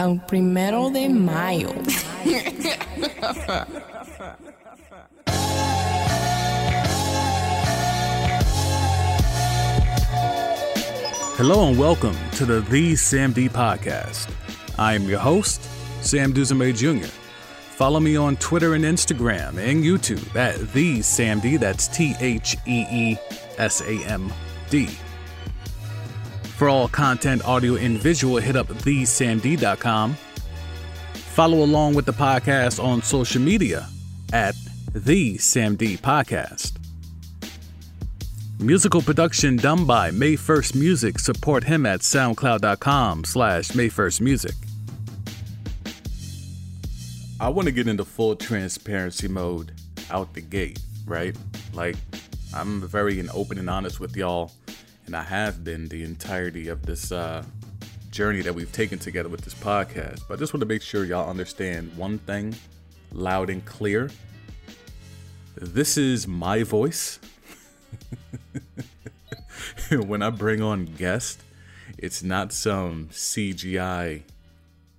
al 0.00 0.18
primero 0.26 0.88
de 0.88 1.10
mayo. 1.10 1.74
Hello 11.36 11.68
and 11.68 11.78
welcome 11.78 12.16
to 12.32 12.46
the 12.46 12.62
The 12.70 12.96
Sam 12.96 13.32
D 13.32 13.50
Podcast. 13.50 14.30
I 14.78 14.94
am 14.94 15.06
your 15.06 15.18
host, 15.18 15.60
Sam 16.00 16.32
Duzume 16.32 16.74
Jr. 16.74 17.06
Follow 17.06 18.00
me 18.00 18.16
on 18.16 18.36
Twitter 18.36 18.72
and 18.72 18.84
Instagram 18.84 19.58
and 19.58 19.84
YouTube 19.84 20.34
at 20.34 20.72
The 20.72 21.02
Sam 21.02 21.40
D. 21.40 21.58
That's 21.58 21.88
T 21.88 22.14
H 22.20 22.56
E 22.66 22.86
E 22.90 23.16
S 23.58 23.82
A 23.82 24.02
M 24.06 24.32
D. 24.70 24.88
For 26.60 26.68
all 26.68 26.88
content, 26.88 27.42
audio, 27.46 27.76
and 27.76 27.96
visual, 27.96 28.36
hit 28.36 28.54
up 28.54 28.68
thesamd.com. 28.68 30.12
Follow 31.14 31.62
along 31.64 31.94
with 31.94 32.04
the 32.04 32.12
podcast 32.12 32.84
on 32.84 33.00
social 33.00 33.40
media 33.40 33.88
at 34.34 34.54
The 34.92 35.38
Sam 35.38 35.74
D 35.74 35.96
Podcast. 35.96 36.72
Musical 38.58 39.00
production 39.00 39.56
done 39.56 39.86
by 39.86 40.10
May 40.10 40.34
1st 40.34 40.74
Music. 40.74 41.18
Support 41.18 41.64
him 41.64 41.86
at 41.86 42.00
soundcloud.com 42.00 43.24
slash 43.24 43.74
May 43.74 43.88
1st 43.88 44.20
Music. 44.20 44.54
I 47.40 47.48
want 47.48 47.68
to 47.68 47.72
get 47.72 47.88
into 47.88 48.04
full 48.04 48.36
transparency 48.36 49.28
mode 49.28 49.72
out 50.10 50.34
the 50.34 50.42
gate, 50.42 50.78
right? 51.06 51.34
Like, 51.72 51.96
I'm 52.52 52.82
very 52.82 53.26
open 53.30 53.58
and 53.58 53.70
honest 53.70 53.98
with 53.98 54.14
y'all, 54.14 54.52
and 55.10 55.16
I 55.16 55.24
have 55.24 55.64
been 55.64 55.88
the 55.88 56.04
entirety 56.04 56.68
of 56.68 56.86
this 56.86 57.10
uh, 57.10 57.42
journey 58.12 58.42
that 58.42 58.54
we've 58.54 58.70
taken 58.70 58.96
together 58.96 59.28
with 59.28 59.40
this 59.40 59.54
podcast. 59.54 60.20
But 60.28 60.34
I 60.34 60.36
just 60.36 60.54
want 60.54 60.60
to 60.60 60.66
make 60.66 60.82
sure 60.82 61.04
y'all 61.04 61.28
understand 61.28 61.96
one 61.96 62.18
thing 62.18 62.54
loud 63.10 63.50
and 63.50 63.64
clear. 63.64 64.08
This 65.56 65.96
is 65.96 66.28
my 66.28 66.62
voice. 66.62 67.18
when 69.90 70.22
I 70.22 70.30
bring 70.30 70.62
on 70.62 70.84
guests, 70.84 71.42
it's 71.98 72.22
not 72.22 72.52
some 72.52 73.08
CGI 73.08 74.22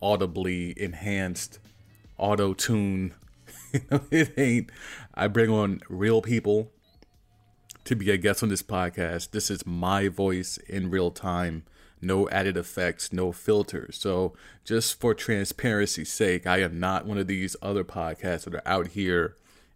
audibly 0.02 0.74
enhanced 0.76 1.60
auto 2.18 2.54
tune. 2.54 3.14
it 4.12 4.34
ain't. 4.38 4.72
I 5.14 5.28
bring 5.28 5.50
on 5.50 5.80
real 5.88 6.22
people 6.22 6.70
to 7.86 7.96
be 7.96 8.12
a 8.12 8.18
guest 8.18 8.44
on 8.44 8.50
this 8.50 8.62
podcast. 8.62 9.32
This 9.32 9.50
is 9.50 9.66
my 9.66 10.08
voice 10.08 10.58
in 10.68 10.90
real 10.90 11.12
time. 11.12 11.64
No 12.02 12.28
added 12.30 12.58
effects, 12.58 13.14
no 13.14 13.32
filters. 13.32 13.98
So, 13.98 14.34
just 14.66 15.00
for 15.00 15.14
transparency's 15.14 16.12
sake, 16.12 16.48
I 16.48 16.58
am 16.62 16.80
not 16.80 17.06
one 17.06 17.20
of 17.20 17.28
these 17.28 17.56
other 17.62 17.84
podcasts 17.84 18.46
that 18.46 18.56
are 18.56 18.68
out 18.68 18.90
here 18.90 19.36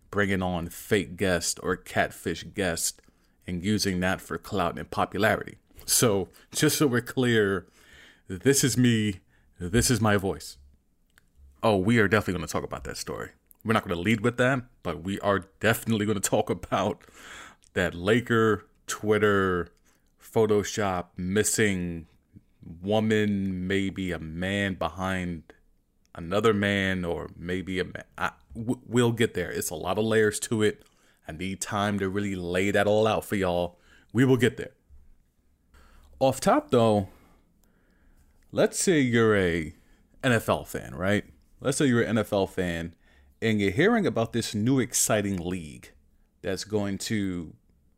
bringing 0.09 0.41
on 0.41 0.69
fake 0.69 1.17
guests 1.17 1.59
or 1.61 1.75
catfish 1.75 2.43
guests 2.55 2.99
and 3.45 3.63
using 3.63 3.99
that 3.99 4.21
for 4.21 4.37
clout 4.37 4.77
and 4.79 4.89
popularity. 4.89 5.57
So, 5.85 6.29
just 6.51 6.77
so 6.79 6.87
we're 6.87 7.01
clear, 7.01 7.67
this 8.27 8.63
is 8.63 8.75
me, 8.75 9.19
this 9.59 9.91
is 9.91 10.01
my 10.01 10.17
voice. 10.17 10.57
Oh, 11.61 11.77
we 11.77 11.99
are 11.99 12.07
definitely 12.07 12.39
going 12.39 12.47
to 12.47 12.51
talk 12.51 12.63
about 12.63 12.85
that 12.85 12.97
story. 12.97 13.31
We're 13.63 13.73
not 13.73 13.87
going 13.87 13.95
to 13.95 14.01
lead 14.01 14.21
with 14.21 14.37
that, 14.37 14.63
but 14.83 15.03
we 15.03 15.19
are 15.19 15.45
definitely 15.59 16.05
going 16.05 16.19
to 16.19 16.29
talk 16.29 16.49
about 16.49 17.03
that 17.75 17.93
Laker 17.93 18.65
Twitter 18.87 19.69
Photoshop 20.19 21.05
missing 21.15 22.07
woman, 22.81 23.67
maybe 23.67 24.11
a 24.11 24.19
man 24.19 24.73
behind 24.73 25.43
another 26.15 26.53
man, 26.53 27.05
or 27.05 27.29
maybe 27.37 27.79
a 27.79 27.85
man. 27.85 28.31
We'll 28.55 29.11
get 29.11 29.33
there. 29.33 29.51
It's 29.51 29.69
a 29.69 29.75
lot 29.75 29.97
of 29.97 30.05
layers 30.05 30.39
to 30.41 30.63
it. 30.63 30.83
I 31.27 31.31
need 31.31 31.61
time 31.61 31.99
to 31.99 32.09
really 32.09 32.35
lay 32.35 32.71
that 32.71 32.87
all 32.87 33.07
out 33.07 33.25
for 33.25 33.35
y'all. 33.35 33.77
We 34.13 34.25
will 34.25 34.37
get 34.37 34.57
there. 34.57 34.71
Off 36.19 36.39
top 36.39 36.71
though, 36.71 37.09
let's 38.51 38.79
say 38.79 38.99
you're 38.99 39.35
a 39.35 39.75
NFL 40.23 40.67
fan, 40.67 40.95
right? 40.95 41.25
Let's 41.59 41.77
say 41.77 41.85
you're 41.85 42.01
an 42.01 42.15
NFL 42.17 42.49
fan 42.49 42.95
and 43.41 43.59
you're 43.59 43.71
hearing 43.71 44.07
about 44.07 44.31
this 44.33 44.55
new 44.55 44.79
exciting 44.79 45.37
league 45.37 45.91
that's 46.41 46.63
going 46.63 46.97
to 46.99 47.53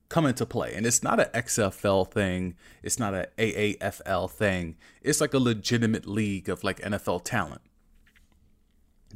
come 0.09 0.25
into 0.25 0.45
play. 0.45 0.73
And 0.73 0.85
it's 0.85 1.03
not 1.03 1.19
an 1.19 1.27
XFL 1.33 2.09
thing, 2.09 2.55
it's 2.83 2.99
not 2.99 3.13
an 3.13 3.25
AAFL 3.37 4.29
thing. 4.31 4.77
It's 5.01 5.21
like 5.21 5.33
a 5.33 5.39
legitimate 5.39 6.05
league 6.05 6.49
of 6.49 6.63
like 6.63 6.79
NFL 6.81 7.23
talent. 7.23 7.61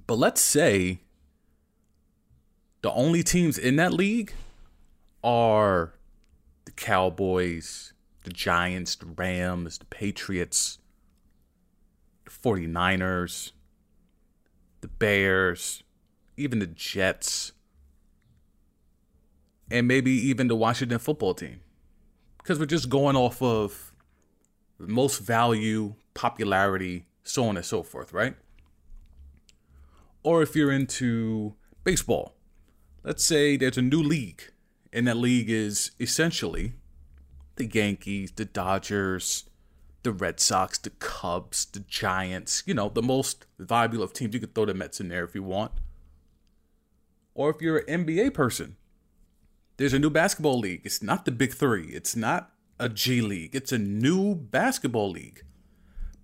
But 0.07 0.15
let's 0.15 0.41
say 0.41 1.01
the 2.81 2.91
only 2.91 3.23
teams 3.23 3.57
in 3.57 3.75
that 3.77 3.93
league 3.93 4.33
are 5.23 5.93
the 6.65 6.71
Cowboys, 6.71 7.93
the 8.23 8.31
Giants, 8.31 8.95
the 8.95 9.05
Rams, 9.05 9.77
the 9.77 9.85
Patriots, 9.85 10.79
the 12.25 12.31
49ers, 12.31 13.51
the 14.81 14.87
Bears, 14.87 15.83
even 16.37 16.59
the 16.59 16.67
Jets, 16.67 17.51
and 19.71 19.87
maybe 19.87 20.11
even 20.11 20.47
the 20.47 20.55
Washington 20.55 20.99
football 20.99 21.33
team. 21.33 21.61
Because 22.37 22.59
we're 22.59 22.65
just 22.65 22.89
going 22.89 23.15
off 23.15 23.41
of 23.41 23.93
most 24.77 25.19
value, 25.19 25.95
popularity, 26.13 27.05
so 27.23 27.45
on 27.45 27.55
and 27.55 27.65
so 27.65 27.81
forth, 27.81 28.13
right? 28.13 28.35
Or 30.23 30.41
if 30.41 30.55
you're 30.55 30.71
into 30.71 31.55
baseball, 31.83 32.35
let's 33.03 33.23
say 33.23 33.57
there's 33.57 33.77
a 33.77 33.81
new 33.81 34.03
league, 34.03 34.51
and 34.91 35.07
that 35.07 35.17
league 35.17 35.49
is 35.49 35.91
essentially 35.99 36.73
the 37.55 37.65
Yankees, 37.65 38.31
the 38.31 38.45
Dodgers, 38.45 39.45
the 40.03 40.11
Red 40.11 40.39
Sox, 40.39 40.77
the 40.77 40.89
Cubs, 40.89 41.65
the 41.65 41.79
Giants, 41.79 42.63
you 42.65 42.73
know, 42.73 42.89
the 42.89 43.03
most 43.03 43.45
viable 43.59 44.03
of 44.03 44.13
teams. 44.13 44.33
You 44.33 44.39
could 44.39 44.55
throw 44.55 44.65
the 44.65 44.73
Mets 44.73 44.99
in 44.99 45.09
there 45.09 45.23
if 45.23 45.35
you 45.35 45.43
want. 45.43 45.71
Or 47.33 47.49
if 47.49 47.61
you're 47.61 47.79
an 47.87 48.05
NBA 48.05 48.33
person, 48.33 48.75
there's 49.81 49.93
a 49.93 49.99
new 49.99 50.11
basketball 50.11 50.59
league. 50.59 50.81
It's 50.83 51.01
not 51.01 51.25
the 51.25 51.31
Big 51.31 51.53
Three, 51.53 51.87
it's 51.87 52.15
not 52.15 52.51
a 52.79 52.87
G 52.87 53.19
League, 53.19 53.55
it's 53.55 53.71
a 53.71 53.79
new 53.79 54.35
basketball 54.35 55.09
league. 55.09 55.43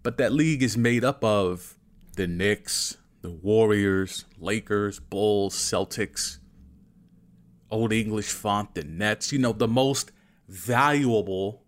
But 0.03 0.19
that 0.19 0.31
league 0.31 0.61
is 0.61 0.77
made 0.77 1.03
up 1.03 1.23
of 1.23 1.75
the 2.15 2.27
Knicks, 2.27 2.97
the 3.23 3.31
Warriors, 3.31 4.25
Lakers, 4.37 4.99
Bulls, 4.99 5.55
Celtics, 5.55 6.37
Old 7.71 7.91
English 7.91 8.27
font, 8.27 8.75
the 8.75 8.83
Nets, 8.83 9.33
you 9.33 9.39
know, 9.39 9.53
the 9.53 9.67
most 9.67 10.11
valuable 10.47 11.63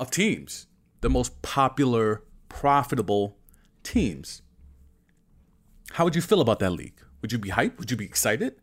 of 0.00 0.10
teams, 0.10 0.68
the 1.02 1.10
most 1.10 1.42
popular, 1.42 2.24
profitable 2.48 3.36
teams. 3.82 4.40
How 5.92 6.04
would 6.04 6.16
you 6.16 6.22
feel 6.22 6.40
about 6.40 6.60
that 6.60 6.70
league? 6.70 7.00
Would 7.20 7.30
you 7.30 7.38
be 7.38 7.50
hyped? 7.50 7.78
Would 7.78 7.90
you 7.90 7.96
be 7.98 8.06
excited? 8.06 8.54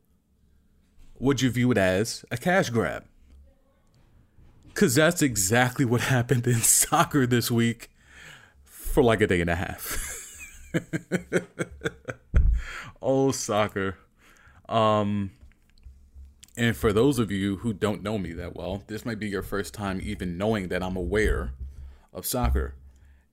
Would 1.20 1.42
you 1.42 1.50
view 1.50 1.72
it 1.72 1.78
as 1.78 2.26
a 2.32 2.38
cash 2.38 2.70
grab? 2.70 3.06
Because 4.68 4.96
that's 4.96 5.22
exactly 5.22 5.86
what 5.86 6.02
happened 6.02 6.46
in 6.46 6.56
soccer 6.62 7.26
this 7.26 7.50
week 7.50 7.90
for 8.64 9.04
like 9.04 9.22
a 9.22 9.28
day 9.28 9.42
and 9.42 9.50
a 9.50 9.56
half. 9.56 10.14
oh, 13.02 13.32
soccer. 13.32 13.98
Um, 14.70 15.32
and 16.56 16.76
for 16.76 16.94
those 16.94 17.20
of 17.20 17.32
you 17.32 17.58
who 17.58 17.74
don't 17.74 18.04
know 18.04 18.18
me 18.18 18.34
that 18.34 18.56
well, 18.56 18.84
this 18.88 19.06
might 19.06 19.20
be 19.20 19.28
your 19.28 19.44
first 19.44 19.74
time 19.74 20.00
even 20.04 20.38
knowing 20.38 20.68
that 20.68 20.84
I'm 20.84 20.96
aware 20.96 21.54
of 22.14 22.26
soccer. 22.26 22.76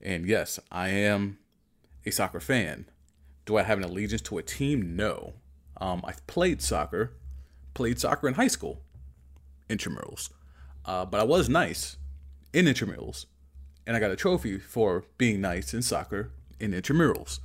And 0.01 0.27
yes, 0.27 0.59
I 0.71 0.89
am 0.89 1.39
a 2.07 2.11
soccer 2.11 2.41
fan. 2.41 2.87
Do 3.47 3.57
I 3.57 3.63
have 3.63 3.79
an 3.79 3.85
allegiance 3.85 4.23
to 4.23 4.39
a 4.39 4.43
team? 4.43 4.97
No. 4.97 5.35
Um, 5.79 6.03
I've 6.05 6.27
played 6.27 6.63
soccer, 6.63 7.13
played 7.75 8.01
soccer 8.01 8.29
in 8.29 8.35
high 8.35 8.49
school, 8.49 8.81
intramurals. 9.69 10.31
Uh, 10.85 11.05
but 11.05 11.21
I 11.21 11.25
was 11.25 11.49
nice 11.49 11.97
in 12.53 12.67
intramurals, 12.67 13.27
and 13.87 13.97
I 13.97 14.01
got 14.01 14.11
a 14.11 14.17
trophy 14.17 14.59
for 14.59 15.05
being 15.19 15.41
nice 15.41 15.75
in 15.75 15.83
soccer 15.83 16.31
in 16.61 16.73
intramurals. 16.73 17.41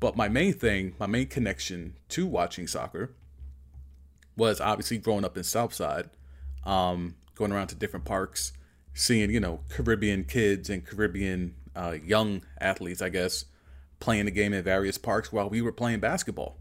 But 0.00 0.16
my 0.16 0.28
main 0.28 0.52
thing, 0.52 0.94
my 0.98 1.06
main 1.06 1.26
connection 1.26 1.96
to 2.10 2.26
watching 2.26 2.66
soccer 2.66 3.14
was 4.36 4.60
obviously 4.60 4.98
growing 4.98 5.24
up 5.24 5.36
in 5.36 5.44
Southside, 5.44 6.10
um, 6.64 7.14
going 7.34 7.52
around 7.52 7.68
to 7.68 7.74
different 7.74 8.04
parks, 8.04 8.52
seeing 8.92 9.30
you 9.30 9.40
know 9.40 9.60
Caribbean 9.70 10.24
kids 10.24 10.68
and 10.68 10.84
Caribbean 10.84 11.54
uh, 11.74 11.96
young 12.04 12.42
athletes, 12.60 13.00
I 13.00 13.08
guess, 13.08 13.46
playing 14.00 14.26
the 14.26 14.30
game 14.30 14.52
in 14.52 14.62
various 14.62 14.98
parks 14.98 15.32
while 15.32 15.48
we 15.48 15.62
were 15.62 15.72
playing 15.72 16.00
basketball. 16.00 16.58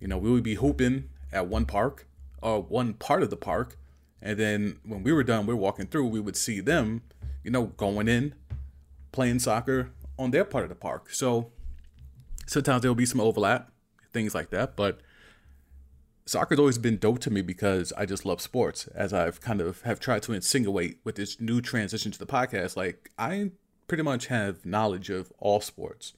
You 0.00 0.08
know, 0.08 0.18
we 0.18 0.30
would 0.30 0.42
be 0.42 0.54
hooping 0.54 1.08
at 1.32 1.46
one 1.46 1.66
park 1.66 2.06
or 2.42 2.62
one 2.62 2.94
part 2.94 3.22
of 3.22 3.30
the 3.30 3.36
park, 3.36 3.76
and 4.20 4.38
then 4.38 4.78
when 4.84 5.02
we 5.02 5.12
were 5.12 5.24
done, 5.24 5.46
we 5.46 5.54
were 5.54 5.60
walking 5.60 5.86
through, 5.86 6.06
we 6.06 6.20
would 6.20 6.36
see 6.36 6.60
them, 6.60 7.02
you 7.42 7.50
know, 7.50 7.66
going 7.66 8.08
in, 8.08 8.34
playing 9.10 9.40
soccer 9.40 9.90
on 10.18 10.30
their 10.30 10.44
part 10.44 10.64
of 10.64 10.68
the 10.68 10.76
park. 10.76 11.10
So 11.10 11.50
sometimes 12.46 12.82
there'll 12.82 12.94
be 12.94 13.06
some 13.06 13.20
overlap, 13.20 13.72
things 14.12 14.34
like 14.34 14.50
that. 14.50 14.76
But 14.76 15.00
soccer's 16.24 16.58
always 16.58 16.78
been 16.78 16.98
dope 16.98 17.18
to 17.20 17.30
me 17.30 17.42
because 17.42 17.92
I 17.96 18.06
just 18.06 18.24
love 18.24 18.40
sports. 18.40 18.86
As 18.94 19.12
I've 19.12 19.40
kind 19.40 19.60
of 19.60 19.82
have 19.82 19.98
tried 19.98 20.22
to 20.24 20.32
insinuate 20.32 20.98
with 21.02 21.16
this 21.16 21.40
new 21.40 21.60
transition 21.60 22.12
to 22.12 22.18
the 22.18 22.26
podcast, 22.26 22.76
like 22.76 23.10
I 23.18 23.50
pretty 23.88 24.04
much 24.04 24.26
have 24.26 24.64
knowledge 24.64 25.10
of 25.10 25.32
all 25.38 25.60
sports. 25.60 26.14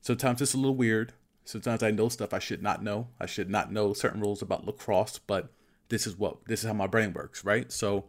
Sometimes 0.00 0.42
it's 0.42 0.54
a 0.54 0.58
little 0.58 0.76
weird. 0.76 1.14
Sometimes 1.50 1.82
I 1.82 1.90
know 1.90 2.08
stuff 2.08 2.32
I 2.32 2.38
should 2.38 2.62
not 2.62 2.80
know. 2.80 3.08
I 3.18 3.26
should 3.26 3.50
not 3.50 3.72
know 3.72 3.92
certain 3.92 4.20
rules 4.20 4.40
about 4.40 4.66
lacrosse, 4.66 5.18
but 5.18 5.50
this 5.88 6.06
is 6.06 6.16
what 6.16 6.44
this 6.46 6.60
is 6.60 6.66
how 6.68 6.74
my 6.74 6.86
brain 6.86 7.12
works, 7.12 7.44
right? 7.44 7.72
So 7.72 8.04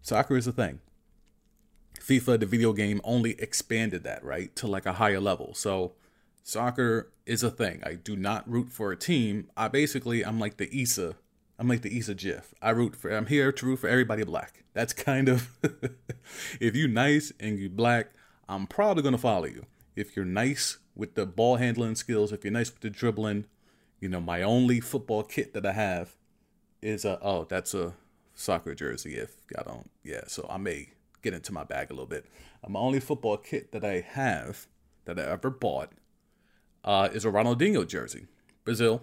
soccer 0.00 0.34
is 0.34 0.46
a 0.46 0.52
thing. 0.52 0.80
FIFA, 2.00 2.40
the 2.40 2.46
video 2.46 2.72
game, 2.72 3.02
only 3.04 3.32
expanded 3.32 4.02
that, 4.04 4.24
right, 4.24 4.56
to 4.56 4.66
like 4.66 4.86
a 4.86 4.94
higher 4.94 5.20
level. 5.20 5.52
So 5.52 5.92
soccer 6.42 7.12
is 7.26 7.42
a 7.42 7.50
thing. 7.50 7.82
I 7.84 7.96
do 7.96 8.16
not 8.16 8.50
root 8.50 8.72
for 8.72 8.92
a 8.92 8.96
team. 8.96 9.50
I 9.58 9.68
basically 9.68 10.24
I'm 10.24 10.40
like 10.40 10.56
the 10.56 10.74
Issa. 10.74 11.16
I'm 11.58 11.68
like 11.68 11.82
the 11.82 11.98
Issa 11.98 12.14
GIF. 12.14 12.54
I 12.62 12.70
root 12.70 12.96
for 12.96 13.14
I'm 13.14 13.26
here 13.26 13.52
to 13.52 13.66
root 13.66 13.80
for 13.80 13.88
everybody 13.88 14.24
black. 14.24 14.64
That's 14.72 14.94
kind 14.94 15.28
of 15.28 15.50
if 16.60 16.74
you 16.74 16.88
nice 16.88 17.30
and 17.38 17.58
you 17.58 17.68
black, 17.68 18.12
I'm 18.48 18.66
probably 18.66 19.02
gonna 19.02 19.18
follow 19.18 19.44
you. 19.44 19.66
If 19.94 20.16
you're 20.16 20.24
nice 20.24 20.78
with 21.00 21.14
the 21.14 21.24
ball 21.24 21.56
handling 21.56 21.94
skills, 21.94 22.30
if 22.30 22.44
you're 22.44 22.52
nice 22.52 22.70
with 22.70 22.80
the 22.80 22.90
dribbling, 22.90 23.46
you 24.00 24.08
know, 24.08 24.20
my 24.20 24.42
only 24.42 24.80
football 24.80 25.22
kit 25.22 25.54
that 25.54 25.64
I 25.64 25.72
have 25.72 26.14
is 26.82 27.06
a 27.06 27.18
oh, 27.22 27.46
that's 27.48 27.72
a 27.72 27.94
soccer 28.34 28.74
jersey 28.74 29.14
if 29.14 29.34
I 29.58 29.62
don't 29.62 29.90
yeah, 30.04 30.22
so 30.26 30.46
I 30.48 30.58
may 30.58 30.90
get 31.22 31.32
into 31.32 31.52
my 31.52 31.64
bag 31.64 31.90
a 31.90 31.94
little 31.94 32.06
bit. 32.06 32.26
Uh, 32.62 32.68
my 32.68 32.80
only 32.80 33.00
football 33.00 33.38
kit 33.38 33.72
that 33.72 33.82
I 33.82 34.00
have 34.06 34.66
that 35.06 35.18
I 35.18 35.22
ever 35.22 35.48
bought 35.48 35.92
uh, 36.84 37.08
is 37.12 37.24
a 37.24 37.28
Ronaldinho 37.28 37.88
jersey, 37.88 38.26
Brazil, 38.64 39.02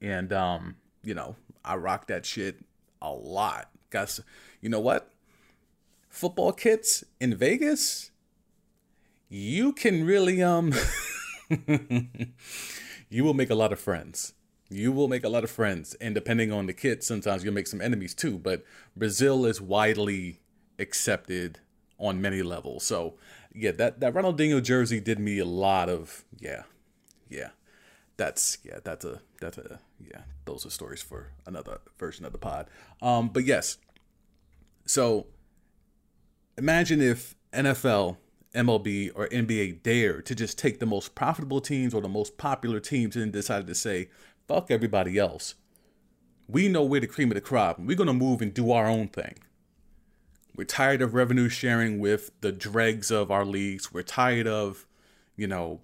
and 0.00 0.32
um, 0.32 0.76
you 1.04 1.14
know 1.14 1.36
I 1.64 1.76
rock 1.76 2.08
that 2.08 2.26
shit 2.26 2.64
a 3.00 3.12
lot. 3.12 3.70
Guys, 3.90 4.20
you 4.60 4.68
know 4.68 4.80
what? 4.80 5.12
Football 6.08 6.52
kits 6.52 7.04
in 7.20 7.36
Vegas, 7.36 8.10
you 9.28 9.72
can 9.72 10.04
really 10.04 10.42
um, 10.42 10.72
you 13.08 13.24
will 13.24 13.34
make 13.34 13.50
a 13.50 13.54
lot 13.54 13.72
of 13.72 13.80
friends. 13.80 14.34
You 14.70 14.92
will 14.92 15.08
make 15.08 15.24
a 15.24 15.28
lot 15.30 15.44
of 15.44 15.50
friends, 15.50 15.94
and 15.94 16.14
depending 16.14 16.52
on 16.52 16.66
the 16.66 16.74
kit, 16.74 17.02
sometimes 17.02 17.42
you'll 17.42 17.54
make 17.54 17.66
some 17.66 17.80
enemies 17.80 18.14
too. 18.14 18.38
But 18.38 18.64
Brazil 18.94 19.46
is 19.46 19.60
widely 19.60 20.40
accepted 20.78 21.60
on 21.98 22.20
many 22.20 22.42
levels. 22.42 22.84
So 22.84 23.14
yeah, 23.54 23.72
that 23.72 24.00
that 24.00 24.14
Ronaldinho 24.14 24.62
jersey 24.62 25.00
did 25.00 25.18
me 25.18 25.38
a 25.38 25.44
lot 25.44 25.88
of 25.88 26.24
yeah, 26.38 26.64
yeah. 27.28 27.50
That's 28.16 28.58
yeah, 28.62 28.78
that's 28.82 29.04
a 29.04 29.20
that's 29.40 29.58
a 29.58 29.80
yeah. 30.00 30.22
Those 30.44 30.66
are 30.66 30.70
stories 30.70 31.02
for 31.02 31.32
another 31.46 31.78
version 31.98 32.24
of 32.24 32.32
the 32.32 32.38
pod. 32.38 32.68
Um, 33.00 33.28
but 33.28 33.44
yes. 33.44 33.78
So 34.84 35.26
imagine 36.56 37.00
if 37.00 37.34
NFL, 37.52 38.16
MLB, 38.54 39.10
or 39.14 39.28
NBA 39.28 39.82
dared 39.82 40.26
to 40.26 40.34
just 40.34 40.58
take 40.58 40.80
the 40.80 40.86
most 40.86 41.14
profitable 41.14 41.60
teams 41.60 41.94
or 41.94 42.00
the 42.00 42.08
most 42.08 42.38
popular 42.38 42.80
teams 42.80 43.16
and 43.16 43.32
decided 43.32 43.66
to 43.66 43.74
say, 43.74 44.08
fuck 44.46 44.70
everybody 44.70 45.18
else. 45.18 45.54
We 46.48 46.68
know 46.68 46.82
we're 46.82 47.02
the 47.02 47.06
cream 47.06 47.30
of 47.30 47.34
the 47.34 47.40
crop. 47.42 47.78
We're 47.78 47.96
gonna 47.96 48.14
move 48.14 48.40
and 48.40 48.54
do 48.54 48.72
our 48.72 48.86
own 48.86 49.08
thing. 49.08 49.38
We're 50.56 50.64
tired 50.64 51.02
of 51.02 51.14
revenue 51.14 51.48
sharing 51.48 52.00
with 52.00 52.30
the 52.40 52.50
dregs 52.50 53.10
of 53.10 53.30
our 53.30 53.44
leagues. 53.44 53.92
We're 53.92 54.02
tired 54.02 54.48
of, 54.48 54.86
you 55.36 55.46
know, 55.46 55.82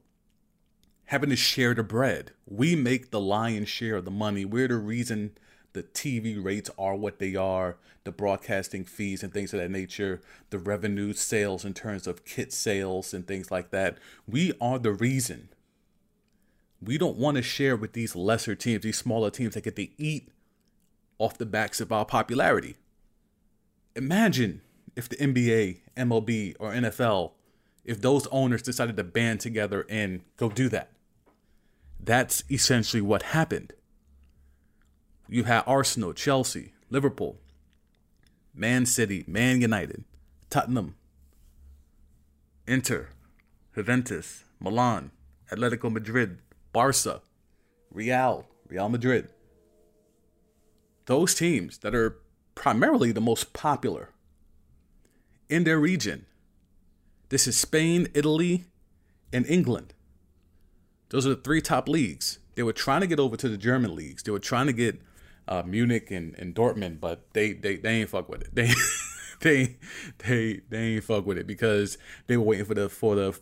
having 1.04 1.30
to 1.30 1.36
share 1.36 1.74
the 1.74 1.82
bread. 1.82 2.32
We 2.46 2.74
make 2.74 3.10
the 3.10 3.20
lion's 3.20 3.68
share 3.68 3.96
of 3.96 4.04
the 4.04 4.10
money. 4.10 4.44
We're 4.44 4.68
the 4.68 4.76
reason 4.76 5.36
the 5.74 5.82
TV 5.82 6.42
rates 6.42 6.70
are 6.78 6.94
what 6.94 7.18
they 7.18 7.34
are, 7.34 7.76
the 8.04 8.12
broadcasting 8.12 8.84
fees 8.84 9.22
and 9.22 9.32
things 9.32 9.52
of 9.52 9.60
that 9.60 9.70
nature, 9.70 10.20
the 10.50 10.58
revenue 10.58 11.12
sales 11.12 11.64
in 11.64 11.74
terms 11.74 12.06
of 12.06 12.24
kit 12.24 12.52
sales 12.52 13.12
and 13.12 13.26
things 13.26 13.50
like 13.50 13.70
that. 13.70 13.98
We 14.26 14.52
are 14.60 14.78
the 14.78 14.92
reason. 14.92 15.48
We 16.80 16.96
don't 16.96 17.16
want 17.16 17.36
to 17.36 17.42
share 17.42 17.76
with 17.76 17.92
these 17.92 18.14
lesser 18.14 18.54
teams, 18.54 18.82
these 18.82 18.98
smaller 18.98 19.30
teams 19.30 19.54
that 19.54 19.64
get 19.64 19.76
to 19.76 19.88
eat 20.00 20.28
off 21.18 21.38
the 21.38 21.46
backs 21.46 21.80
of 21.80 21.90
our 21.92 22.04
popularity. 22.04 22.76
Imagine 23.96 24.60
if 24.94 25.08
the 25.08 25.16
NBA, 25.16 25.80
MLB, 25.96 26.54
or 26.58 26.72
NFL, 26.72 27.32
if 27.84 28.00
those 28.00 28.26
owners 28.28 28.62
decided 28.62 28.96
to 28.96 29.04
band 29.04 29.40
together 29.40 29.86
and 29.88 30.22
go 30.36 30.48
do 30.48 30.68
that. 30.68 30.90
That's 31.98 32.44
essentially 32.50 33.00
what 33.00 33.22
happened. 33.22 33.72
You 35.28 35.44
had 35.44 35.64
Arsenal, 35.66 36.12
Chelsea, 36.12 36.72
Liverpool, 36.90 37.38
Man 38.54 38.86
City, 38.86 39.24
Man 39.26 39.60
United, 39.60 40.04
Tottenham, 40.50 40.94
Inter, 42.66 43.08
Juventus, 43.74 44.44
Milan, 44.60 45.10
Atletico 45.50 45.90
Madrid, 45.90 46.38
Barca, 46.72 47.22
Real, 47.90 48.46
Real 48.68 48.88
Madrid. 48.88 49.28
Those 51.06 51.34
teams 51.34 51.78
that 51.78 51.94
are 51.94 52.16
primarily 52.54 53.12
the 53.12 53.20
most 53.20 53.52
popular 53.52 54.10
in 55.48 55.64
their 55.64 55.78
region. 55.78 56.26
This 57.28 57.46
is 57.46 57.56
Spain, 57.56 58.08
Italy, 58.14 58.64
and 59.32 59.46
England. 59.46 59.92
Those 61.10 61.26
are 61.26 61.30
the 61.30 61.36
three 61.36 61.60
top 61.60 61.88
leagues. 61.88 62.38
They 62.54 62.62
were 62.62 62.72
trying 62.72 63.00
to 63.00 63.06
get 63.06 63.20
over 63.20 63.36
to 63.36 63.48
the 63.48 63.56
German 63.56 63.94
leagues. 63.94 64.22
They 64.22 64.30
were 64.30 64.38
trying 64.38 64.66
to 64.66 64.72
get 64.72 65.00
uh, 65.48 65.62
Munich 65.64 66.10
and, 66.10 66.34
and 66.38 66.54
Dortmund, 66.54 67.00
but 67.00 67.32
they, 67.32 67.52
they 67.52 67.76
they 67.76 68.00
ain't 68.00 68.10
fuck 68.10 68.28
with 68.28 68.42
it. 68.42 68.50
They 68.54 68.74
they 69.40 69.76
they 70.18 70.60
they 70.70 70.78
ain't 70.78 71.04
fuck 71.04 71.26
with 71.26 71.36
it 71.36 71.46
because 71.46 71.98
they 72.28 72.36
were 72.36 72.44
waiting 72.44 72.64
for 72.64 72.74
the 72.74 72.88
for 72.88 73.14
the 73.14 73.38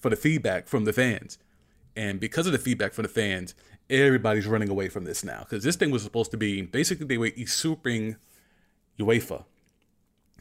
for 0.00 0.08
the 0.08 0.16
feedback 0.16 0.66
from 0.66 0.84
the 0.84 0.92
fans. 0.92 1.38
And 1.94 2.18
because 2.18 2.46
of 2.46 2.52
the 2.52 2.58
feedback 2.58 2.94
from 2.94 3.02
the 3.02 3.08
fans, 3.08 3.54
everybody's 3.90 4.46
running 4.46 4.70
away 4.70 4.88
from 4.88 5.04
this 5.04 5.22
now. 5.22 5.40
Because 5.40 5.62
this 5.62 5.76
thing 5.76 5.90
was 5.90 6.02
supposed 6.02 6.30
to 6.30 6.36
be 6.36 6.62
basically 6.62 7.06
they 7.06 7.18
were 7.18 7.26
usurping 7.26 8.16
UEFA. 8.98 9.44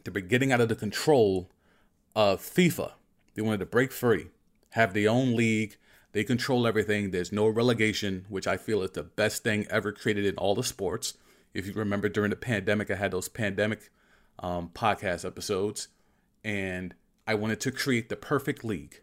They 0.03 0.11
were 0.11 0.21
getting 0.21 0.51
out 0.51 0.61
of 0.61 0.69
the 0.69 0.75
control 0.75 1.49
of 2.15 2.41
FIFA. 2.41 2.93
They 3.35 3.41
wanted 3.41 3.59
to 3.59 3.65
break 3.65 3.91
free, 3.91 4.27
have 4.69 4.93
their 4.93 5.09
own 5.09 5.35
league. 5.35 5.77
They 6.13 6.23
control 6.23 6.67
everything. 6.67 7.11
There's 7.11 7.31
no 7.31 7.47
relegation, 7.47 8.25
which 8.27 8.47
I 8.47 8.57
feel 8.57 8.81
is 8.81 8.91
the 8.91 9.03
best 9.03 9.43
thing 9.43 9.65
ever 9.69 9.91
created 9.91 10.25
in 10.25 10.35
all 10.35 10.55
the 10.55 10.63
sports. 10.63 11.17
If 11.53 11.67
you 11.67 11.73
remember 11.73 12.09
during 12.09 12.29
the 12.29 12.35
pandemic, 12.35 12.91
I 12.91 12.95
had 12.95 13.11
those 13.11 13.29
pandemic 13.29 13.89
um, 14.39 14.69
podcast 14.73 15.25
episodes, 15.25 15.87
and 16.43 16.93
I 17.27 17.35
wanted 17.35 17.59
to 17.61 17.71
create 17.71 18.09
the 18.09 18.15
perfect 18.15 18.63
league. 18.63 19.01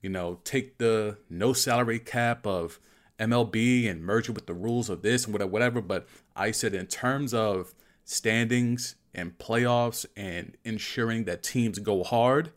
You 0.00 0.10
know, 0.10 0.40
take 0.44 0.78
the 0.78 1.18
no 1.28 1.52
salary 1.52 1.98
cap 1.98 2.46
of 2.46 2.78
MLB 3.18 3.88
and 3.90 4.02
merge 4.02 4.28
it 4.28 4.34
with 4.34 4.46
the 4.46 4.54
rules 4.54 4.90
of 4.90 5.02
this 5.02 5.26
and 5.26 5.34
whatever. 5.34 5.80
But 5.80 6.06
I 6.36 6.50
said, 6.50 6.74
in 6.74 6.86
terms 6.86 7.32
of 7.32 7.74
standings 8.04 8.96
and 9.14 9.38
playoffs 9.38 10.04
and 10.16 10.56
ensuring 10.64 11.24
that 11.24 11.42
teams 11.42 11.78
go 11.78 12.04
hard, 12.04 12.52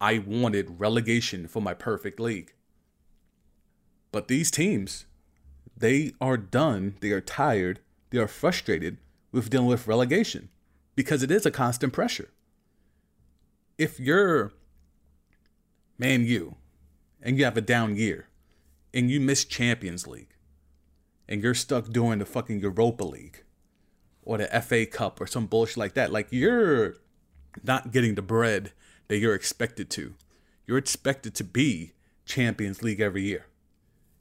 I 0.00 0.18
wanted 0.18 0.78
relegation 0.80 1.48
for 1.48 1.60
my 1.60 1.74
perfect 1.74 2.20
league. 2.20 2.52
But 4.16 4.28
these 4.28 4.50
teams, 4.50 5.04
they 5.76 6.14
are 6.22 6.38
done, 6.38 6.94
they 7.00 7.10
are 7.10 7.20
tired, 7.20 7.80
they 8.08 8.16
are 8.16 8.26
frustrated 8.26 8.96
with 9.30 9.50
dealing 9.50 9.66
with 9.66 9.86
relegation 9.86 10.48
because 10.94 11.22
it 11.22 11.30
is 11.30 11.44
a 11.44 11.50
constant 11.50 11.92
pressure. 11.92 12.30
If 13.76 14.00
you're 14.00 14.52
Man 15.98 16.24
U 16.24 16.56
and 17.20 17.36
you 17.36 17.44
have 17.44 17.58
a 17.58 17.60
down 17.60 17.96
year 17.96 18.28
and 18.94 19.10
you 19.10 19.20
miss 19.20 19.44
Champions 19.44 20.06
League 20.06 20.34
and 21.28 21.42
you're 21.42 21.52
stuck 21.52 21.90
doing 21.90 22.18
the 22.18 22.24
fucking 22.24 22.60
Europa 22.60 23.04
League 23.04 23.44
or 24.22 24.38
the 24.38 24.46
FA 24.62 24.86
Cup 24.86 25.20
or 25.20 25.26
some 25.26 25.44
bullshit 25.44 25.76
like 25.76 25.92
that. 25.92 26.10
Like 26.10 26.28
you're 26.30 26.94
not 27.62 27.92
getting 27.92 28.14
the 28.14 28.22
bread 28.22 28.72
that 29.08 29.18
you're 29.18 29.34
expected 29.34 29.90
to. 29.90 30.14
You're 30.66 30.78
expected 30.78 31.34
to 31.34 31.44
be 31.44 31.92
Champions 32.24 32.82
League 32.82 33.00
every 33.00 33.24
year. 33.24 33.44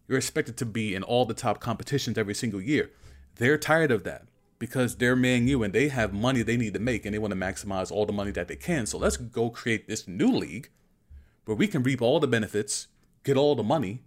You're 0.07 0.17
expected 0.17 0.57
to 0.57 0.65
be 0.65 0.93
in 0.93 1.03
all 1.03 1.25
the 1.25 1.33
top 1.33 1.59
competitions 1.59 2.17
every 2.17 2.35
single 2.35 2.61
year. 2.61 2.91
They're 3.35 3.57
tired 3.57 3.91
of 3.91 4.03
that 4.03 4.27
because 4.59 4.95
they're 4.97 5.15
Man 5.15 5.47
U 5.47 5.63
and 5.63 5.73
they 5.73 5.89
have 5.89 6.13
money 6.13 6.41
they 6.41 6.57
need 6.57 6.73
to 6.73 6.79
make 6.79 7.05
and 7.05 7.13
they 7.13 7.19
want 7.19 7.33
to 7.33 7.39
maximize 7.39 7.91
all 7.91 8.05
the 8.05 8.13
money 8.13 8.31
that 8.31 8.47
they 8.47 8.55
can. 8.55 8.85
So 8.85 8.97
let's 8.97 9.17
go 9.17 9.49
create 9.49 9.87
this 9.87 10.07
new 10.07 10.31
league 10.31 10.69
where 11.45 11.57
we 11.57 11.67
can 11.67 11.83
reap 11.83 12.01
all 12.01 12.19
the 12.19 12.27
benefits, 12.27 12.87
get 13.23 13.37
all 13.37 13.55
the 13.55 13.63
money, 13.63 14.03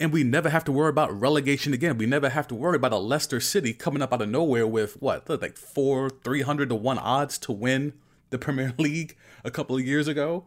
and 0.00 0.12
we 0.12 0.22
never 0.22 0.48
have 0.48 0.64
to 0.64 0.72
worry 0.72 0.90
about 0.90 1.18
relegation 1.18 1.74
again. 1.74 1.98
We 1.98 2.06
never 2.06 2.28
have 2.28 2.46
to 2.48 2.54
worry 2.54 2.76
about 2.76 2.92
a 2.92 2.98
Leicester 2.98 3.40
City 3.40 3.72
coming 3.72 4.00
up 4.00 4.12
out 4.12 4.22
of 4.22 4.28
nowhere 4.28 4.66
with 4.66 5.00
what, 5.02 5.28
like 5.28 5.56
four, 5.56 6.08
300 6.08 6.68
to 6.68 6.74
one 6.74 6.98
odds 6.98 7.36
to 7.38 7.52
win 7.52 7.94
the 8.30 8.38
Premier 8.38 8.74
League 8.78 9.16
a 9.44 9.50
couple 9.50 9.76
of 9.76 9.84
years 9.84 10.06
ago. 10.06 10.44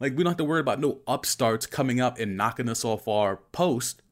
Like 0.00 0.16
we 0.16 0.22
don't 0.22 0.32
have 0.32 0.36
to 0.38 0.44
worry 0.44 0.60
about 0.60 0.80
no 0.80 1.00
upstarts 1.06 1.66
coming 1.66 2.00
up 2.00 2.18
and 2.18 2.36
knocking 2.36 2.68
us 2.68 2.84
off 2.84 3.08
our 3.08 3.36
post 3.52 4.02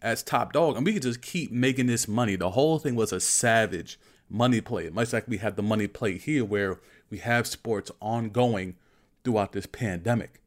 as 0.00 0.22
top 0.22 0.52
dog, 0.52 0.76
and 0.76 0.84
we 0.84 0.92
could 0.92 1.02
just 1.02 1.22
keep 1.22 1.50
making 1.50 1.86
this 1.86 2.06
money. 2.06 2.36
The 2.36 2.50
whole 2.50 2.78
thing 2.78 2.94
was 2.94 3.12
a 3.12 3.20
savage 3.20 3.98
money 4.28 4.60
play, 4.60 4.90
much 4.90 5.12
like 5.12 5.26
we 5.26 5.38
have 5.38 5.56
the 5.56 5.62
money 5.62 5.86
play 5.86 6.18
here, 6.18 6.44
where 6.44 6.80
we 7.10 7.18
have 7.18 7.46
sports 7.46 7.90
ongoing 8.00 8.76
throughout 9.24 9.52
this 9.52 9.66
pandemic 9.66 10.42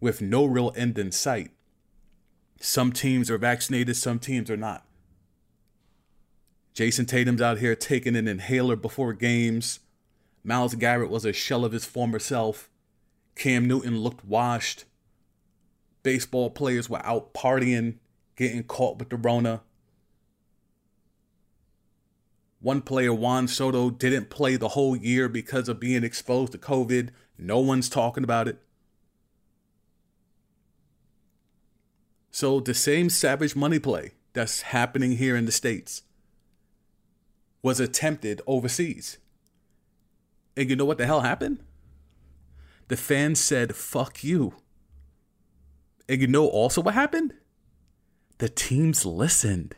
with 0.00 0.20
no 0.20 0.44
real 0.44 0.72
end 0.76 0.98
in 0.98 1.12
sight. 1.12 1.50
Some 2.60 2.92
teams 2.92 3.30
are 3.30 3.38
vaccinated, 3.38 3.96
some 3.96 4.18
teams 4.18 4.50
are 4.50 4.56
not. 4.56 4.84
Jayson 6.74 7.06
Tatum's 7.06 7.42
out 7.42 7.58
here 7.58 7.74
taking 7.74 8.16
an 8.16 8.28
inhaler 8.28 8.76
before 8.76 9.12
games. 9.12 9.80
Myles 10.44 10.74
Garrett 10.74 11.10
was 11.10 11.24
a 11.24 11.32
shell 11.32 11.64
of 11.64 11.72
his 11.72 11.84
former 11.84 12.18
self. 12.18 12.68
Cam 13.38 13.66
Newton 13.66 14.00
looked 14.00 14.24
washed. 14.24 14.84
Baseball 16.02 16.50
players 16.50 16.90
were 16.90 17.04
out 17.06 17.32
partying, 17.32 17.94
getting 18.36 18.64
caught 18.64 18.98
with 18.98 19.08
the 19.08 19.16
Rona. 19.16 19.62
One 22.60 22.82
player, 22.82 23.14
Juan 23.14 23.46
Soto, 23.46 23.90
didn't 23.90 24.30
play 24.30 24.56
the 24.56 24.68
whole 24.68 24.96
year 24.96 25.28
because 25.28 25.68
of 25.68 25.78
being 25.78 26.02
exposed 26.02 26.52
to 26.52 26.58
COVID. 26.58 27.10
No 27.38 27.60
one's 27.60 27.88
talking 27.88 28.24
about 28.24 28.48
it. 28.48 28.58
So, 32.32 32.58
the 32.58 32.74
same 32.74 33.08
savage 33.08 33.54
money 33.54 33.78
play 33.78 34.12
that's 34.32 34.62
happening 34.62 35.12
here 35.12 35.36
in 35.36 35.46
the 35.46 35.52
States 35.52 36.02
was 37.62 37.78
attempted 37.78 38.42
overseas. 38.46 39.18
And 40.56 40.68
you 40.68 40.74
know 40.74 40.84
what 40.84 40.98
the 40.98 41.06
hell 41.06 41.20
happened? 41.20 41.62
The 42.88 42.96
fans 42.96 43.38
said, 43.38 43.76
fuck 43.76 44.24
you. 44.24 44.54
And 46.08 46.20
you 46.20 46.26
know 46.26 46.46
also 46.46 46.80
what 46.80 46.94
happened? 46.94 47.34
The 48.38 48.48
teams 48.48 49.04
listened. 49.04 49.76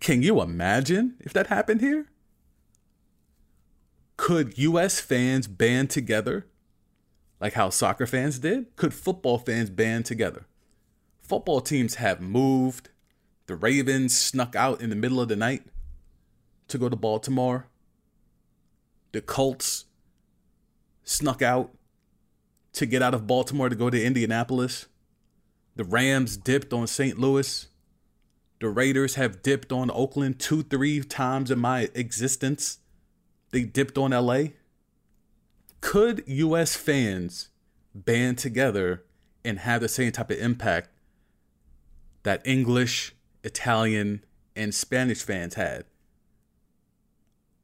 Can 0.00 0.22
you 0.22 0.40
imagine 0.40 1.16
if 1.20 1.32
that 1.32 1.48
happened 1.48 1.80
here? 1.80 2.06
Could 4.16 4.58
US 4.58 5.00
fans 5.00 5.46
band 5.46 5.90
together 5.90 6.46
like 7.40 7.52
how 7.52 7.70
soccer 7.70 8.06
fans 8.06 8.38
did? 8.38 8.74
Could 8.76 8.94
football 8.94 9.38
fans 9.38 9.70
band 9.70 10.06
together? 10.06 10.46
Football 11.20 11.60
teams 11.60 11.96
have 11.96 12.20
moved. 12.20 12.88
The 13.46 13.56
Ravens 13.56 14.16
snuck 14.16 14.56
out 14.56 14.80
in 14.80 14.90
the 14.90 14.96
middle 14.96 15.20
of 15.20 15.28
the 15.28 15.36
night 15.36 15.64
to 16.68 16.78
go 16.78 16.88
to 16.88 16.96
Baltimore. 16.96 17.66
The 19.12 19.20
Colts 19.20 19.84
snuck 21.08 21.40
out 21.40 21.70
to 22.74 22.86
get 22.86 23.02
out 23.02 23.14
of 23.14 23.26
Baltimore 23.26 23.68
to 23.68 23.74
go 23.74 23.88
to 23.88 24.02
Indianapolis. 24.02 24.86
The 25.74 25.84
Rams 25.84 26.36
dipped 26.36 26.72
on 26.72 26.86
St. 26.86 27.18
Louis. 27.18 27.66
The 28.60 28.68
Raiders 28.68 29.14
have 29.14 29.42
dipped 29.42 29.72
on 29.72 29.90
Oakland 29.90 30.38
two, 30.38 30.62
three 30.62 31.00
times 31.00 31.50
in 31.50 31.58
my 31.58 31.88
existence. 31.94 32.78
They 33.52 33.62
dipped 33.62 33.96
on 33.96 34.10
LA. 34.10 34.48
Could 35.80 36.24
US 36.26 36.76
fans 36.76 37.48
band 37.94 38.36
together 38.36 39.04
and 39.44 39.60
have 39.60 39.80
the 39.80 39.88
same 39.88 40.12
type 40.12 40.30
of 40.30 40.38
impact 40.38 40.90
that 42.24 42.46
English, 42.46 43.14
Italian, 43.42 44.24
and 44.54 44.74
Spanish 44.74 45.22
fans 45.22 45.54
had 45.54 45.84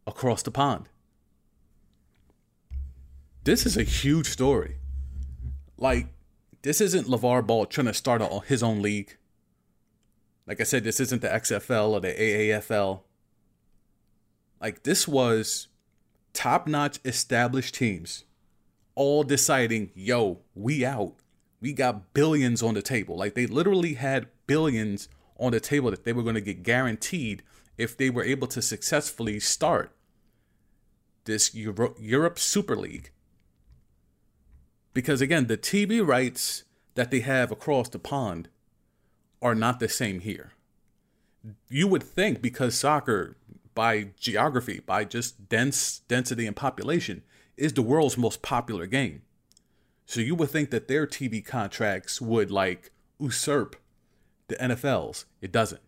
across 0.06 0.42
the 0.42 0.50
pond? 0.50 0.88
This 3.44 3.66
is 3.66 3.76
a 3.76 3.82
huge 3.82 4.26
story. 4.26 4.76
Like, 5.76 6.08
this 6.62 6.80
isn't 6.80 7.06
LaVar 7.06 7.46
Ball 7.46 7.66
trying 7.66 7.86
to 7.88 7.94
start 7.94 8.22
a, 8.22 8.40
his 8.40 8.62
own 8.62 8.80
league. 8.80 9.18
Like 10.46 10.60
I 10.62 10.64
said, 10.64 10.82
this 10.82 10.98
isn't 10.98 11.20
the 11.20 11.28
XFL 11.28 11.90
or 11.90 12.00
the 12.00 12.12
AAFL. 12.12 13.00
Like, 14.62 14.82
this 14.84 15.06
was 15.06 15.68
top 16.32 16.66
notch 16.66 16.98
established 17.04 17.74
teams 17.74 18.24
all 18.94 19.24
deciding, 19.24 19.90
yo, 19.94 20.40
we 20.54 20.84
out. 20.84 21.14
We 21.60 21.72
got 21.74 22.14
billions 22.14 22.62
on 22.62 22.74
the 22.74 22.82
table. 22.82 23.16
Like, 23.16 23.34
they 23.34 23.46
literally 23.46 23.94
had 23.94 24.28
billions 24.46 25.08
on 25.38 25.52
the 25.52 25.60
table 25.60 25.90
that 25.90 26.04
they 26.04 26.12
were 26.14 26.22
going 26.22 26.34
to 26.34 26.40
get 26.40 26.62
guaranteed 26.62 27.42
if 27.76 27.96
they 27.96 28.08
were 28.08 28.24
able 28.24 28.46
to 28.48 28.62
successfully 28.62 29.38
start 29.40 29.94
this 31.24 31.54
Euro- 31.54 31.96
Europe 31.98 32.38
Super 32.38 32.76
League 32.76 33.10
because 34.94 35.20
again, 35.20 35.48
the 35.48 35.58
TV 35.58 36.04
rights 36.06 36.64
that 36.94 37.10
they 37.10 37.20
have 37.20 37.50
across 37.50 37.88
the 37.88 37.98
pond 37.98 38.48
are 39.42 39.54
not 39.54 39.80
the 39.80 39.88
same 39.88 40.20
here. 40.20 40.52
You 41.68 41.88
would 41.88 42.02
think 42.02 42.40
because 42.40 42.74
soccer, 42.74 43.36
by 43.74 44.08
geography, 44.18 44.80
by 44.80 45.04
just 45.04 45.48
dense 45.48 45.98
density 46.08 46.46
and 46.46 46.56
population, 46.56 47.22
is 47.56 47.72
the 47.72 47.82
world's 47.82 48.16
most 48.16 48.40
popular 48.40 48.86
game. 48.86 49.22
So 50.06 50.20
you 50.20 50.34
would 50.34 50.50
think 50.50 50.70
that 50.70 50.88
their 50.88 51.06
TV 51.06 51.44
contracts 51.44 52.20
would 52.20 52.50
like 52.50 52.90
usurp 53.18 53.76
the 54.48 54.56
NFL's. 54.56 55.26
It 55.40 55.52
doesn't. 55.52 55.80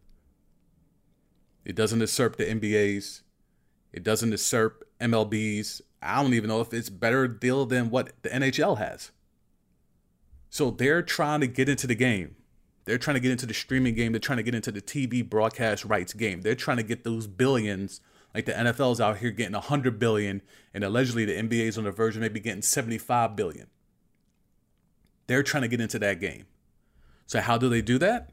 It 1.64 1.74
doesn't 1.74 2.00
usurp 2.00 2.36
the 2.36 2.44
NBA's. 2.44 3.22
It 3.92 4.02
doesn't 4.02 4.30
usurp 4.30 4.84
MLB's. 5.00 5.82
I 6.02 6.22
don't 6.22 6.34
even 6.34 6.48
know 6.48 6.60
if 6.60 6.72
it's 6.72 6.90
better 6.90 7.26
deal 7.26 7.66
than 7.66 7.90
what 7.90 8.12
the 8.22 8.28
NHL 8.28 8.78
has. 8.78 9.10
So 10.50 10.70
they're 10.70 11.02
trying 11.02 11.40
to 11.40 11.46
get 11.46 11.68
into 11.68 11.86
the 11.86 11.94
game. 11.94 12.36
They're 12.84 12.98
trying 12.98 13.14
to 13.14 13.20
get 13.20 13.32
into 13.32 13.46
the 13.46 13.54
streaming 13.54 13.94
game. 13.94 14.12
They're 14.12 14.20
trying 14.20 14.36
to 14.36 14.44
get 14.44 14.54
into 14.54 14.70
the 14.70 14.80
TV 14.80 15.28
broadcast 15.28 15.84
rights 15.84 16.12
game. 16.12 16.42
They're 16.42 16.54
trying 16.54 16.76
to 16.76 16.82
get 16.82 17.02
those 17.02 17.26
billions. 17.26 18.00
Like 18.32 18.46
the 18.46 18.52
NFL's 18.52 19.00
out 19.00 19.18
here 19.18 19.30
getting 19.30 19.54
100 19.54 19.98
billion, 19.98 20.42
and 20.72 20.84
allegedly 20.84 21.24
the 21.24 21.32
NBA's 21.32 21.76
on 21.78 21.84
the 21.84 21.90
verge 21.90 22.16
of 22.16 22.22
maybe 22.22 22.38
getting 22.38 22.62
75 22.62 23.34
billion. 23.34 23.66
They're 25.26 25.42
trying 25.42 25.62
to 25.62 25.68
get 25.68 25.80
into 25.80 25.98
that 25.98 26.20
game. 26.20 26.46
So 27.26 27.40
how 27.40 27.58
do 27.58 27.68
they 27.68 27.82
do 27.82 27.98
that? 27.98 28.30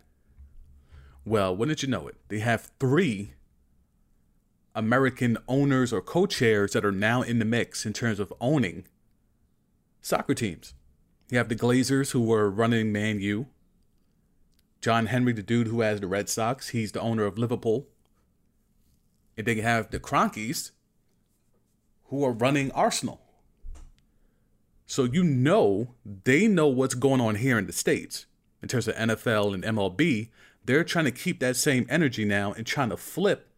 Well, 1.26 1.56
wouldn't 1.56 1.82
you 1.82 1.90
know 1.90 2.08
it? 2.08 2.16
They 2.28 2.40
have 2.40 2.70
three 2.80 3.34
American 4.76 5.38
owners 5.48 5.94
or 5.94 6.02
co 6.02 6.26
chairs 6.26 6.74
that 6.74 6.86
are 6.86 6.92
now 6.92 7.22
in 7.22 7.40
the 7.40 7.46
mix 7.46 7.86
in 7.86 7.94
terms 7.94 8.20
of 8.20 8.34
owning 8.42 8.86
soccer 10.02 10.34
teams. 10.34 10.74
You 11.30 11.38
have 11.38 11.50
the 11.50 11.56
Glazers 11.56 12.12
who 12.12 12.22
were 12.22 12.50
running 12.50 12.92
Man 12.92 13.20
U. 13.20 13.48
John 14.82 15.06
Henry, 15.06 15.32
the 15.32 15.42
dude 15.42 15.68
who 15.68 15.82
has 15.82 16.02
the 16.02 16.08
Red 16.08 16.28
Sox, 16.28 16.70
he's 16.70 16.92
the 16.92 17.00
owner 17.00 17.24
of 17.24 17.38
Liverpool. 17.38 17.88
And 19.38 19.48
they 19.48 19.62
have 19.62 19.92
the 19.92 20.00
Kroenkes 20.00 20.72
who 22.06 22.24
are 22.24 22.34
running 22.34 22.70
Arsenal. 22.72 23.22
So 24.86 25.06
you 25.06 25.24
know 25.24 25.96
they 26.24 26.48
know 26.48 26.68
what's 26.68 26.94
going 26.94 27.22
on 27.22 27.36
here 27.36 27.58
in 27.58 27.66
the 27.66 27.74
States 27.74 28.26
in 28.62 28.68
terms 28.68 28.88
of 28.88 28.96
NFL 28.96 29.54
and 29.54 29.64
MLB. 29.64 30.30
They're 30.66 30.84
trying 30.84 31.06
to 31.06 31.12
keep 31.12 31.40
that 31.40 31.56
same 31.56 31.88
energy 31.90 32.26
now 32.26 32.54
and 32.54 32.66
trying 32.66 32.90
to 32.90 32.98
flip 32.98 33.50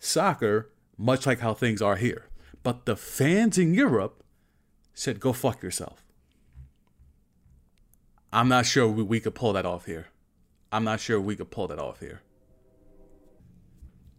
soccer, 0.00 0.72
much 0.98 1.26
like 1.26 1.38
how 1.38 1.54
things 1.54 1.80
are 1.80 1.96
here. 1.96 2.26
But 2.64 2.86
the 2.86 2.96
fans 2.96 3.56
in 3.56 3.74
Europe 3.74 4.24
said, 4.94 5.20
go 5.20 5.32
fuck 5.32 5.62
yourself. 5.62 6.04
I'm 8.32 8.48
not 8.48 8.66
sure 8.66 8.88
we, 8.88 9.02
we 9.02 9.20
could 9.20 9.34
pull 9.34 9.52
that 9.52 9.66
off 9.66 9.86
here. 9.86 10.08
I'm 10.72 10.84
not 10.84 11.00
sure 11.00 11.20
we 11.20 11.36
could 11.36 11.50
pull 11.50 11.68
that 11.68 11.78
off 11.78 12.00
here. 12.00 12.22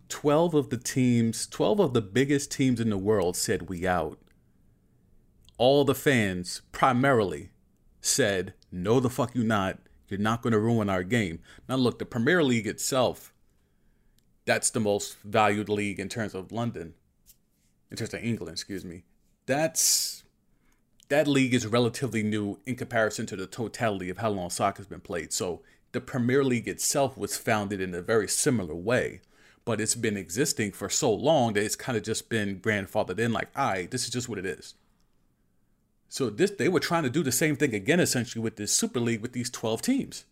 12 0.09 0.53
of 0.53 0.69
the 0.69 0.77
teams, 0.77 1.47
12 1.47 1.79
of 1.79 1.93
the 1.93 2.01
biggest 2.01 2.51
teams 2.51 2.79
in 2.79 2.89
the 2.89 2.97
world 2.97 3.37
said 3.37 3.69
we 3.69 3.87
out. 3.87 4.19
All 5.57 5.85
the 5.85 5.95
fans 5.95 6.61
primarily 6.71 7.51
said, 8.01 8.53
no, 8.71 8.99
the 8.99 9.09
fuck 9.09 9.35
you 9.35 9.43
not. 9.43 9.79
You're 10.09 10.19
not 10.19 10.41
going 10.41 10.51
to 10.51 10.59
ruin 10.59 10.89
our 10.89 11.03
game. 11.03 11.39
Now, 11.69 11.75
look, 11.75 11.99
the 11.99 12.05
Premier 12.05 12.43
League 12.43 12.67
itself 12.67 13.30
that's 14.51 14.71
the 14.71 14.81
most 14.81 15.15
valued 15.23 15.69
league 15.69 15.97
in 15.97 16.09
terms 16.09 16.35
of 16.35 16.51
London, 16.51 16.93
in 17.89 17.95
terms 17.95 18.13
of 18.13 18.21
England, 18.21 18.51
excuse 18.51 18.83
me. 18.83 19.03
That's 19.45 20.25
that 21.07 21.25
league 21.25 21.53
is 21.53 21.65
relatively 21.65 22.21
new 22.21 22.59
in 22.65 22.75
comparison 22.75 23.25
to 23.27 23.37
the 23.37 23.47
totality 23.47 24.09
of 24.09 24.17
how 24.17 24.29
long 24.29 24.49
soccer's 24.49 24.87
been 24.87 24.99
played. 24.99 25.31
So 25.31 25.61
the 25.93 26.01
Premier 26.01 26.43
League 26.43 26.67
itself 26.67 27.17
was 27.17 27.37
founded 27.37 27.79
in 27.79 27.93
a 27.93 28.01
very 28.01 28.27
similar 28.27 28.75
way, 28.75 29.21
but 29.63 29.79
it's 29.79 29.95
been 29.95 30.17
existing 30.17 30.73
for 30.73 30.89
so 30.89 31.13
long 31.13 31.53
that 31.53 31.63
it's 31.63 31.77
kind 31.77 31.97
of 31.97 32.03
just 32.03 32.27
been 32.27 32.59
grandfathered 32.59 33.19
in. 33.19 33.31
Like, 33.31 33.47
all 33.55 33.69
right, 33.69 33.89
this 33.89 34.03
is 34.03 34.09
just 34.09 34.27
what 34.27 34.37
it 34.37 34.45
is. 34.45 34.73
So 36.09 36.29
this 36.29 36.51
they 36.51 36.67
were 36.67 36.81
trying 36.81 37.03
to 37.03 37.09
do 37.09 37.23
the 37.23 37.31
same 37.31 37.55
thing 37.55 37.73
again, 37.73 38.01
essentially 38.01 38.43
with 38.43 38.57
this 38.57 38.73
Super 38.73 38.99
League 38.99 39.21
with 39.21 39.31
these 39.31 39.49
twelve 39.49 39.81
teams, 39.81 40.25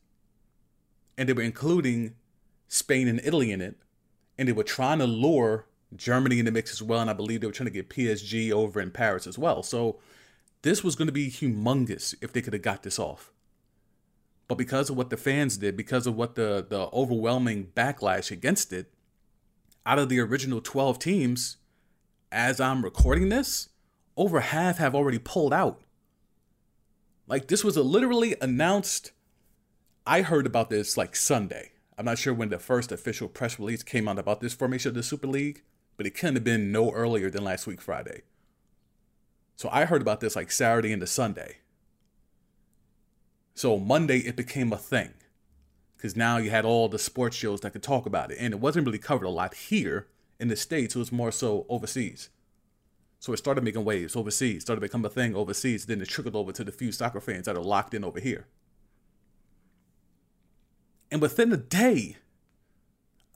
and 1.18 1.30
they 1.30 1.34
were 1.34 1.42
including 1.42 2.16
Spain 2.68 3.08
and 3.08 3.22
Italy 3.24 3.54
in 3.54 3.62
it 3.62 3.78
and 4.40 4.48
they 4.48 4.54
were 4.54 4.64
trying 4.64 5.00
to 5.00 5.06
lure 5.06 5.66
Germany 5.96 6.40
in 6.40 6.46
the 6.46 6.52
mix 6.52 6.72
as 6.72 6.82
well. 6.82 7.02
And 7.02 7.10
I 7.10 7.14
believe 7.14 7.42
they 7.42 7.48
were 7.48 7.54
trying 7.54 7.66
to 7.66 7.72
get 7.72 7.90
PSG 7.90 8.52
over 8.52 8.80
in 8.80 8.90
Paris 8.90 9.28
as 9.28 9.38
well. 9.38 9.62
So 9.62 10.00
This 10.62 10.84
was 10.84 10.96
going 10.96 11.08
to 11.08 11.14
be 11.14 11.30
humongous 11.30 12.16
if 12.22 12.34
they 12.34 12.42
could 12.42 12.54
have 12.54 12.62
got 12.62 12.84
this 12.84 12.98
off. 13.00 13.32
But 14.48 14.58
because 14.58 14.90
of 14.90 14.98
what 14.98 15.10
the 15.10 15.18
fans 15.18 15.58
did, 15.58 15.78
because 15.78 16.08
of 16.08 16.16
what 16.16 16.36
the 16.36 16.66
the 16.68 16.90
overwhelming 16.92 17.68
backlash 17.76 18.32
against 18.32 18.74
it, 18.74 18.92
out 19.86 20.00
of 20.00 20.10
the 20.10 20.20
original 20.20 20.62
12 20.62 21.00
teams, 21.00 21.58
as 22.32 22.60
I'm 22.60 22.84
recording 22.84 23.30
this, 23.30 23.70
over 24.18 24.40
half 24.40 24.78
have 24.78 24.96
already 24.96 25.20
pulled 25.20 25.54
out. 25.54 25.82
Like 27.28 27.48
this 27.48 27.64
was 27.64 27.78
a 27.78 27.84
literally 27.84 28.36
announced. 28.42 29.12
I 30.06 30.22
heard 30.24 30.48
about 30.48 30.70
this 30.70 30.98
like 30.98 31.16
Sunday. 31.16 31.72
I'm 32.00 32.06
not 32.06 32.18
sure 32.18 32.34
when 32.34 32.48
the 32.48 32.60
first 32.60 32.94
official 32.94 33.28
press 33.28 33.60
release 33.60 33.84
came 33.84 34.08
out 34.08 34.18
about 34.18 34.40
this 34.40 34.54
formation 34.54 34.88
of 34.88 34.96
the 34.96 35.04
Super 35.04 35.28
League, 35.28 35.64
but 35.98 36.08
it 36.08 36.16
couldn't 36.16 36.36
have 36.36 36.46
been 36.46 36.72
no 36.72 36.92
earlier 36.92 37.30
than 37.30 37.44
last 37.44 37.68
week 37.68 37.82
Friday. 37.82 38.22
So 39.58 39.68
I 39.70 39.84
heard 39.84 40.02
about 40.02 40.22
this 40.22 40.34
like 40.34 40.50
Saturday 40.50 40.94
into 40.94 41.06
Sunday. 41.06 41.58
So 43.54 43.78
Monday 43.78 44.20
it 44.20 44.38
became 44.38 44.72
a 44.72 44.78
thing. 44.78 45.10
Because 45.98 46.16
now 46.16 46.38
you 46.38 46.52
had 46.52 46.64
all 46.64 46.88
the 46.88 46.98
sports 46.98 47.36
shows 47.36 47.60
that 47.60 47.74
could 47.74 47.84
talk 47.84 48.06
about 48.06 48.32
it. 48.32 48.38
And 48.40 48.54
it 48.54 48.62
wasn't 48.62 48.86
really 48.86 48.98
covered 48.98 49.26
a 49.26 49.30
lot 49.30 49.54
here 49.54 50.08
in 50.40 50.48
the 50.48 50.56
States. 50.56 50.96
It 50.96 51.00
was 51.00 51.12
more 51.12 51.34
so 51.34 51.66
overseas. 51.68 52.30
So 53.20 53.34
it 53.34 53.38
started 53.38 53.66
making 53.66 53.84
waves 53.84 54.16
overseas, 54.16 54.62
started 54.62 54.80
to 54.80 54.88
become 54.88 55.04
a 55.04 55.10
thing 55.10 55.36
overseas. 55.36 55.86
Then 55.86 56.00
it 56.00 56.08
trickled 56.08 56.38
over 56.38 56.54
to 56.54 56.64
the 56.64 56.72
few 56.72 56.94
soccer 56.94 57.20
fans 57.20 57.46
that 57.48 57.58
are 57.58 57.62
locked 57.62 57.94
in 57.94 58.06
over 58.06 58.22
here. 58.22 58.48
And 61.12 61.22
within 61.22 61.52
a 61.52 61.58
day, 61.58 62.18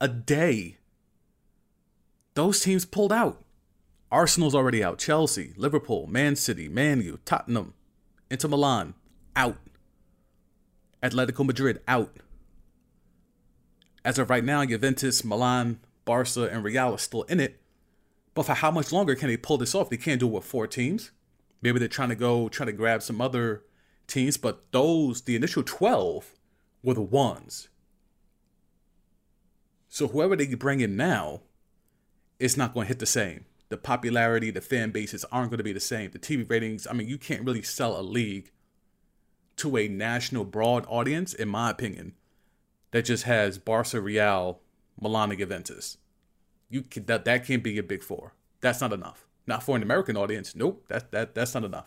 a 0.00 0.08
day, 0.08 0.78
those 2.34 2.60
teams 2.60 2.84
pulled 2.84 3.12
out. 3.12 3.42
Arsenal's 4.10 4.54
already 4.54 4.82
out. 4.84 4.98
Chelsea, 4.98 5.54
Liverpool, 5.56 6.06
Man 6.06 6.36
City, 6.36 6.68
Man 6.68 7.00
U, 7.02 7.18
Tottenham, 7.24 7.74
Inter 8.30 8.48
Milan, 8.48 8.94
out. 9.34 9.58
Atletico 11.02 11.44
Madrid, 11.44 11.80
out. 11.88 12.16
As 14.04 14.18
of 14.18 14.30
right 14.30 14.44
now, 14.44 14.64
Juventus, 14.64 15.24
Milan, 15.24 15.80
Barca, 16.04 16.48
and 16.48 16.62
Real 16.62 16.94
are 16.94 16.98
still 16.98 17.22
in 17.24 17.40
it. 17.40 17.60
But 18.34 18.46
for 18.46 18.54
how 18.54 18.70
much 18.70 18.92
longer 18.92 19.14
can 19.14 19.28
they 19.28 19.36
pull 19.36 19.58
this 19.58 19.74
off? 19.74 19.90
They 19.90 19.96
can't 19.96 20.20
do 20.20 20.26
it 20.26 20.32
with 20.32 20.44
four 20.44 20.66
teams. 20.66 21.10
Maybe 21.62 21.78
they're 21.78 21.88
trying 21.88 22.10
to 22.10 22.14
go 22.14 22.48
trying 22.48 22.66
to 22.66 22.72
grab 22.72 23.02
some 23.02 23.20
other 23.20 23.62
teams, 24.06 24.36
but 24.36 24.70
those 24.72 25.22
the 25.22 25.36
initial 25.36 25.62
twelve 25.62 26.34
were 26.84 26.94
the 26.94 27.02
ones. 27.02 27.68
So 29.88 30.08
whoever 30.08 30.36
they 30.36 30.46
bring 30.54 30.80
in 30.80 30.96
now, 30.96 31.40
it's 32.38 32.56
not 32.56 32.74
going 32.74 32.84
to 32.84 32.88
hit 32.88 32.98
the 32.98 33.06
same. 33.06 33.46
The 33.70 33.76
popularity, 33.76 34.50
the 34.50 34.60
fan 34.60 34.90
bases 34.90 35.24
aren't 35.32 35.50
going 35.50 35.58
to 35.58 35.64
be 35.64 35.72
the 35.72 35.80
same. 35.80 36.10
The 36.10 36.18
TV 36.18 36.48
ratings, 36.48 36.86
I 36.86 36.92
mean, 36.92 37.08
you 37.08 37.18
can't 37.18 37.44
really 37.44 37.62
sell 37.62 37.98
a 37.98 38.02
league 38.02 38.50
to 39.56 39.76
a 39.76 39.88
national 39.88 40.44
broad 40.44 40.84
audience, 40.88 41.32
in 41.32 41.48
my 41.48 41.70
opinion, 41.70 42.14
that 42.90 43.04
just 43.04 43.24
has 43.24 43.58
Barca, 43.58 44.00
Real, 44.00 44.60
Milan, 45.00 45.30
and 45.30 45.38
Juventus. 45.38 45.96
You 46.68 46.82
can, 46.82 47.06
that 47.06 47.24
that 47.24 47.46
can't 47.46 47.62
be 47.62 47.78
a 47.78 47.82
big 47.82 48.02
four. 48.02 48.34
That's 48.60 48.80
not 48.80 48.92
enough. 48.92 49.26
Not 49.46 49.62
for 49.62 49.76
an 49.76 49.82
American 49.82 50.16
audience. 50.16 50.56
Nope. 50.56 50.86
That 50.88 51.12
that 51.12 51.34
that's 51.34 51.54
not 51.54 51.64
enough. 51.64 51.86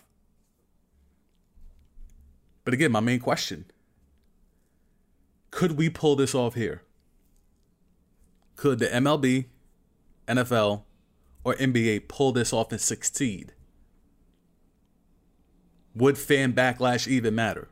But 2.64 2.74
again, 2.74 2.92
my 2.92 3.00
main 3.00 3.20
question: 3.20 3.66
Could 5.58 5.72
we 5.72 5.90
pull 5.90 6.16
this 6.16 6.36
off 6.36 6.54
here? 6.54 6.84
Could 8.58 8.78
the 8.78 8.86
MLB, 8.86 9.46
NFL, 10.28 10.84
or 11.44 11.56
NBA 11.56 12.08
pull 12.08 12.32
this 12.32 12.54
off 12.54 12.72
and 12.72 12.80
succeed? 12.80 13.54
Would 15.96 16.20
fan 16.20 16.54
backlash 16.54 17.08
even 17.08 17.34
matter? 17.34 17.70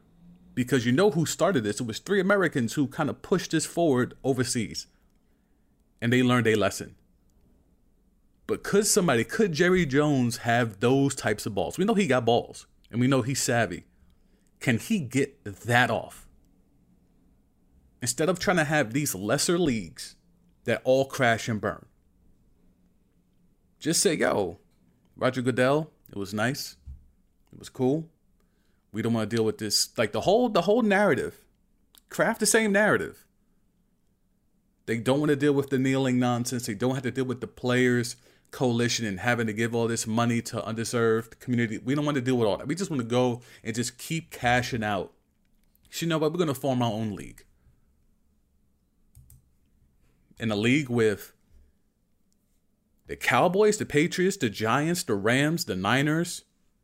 Because 0.56 0.88
you 0.88 0.94
know 0.94 1.12
who 1.12 1.28
started 1.28 1.64
this? 1.64 1.80
It 1.80 1.86
was 1.86 2.00
three 2.00 2.20
Americans 2.20 2.74
who 2.74 2.88
kind 2.88 3.08
of 3.08 3.22
pushed 3.22 3.52
this 3.52 3.68
forward 3.68 4.16
overseas 4.24 4.88
and 6.02 6.12
they 6.12 6.24
learned 6.24 6.48
a 6.48 6.56
lesson. 6.56 6.96
But 8.48 8.64
could 8.64 8.88
somebody, 8.88 9.24
could 9.24 9.54
Jerry 9.54 9.86
Jones 9.86 10.38
have 10.38 10.80
those 10.80 11.14
types 11.14 11.46
of 11.46 11.54
balls? 11.54 11.78
We 11.78 11.86
know 11.86 11.94
he 11.94 12.08
got 12.08 12.26
balls 12.26 12.66
and 12.90 13.00
we 13.00 13.06
know 13.06 13.22
he's 13.22 13.44
savvy. 13.44 13.84
Can 14.60 14.80
he 14.80 14.98
get 14.98 15.44
that 15.46 15.92
off? 15.92 16.25
Instead 18.06 18.30
of 18.30 18.38
trying 18.38 18.58
to 18.58 18.64
have 18.64 18.94
these 18.94 19.16
lesser 19.16 19.58
leagues 19.58 20.16
that 20.66 20.80
all 20.84 21.06
crash 21.06 21.50
and 21.50 21.60
burn, 21.60 21.88
just 23.80 24.00
say, 24.00 24.14
yo, 24.14 24.60
Roger 25.18 25.42
Goodell, 25.42 25.90
it 26.12 26.16
was 26.16 26.32
nice. 26.32 26.76
It 27.52 27.58
was 27.58 27.68
cool. 27.68 28.08
We 28.92 29.02
don't 29.02 29.16
want 29.16 29.28
to 29.28 29.36
deal 29.36 29.44
with 29.44 29.58
this. 29.58 29.90
Like 29.98 30.12
the 30.12 30.22
whole 30.22 30.50
the 30.50 30.62
whole 30.62 30.84
narrative. 30.84 31.44
Craft 32.10 32.42
the 32.42 32.46
same 32.46 32.72
narrative. 32.72 33.26
They 34.86 35.00
don't 35.00 35.20
want 35.20 35.32
to 35.32 35.36
deal 35.36 35.54
with 35.54 35.72
the 35.72 35.80
kneeling 35.80 36.20
nonsense. 36.20 36.68
They 36.68 36.76
don't 36.76 36.94
have 36.94 37.02
to 37.06 37.12
deal 37.12 37.26
with 37.26 37.42
the 37.42 37.48
players 37.48 38.18
coalition 38.52 39.08
and 39.08 39.20
having 39.20 39.48
to 39.48 39.54
give 39.54 39.74
all 39.74 39.88
this 39.88 40.06
money 40.06 40.44
to 40.44 40.62
underserved 40.62 41.40
community. 41.40 41.80
We 41.80 41.96
don't 41.96 42.06
want 42.06 42.18
to 42.18 42.22
deal 42.22 42.38
with 42.38 42.48
all 42.48 42.58
that. 42.58 42.68
We 42.68 42.76
just 42.76 42.92
want 42.92 43.02
to 43.02 43.08
go 43.08 43.42
and 43.64 43.74
just 43.76 43.98
keep 43.98 44.30
cashing 44.30 44.84
out. 44.84 45.12
You 45.94 46.06
know 46.06 46.20
what? 46.20 46.34
We're 46.34 46.46
to 46.46 46.54
form 46.54 46.84
our 46.84 46.92
own 46.92 47.16
league. 47.16 47.46
In 50.38 50.52
a 50.52 50.56
league 50.56 50.90
with 50.90 51.34
the 53.08 53.16
Cowboys, 53.16 53.78
the 53.78 53.86
Patriots, 53.86 54.38
the 54.38 54.50
Giants, 54.50 55.04
the 55.04 55.16
Rams, 55.16 55.66
the 55.66 55.76
Niners, 55.76 56.44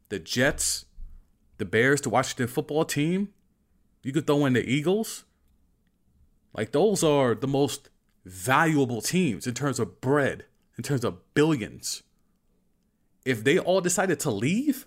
the 0.09 0.19
Jets, 0.19 0.85
the 1.57 1.65
Bears, 1.65 2.01
the 2.01 2.09
Washington 2.09 2.47
football 2.47 2.85
team. 2.85 3.29
You 4.03 4.11
could 4.11 4.27
throw 4.27 4.45
in 4.45 4.53
the 4.53 4.67
Eagles. 4.67 5.25
Like 6.53 6.71
those 6.71 7.03
are 7.03 7.35
the 7.35 7.47
most 7.47 7.89
valuable 8.25 9.01
teams 9.01 9.47
in 9.47 9.53
terms 9.53 9.79
of 9.79 10.01
bread, 10.01 10.45
in 10.77 10.83
terms 10.83 11.03
of 11.03 11.33
billions. 11.33 12.03
If 13.25 13.43
they 13.43 13.57
all 13.59 13.81
decided 13.81 14.19
to 14.21 14.31
leave, 14.31 14.85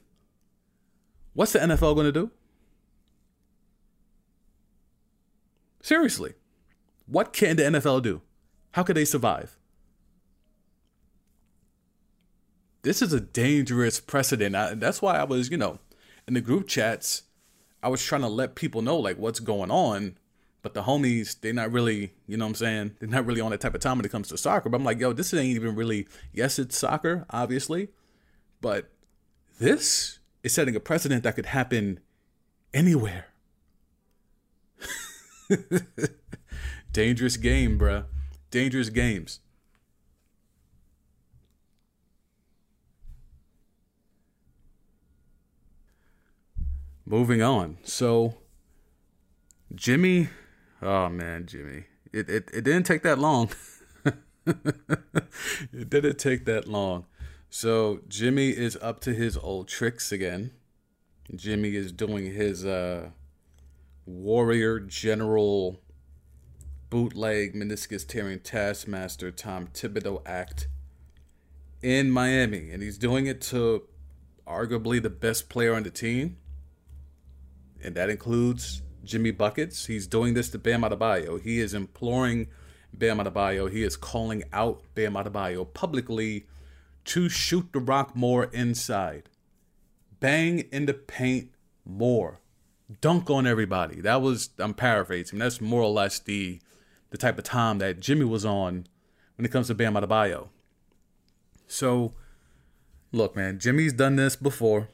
what's 1.33 1.53
the 1.53 1.61
NFL 1.61 1.95
going 1.95 2.07
to 2.07 2.13
do? 2.13 2.31
Seriously, 5.83 6.35
what 7.07 7.33
can 7.33 7.57
the 7.57 7.65
NFL 7.65 8.03
do? 8.03 8.23
How 8.75 8.83
could 8.83 8.97
they 8.97 9.05
survive? 9.05 9.57
This 12.83 13.01
is 13.01 13.13
a 13.13 13.21
dangerous 13.21 13.99
precedent. 13.99 14.55
I, 14.55 14.75
that's 14.75 15.01
why 15.01 15.17
I 15.17 15.25
was, 15.25 15.51
you 15.51 15.57
know, 15.57 15.79
in 16.29 16.35
the 16.35 16.41
group 16.41 16.69
chats, 16.69 17.23
I 17.83 17.89
was 17.89 18.03
trying 18.03 18.21
to 18.21 18.29
let 18.29 18.55
people 18.55 18.83
know 18.83 18.99
like 18.99 19.17
what's 19.17 19.41
going 19.41 19.71
on 19.71 20.17
but 20.65 20.73
the 20.73 20.85
homies, 20.85 21.39
they're 21.39 21.53
not 21.53 21.71
really, 21.73 22.15
you 22.27 22.39
know 22.39 22.47
what 22.47 22.53
I'm 22.53 22.55
saying? 22.55 22.97
They're 22.99 23.09
not 23.11 23.27
really 23.27 23.43
on 23.43 23.51
that 23.51 23.61
type 23.61 23.75
of 23.75 23.83
time 23.83 23.99
when 23.99 24.07
it 24.07 24.11
comes 24.11 24.29
to 24.29 24.39
soccer. 24.39 24.71
But 24.71 24.79
I'm 24.79 24.85
like, 24.85 24.99
yo, 24.99 25.13
this 25.13 25.35
ain't 25.35 25.45
even 25.45 25.75
really, 25.75 26.09
yes, 26.33 26.59
it's 26.59 26.79
soccer, 26.79 27.27
obviously. 27.29 27.89
But 28.63 28.91
this 29.61 30.21
is 30.43 30.55
setting 30.55 30.75
a 30.75 30.81
precedent 30.81 31.23
that 31.25 31.35
could 31.35 31.45
happen 31.45 32.01
anywhere. 32.73 33.27
Dangerous 36.93 37.37
game, 37.37 37.79
bruh. 37.79 38.07
Dangerous 38.55 38.89
games. 38.89 39.41
Moving 47.05 47.43
on. 47.43 47.79
So, 47.83 48.37
Jimmy 49.75 50.29
Oh 50.85 51.09
man, 51.09 51.47
Jimmy. 51.47 51.87
It 52.13 52.29
it, 52.29 52.51
it 52.53 52.63
didn't 52.63 52.85
take 52.85 53.03
that 53.03 53.19
long. 53.19 53.51
it 54.47 55.89
didn't 55.89 56.19
take 56.19 56.45
that 56.45 56.69
long. 56.69 57.07
So 57.49 58.03
Jimmy 58.07 58.51
is 58.51 58.77
up 58.83 59.01
to 59.01 59.15
his 59.15 59.37
old 59.39 59.67
tricks 59.67 60.13
again. 60.13 60.53
Jimmy 61.35 61.75
is 61.75 61.91
doing 61.91 62.35
his 62.35 62.67
uh 62.67 63.11
warrior 64.05 64.79
general 64.79 65.81
bootleg 66.95 67.55
meniscus 67.55 68.07
tearing 68.07 68.39
taskmaster 68.39 69.33
Tom 69.33 69.67
Thibodeau 69.67 70.23
act 70.25 70.69
in 71.83 72.09
Miami. 72.09 72.71
And 72.71 72.85
he's 72.85 72.99
doing 72.99 73.27
it 73.27 73.41
to 73.51 73.83
arguably 74.47 75.03
the 75.03 75.11
best 75.11 75.49
player 75.49 75.75
on 75.75 75.83
the 75.83 75.91
team. 75.91 76.37
And 77.83 77.97
that 77.97 78.11
includes 78.11 78.83
Jimmy 79.03 79.33
Buckets. 79.33 79.87
He's 79.87 80.07
doing 80.07 80.35
this 80.35 80.51
to 80.51 80.59
Bam 80.61 80.83
Adebayo. 80.83 81.43
He 81.43 81.59
is 81.59 81.75
imploring 81.75 82.47
Bam 82.93 83.19
Adebayo. 83.19 83.69
He 83.69 83.83
is 83.83 83.97
calling 83.97 84.45
out 84.53 84.81
Bam 84.95 85.15
Adebayo 85.15 85.75
publicly 85.75 86.47
to 87.07 87.29
shoot 87.29 87.73
the 87.73 87.81
rock 87.81 88.15
more 88.15 88.45
inside. 88.45 89.31
Bang 90.21 90.61
in 90.71 90.87
the 90.87 90.95
paint 90.95 91.51
more. 91.85 92.39
Dunk 93.01 93.31
on 93.31 93.49
everybody. 93.49 94.01
That 94.01 94.23
was 94.23 94.51
I'm 94.61 94.75
paraphrasing. 94.75 95.41
That's 95.41 95.61
more 95.61 95.83
or 95.83 95.91
less 95.91 96.21
the 96.21 96.61
the 97.15 97.19
type 97.19 97.39
of 97.39 97.45
time 97.45 97.79
that 97.79 98.01
Jimmy 98.01 98.25
was 98.25 98.45
on 98.45 98.89
when 99.37 99.47
it 99.47 99.53
comes 99.53 99.69
to 99.69 99.75
Bam 99.75 99.95
Adebayo. 99.95 100.49
So, 101.69 102.13
look, 103.13 103.37
man, 103.37 103.61
Jimmy's 103.61 103.93
done 103.93 104.17
this 104.17 104.35
before. 104.35 104.89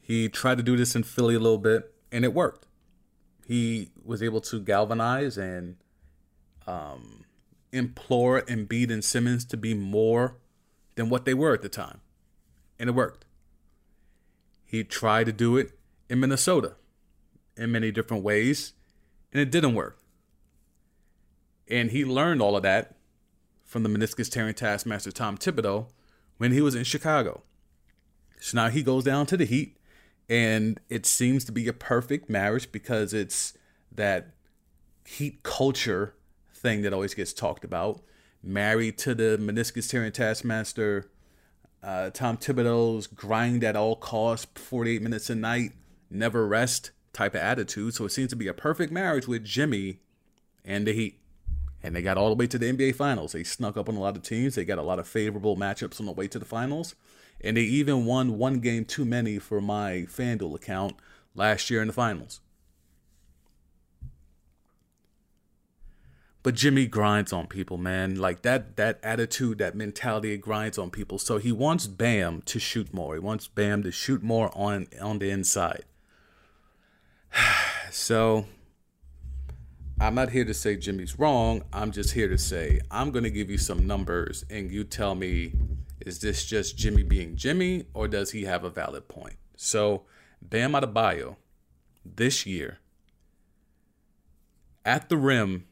He 0.00 0.28
tried 0.28 0.56
to 0.56 0.64
do 0.64 0.76
this 0.76 0.96
in 0.96 1.04
Philly 1.04 1.36
a 1.36 1.38
little 1.38 1.58
bit, 1.58 1.94
and 2.10 2.24
it 2.24 2.34
worked. 2.34 2.66
He 3.46 3.90
was 4.04 4.20
able 4.20 4.40
to 4.40 4.58
galvanize 4.58 5.38
and 5.38 5.76
um, 6.66 7.24
implore 7.70 8.42
Embiid 8.42 8.90
and 8.90 9.04
Simmons 9.04 9.44
to 9.44 9.56
be 9.56 9.74
more 9.74 10.38
than 10.96 11.08
what 11.08 11.24
they 11.24 11.34
were 11.34 11.54
at 11.54 11.62
the 11.62 11.68
time, 11.68 12.00
and 12.80 12.88
it 12.88 12.96
worked. 12.96 13.26
He 14.64 14.82
tried 14.82 15.26
to 15.26 15.32
do 15.32 15.56
it 15.56 15.70
in 16.10 16.18
Minnesota 16.18 16.72
in 17.56 17.70
many 17.70 17.92
different 17.92 18.24
ways, 18.24 18.72
and 19.32 19.40
it 19.40 19.52
didn't 19.52 19.74
work. 19.74 20.01
And 21.72 21.90
he 21.90 22.04
learned 22.04 22.42
all 22.42 22.54
of 22.54 22.62
that 22.64 22.96
from 23.64 23.82
the 23.82 23.88
meniscus 23.88 24.30
tearing 24.30 24.52
taskmaster 24.52 25.10
Tom 25.10 25.38
Thibodeau 25.38 25.86
when 26.36 26.52
he 26.52 26.60
was 26.60 26.74
in 26.74 26.84
Chicago. 26.84 27.42
So 28.38 28.56
now 28.58 28.68
he 28.68 28.82
goes 28.82 29.04
down 29.04 29.24
to 29.26 29.38
the 29.38 29.46
Heat, 29.46 29.78
and 30.28 30.78
it 30.90 31.06
seems 31.06 31.46
to 31.46 31.52
be 31.52 31.66
a 31.68 31.72
perfect 31.72 32.28
marriage 32.28 32.70
because 32.70 33.14
it's 33.14 33.56
that 33.90 34.34
Heat 35.06 35.42
culture 35.42 36.14
thing 36.54 36.82
that 36.82 36.92
always 36.92 37.14
gets 37.14 37.32
talked 37.32 37.64
about. 37.64 38.02
Married 38.42 38.98
to 38.98 39.14
the 39.14 39.38
meniscus 39.40 39.88
tearing 39.88 40.12
taskmaster, 40.12 41.10
uh, 41.82 42.10
Tom 42.10 42.36
Thibodeau's 42.36 43.06
grind 43.06 43.64
at 43.64 43.76
all 43.76 43.96
costs, 43.96 44.46
48 44.60 45.00
minutes 45.00 45.30
a 45.30 45.34
night, 45.34 45.72
never 46.10 46.46
rest 46.46 46.90
type 47.14 47.34
of 47.34 47.40
attitude. 47.40 47.94
So 47.94 48.04
it 48.04 48.10
seems 48.10 48.28
to 48.28 48.36
be 48.36 48.46
a 48.46 48.54
perfect 48.54 48.92
marriage 48.92 49.26
with 49.26 49.42
Jimmy 49.42 50.00
and 50.66 50.86
the 50.86 50.92
Heat. 50.92 51.21
And 51.82 51.96
they 51.96 52.02
got 52.02 52.16
all 52.16 52.28
the 52.28 52.36
way 52.36 52.46
to 52.46 52.58
the 52.58 52.72
NBA 52.72 52.94
Finals. 52.94 53.32
They 53.32 53.42
snuck 53.42 53.76
up 53.76 53.88
on 53.88 53.96
a 53.96 54.00
lot 54.00 54.16
of 54.16 54.22
teams. 54.22 54.54
They 54.54 54.64
got 54.64 54.78
a 54.78 54.82
lot 54.82 54.98
of 54.98 55.08
favorable 55.08 55.56
matchups 55.56 55.98
on 55.98 56.06
the 56.06 56.12
way 56.12 56.28
to 56.28 56.38
the 56.38 56.44
finals. 56.44 56.94
And 57.40 57.56
they 57.56 57.62
even 57.62 58.06
won 58.06 58.38
one 58.38 58.60
game 58.60 58.84
too 58.84 59.04
many 59.04 59.38
for 59.38 59.60
my 59.60 60.06
FanDuel 60.08 60.54
account 60.54 60.94
last 61.34 61.70
year 61.70 61.80
in 61.80 61.88
the 61.88 61.92
finals. 61.92 62.40
But 66.42 66.56
Jimmy 66.56 66.86
grinds 66.86 67.32
on 67.32 67.46
people, 67.46 67.78
man. 67.78 68.16
Like 68.16 68.42
that 68.42 68.76
that 68.76 68.98
attitude, 69.02 69.58
that 69.58 69.76
mentality, 69.76 70.32
it 70.32 70.38
grinds 70.38 70.76
on 70.76 70.90
people. 70.90 71.18
So 71.18 71.38
he 71.38 71.52
wants 71.52 71.86
Bam 71.86 72.42
to 72.46 72.58
shoot 72.58 72.92
more. 72.92 73.14
He 73.14 73.20
wants 73.20 73.46
Bam 73.46 73.84
to 73.84 73.92
shoot 73.92 74.22
more 74.22 74.50
on 74.56 74.88
on 75.00 75.20
the 75.20 75.30
inside. 75.30 75.84
so 77.90 78.46
I'm 80.00 80.14
not 80.14 80.30
here 80.30 80.44
to 80.44 80.54
say 80.54 80.76
Jimmy's 80.76 81.18
wrong. 81.18 81.62
I'm 81.72 81.92
just 81.92 82.12
here 82.12 82.28
to 82.28 82.38
say 82.38 82.80
I'm 82.90 83.10
going 83.10 83.24
to 83.24 83.30
give 83.30 83.50
you 83.50 83.58
some 83.58 83.86
numbers 83.86 84.44
and 84.50 84.70
you 84.70 84.84
tell 84.84 85.14
me 85.14 85.54
is 86.00 86.18
this 86.20 86.44
just 86.44 86.76
Jimmy 86.76 87.02
being 87.02 87.36
Jimmy 87.36 87.86
or 87.94 88.08
does 88.08 88.32
he 88.32 88.44
have 88.44 88.64
a 88.64 88.70
valid 88.70 89.08
point? 89.08 89.36
So, 89.56 90.02
Bam 90.40 90.72
Adebayo 90.72 91.36
this 92.04 92.44
year 92.46 92.78
at 94.84 95.08
the 95.08 95.16
rim, 95.16 95.66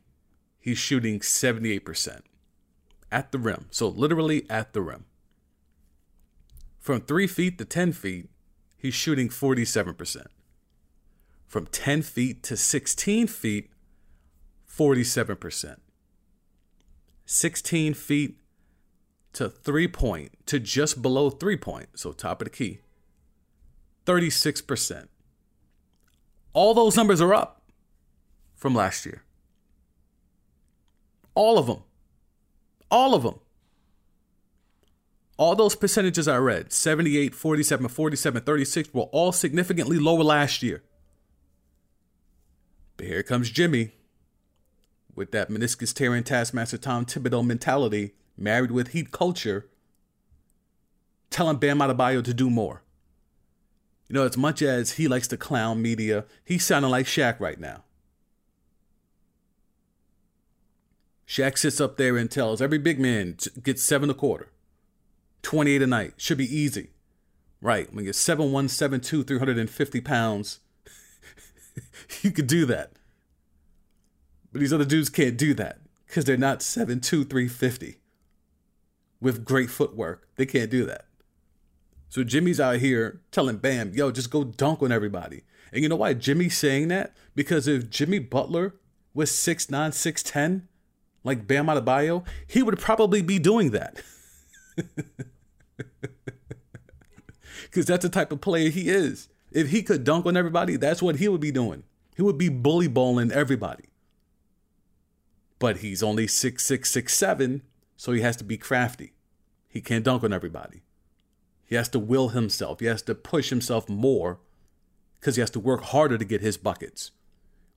he's 0.60 0.78
shooting 0.78 1.20
78%. 1.20 2.20
At 3.12 3.32
the 3.32 3.38
rim. 3.38 3.66
So, 3.70 3.88
literally 3.88 4.48
at 4.48 4.72
the 4.72 4.80
rim. 4.80 5.04
From 6.78 7.00
three 7.00 7.26
feet 7.26 7.58
to 7.58 7.64
10 7.64 7.92
feet, 7.92 8.30
he's 8.76 8.94
shooting 8.94 9.28
47%. 9.28 10.26
From 11.46 11.66
10 11.66 12.02
feet 12.02 12.42
to 12.44 12.56
16 12.56 13.26
feet, 13.26 13.70
47%. 14.80 15.76
16 17.26 17.94
feet 17.94 18.38
to 19.34 19.50
three 19.50 19.86
point, 19.86 20.32
to 20.46 20.58
just 20.58 21.02
below 21.02 21.28
three 21.28 21.58
point, 21.58 21.90
so 21.94 22.12
top 22.12 22.40
of 22.40 22.46
the 22.46 22.50
key, 22.50 22.80
36%. 24.06 25.08
All 26.54 26.72
those 26.72 26.96
numbers 26.96 27.20
are 27.20 27.34
up 27.34 27.62
from 28.56 28.74
last 28.74 29.04
year. 29.04 29.22
All 31.34 31.58
of 31.58 31.66
them. 31.66 31.82
All 32.90 33.14
of 33.14 33.22
them. 33.22 33.38
All 35.36 35.54
those 35.54 35.76
percentages 35.76 36.26
I 36.26 36.38
read 36.38 36.72
78, 36.72 37.34
47, 37.34 37.86
47, 37.86 38.42
36 38.42 38.94
were 38.94 39.02
all 39.02 39.30
significantly 39.30 39.98
lower 39.98 40.24
last 40.24 40.62
year. 40.62 40.82
But 42.96 43.06
here 43.06 43.22
comes 43.22 43.50
Jimmy 43.50 43.92
with 45.14 45.32
that 45.32 45.50
meniscus 45.50 45.94
tearing 45.94 46.24
taskmaster 46.24 46.78
Tom 46.78 47.04
Thibodeau 47.04 47.44
mentality, 47.44 48.12
married 48.36 48.70
with 48.70 48.88
heat 48.88 49.12
culture, 49.12 49.68
telling 51.30 51.56
Bam 51.56 51.78
Adebayo 51.78 52.22
to 52.24 52.34
do 52.34 52.50
more. 52.50 52.82
You 54.08 54.14
know, 54.14 54.24
as 54.24 54.36
much 54.36 54.60
as 54.62 54.92
he 54.92 55.06
likes 55.06 55.28
to 55.28 55.36
clown 55.36 55.80
media, 55.80 56.24
he's 56.44 56.64
sounding 56.64 56.90
like 56.90 57.06
Shaq 57.06 57.38
right 57.38 57.60
now. 57.60 57.84
Shaq 61.26 61.56
sits 61.56 61.80
up 61.80 61.96
there 61.96 62.16
and 62.16 62.28
tells 62.28 62.60
every 62.60 62.78
big 62.78 62.98
man 62.98 63.36
gets 63.62 63.84
seven 63.84 64.10
a 64.10 64.14
quarter, 64.14 64.50
28 65.42 65.82
a 65.82 65.86
night. 65.86 66.14
Should 66.16 66.38
be 66.38 66.56
easy. 66.56 66.90
Right. 67.62 67.92
When 67.94 68.04
you're 68.04 68.14
7'1, 68.14 68.64
7'2, 68.64 69.26
350 69.26 70.00
pounds, 70.00 70.60
you 72.22 72.30
could 72.32 72.46
do 72.46 72.66
that. 72.66 72.92
But 74.52 74.60
these 74.60 74.72
other 74.72 74.84
dudes 74.84 75.08
can't 75.08 75.36
do 75.36 75.54
that 75.54 75.78
because 76.06 76.24
they're 76.24 76.36
not 76.36 76.60
7'2, 76.60 77.02
350 77.02 77.98
with 79.20 79.44
great 79.44 79.70
footwork. 79.70 80.28
They 80.36 80.46
can't 80.46 80.70
do 80.70 80.84
that. 80.86 81.06
So 82.08 82.24
Jimmy's 82.24 82.58
out 82.58 82.76
here 82.76 83.20
telling 83.30 83.58
Bam, 83.58 83.92
yo, 83.94 84.10
just 84.10 84.30
go 84.30 84.42
dunk 84.42 84.82
on 84.82 84.90
everybody. 84.90 85.44
And 85.72 85.82
you 85.82 85.88
know 85.88 85.96
why 85.96 86.14
Jimmy's 86.14 86.56
saying 86.56 86.88
that? 86.88 87.14
Because 87.36 87.68
if 87.68 87.88
Jimmy 87.88 88.18
Butler 88.18 88.74
was 89.14 89.30
6'9, 89.30 89.70
6'10, 89.70 90.62
like 91.22 91.46
Bam 91.46 91.68
out 91.68 91.76
of 91.76 91.84
Adebayo, 91.84 92.26
he 92.46 92.62
would 92.62 92.78
probably 92.80 93.22
be 93.22 93.38
doing 93.38 93.70
that. 93.70 94.02
Because 97.70 97.86
that's 97.86 98.02
the 98.02 98.08
type 98.08 98.32
of 98.32 98.40
player 98.40 98.68
he 98.68 98.88
is. 98.88 99.28
If 99.52 99.70
he 99.70 99.82
could 99.82 100.02
dunk 100.02 100.26
on 100.26 100.36
everybody, 100.36 100.76
that's 100.76 101.00
what 101.00 101.16
he 101.16 101.28
would 101.28 101.40
be 101.40 101.52
doing. 101.52 101.84
He 102.16 102.22
would 102.22 102.38
be 102.38 102.48
bully 102.48 102.88
balling 102.88 103.30
everybody. 103.30 103.89
But 105.60 105.76
he's 105.76 106.02
only 106.02 106.26
six 106.26 106.64
six 106.64 106.90
six 106.90 107.14
seven, 107.14 107.62
so 107.96 108.10
he 108.10 108.22
has 108.22 108.36
to 108.38 108.44
be 108.44 108.58
crafty. 108.58 109.12
He 109.68 109.80
can't 109.80 110.04
dunk 110.04 110.24
on 110.24 110.32
everybody. 110.32 110.82
He 111.64 111.76
has 111.76 111.88
to 111.90 112.00
will 112.00 112.30
himself. 112.30 112.80
He 112.80 112.86
has 112.86 113.02
to 113.02 113.14
push 113.14 113.50
himself 113.50 113.88
more 113.88 114.40
because 115.20 115.36
he 115.36 115.40
has 115.40 115.50
to 115.50 115.60
work 115.60 115.82
harder 115.82 116.18
to 116.18 116.24
get 116.24 116.40
his 116.40 116.56
buckets. 116.56 117.12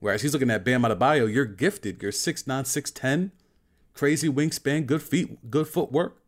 Whereas 0.00 0.22
he's 0.22 0.32
looking 0.32 0.50
at 0.50 0.64
Bam 0.64 0.82
Adebayo, 0.82 1.32
you're 1.32 1.44
gifted. 1.44 2.02
You're 2.02 2.10
6'9", 2.10 2.44
6'10", 2.44 3.30
crazy 3.92 4.28
wingspan, 4.28 4.86
good 4.86 5.02
feet, 5.02 5.50
good 5.50 5.68
footwork, 5.68 6.20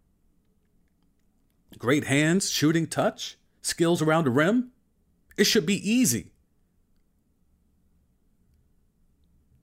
great 1.78 2.04
hands, 2.04 2.50
shooting 2.50 2.86
touch, 2.86 3.36
skills 3.62 4.00
around 4.00 4.24
the 4.24 4.30
rim. 4.30 4.70
It 5.36 5.44
should 5.44 5.66
be 5.66 5.90
easy. 5.90 6.30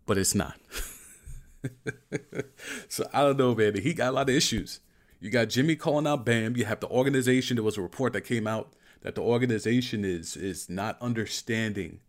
But 0.05 0.17
it's 0.17 0.35
not. 0.35 0.59
so 2.87 3.07
I 3.13 3.21
don't 3.21 3.37
know, 3.37 3.55
man. 3.55 3.79
He 3.79 3.93
got 3.93 4.09
a 4.09 4.15
lot 4.15 4.29
of 4.29 4.35
issues. 4.35 4.79
You 5.19 5.29
got 5.29 5.49
Jimmy 5.49 5.75
calling 5.75 6.07
out 6.07 6.25
Bam. 6.25 6.57
You 6.57 6.65
have 6.65 6.79
the 6.79 6.89
organization. 6.89 7.55
There 7.55 7.63
was 7.63 7.77
a 7.77 7.81
report 7.81 8.13
that 8.13 8.21
came 8.21 8.47
out 8.47 8.73
that 9.01 9.15
the 9.15 9.21
organization 9.21 10.03
is 10.03 10.35
is 10.35 10.69
not 10.69 11.01
understanding, 11.01 11.99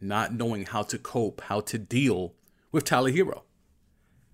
not 0.00 0.34
knowing 0.34 0.66
how 0.66 0.82
to 0.82 0.98
cope, 0.98 1.40
how 1.42 1.60
to 1.60 1.78
deal 1.78 2.34
with 2.72 2.84
Tyler 2.84 3.10
Herro. 3.10 3.42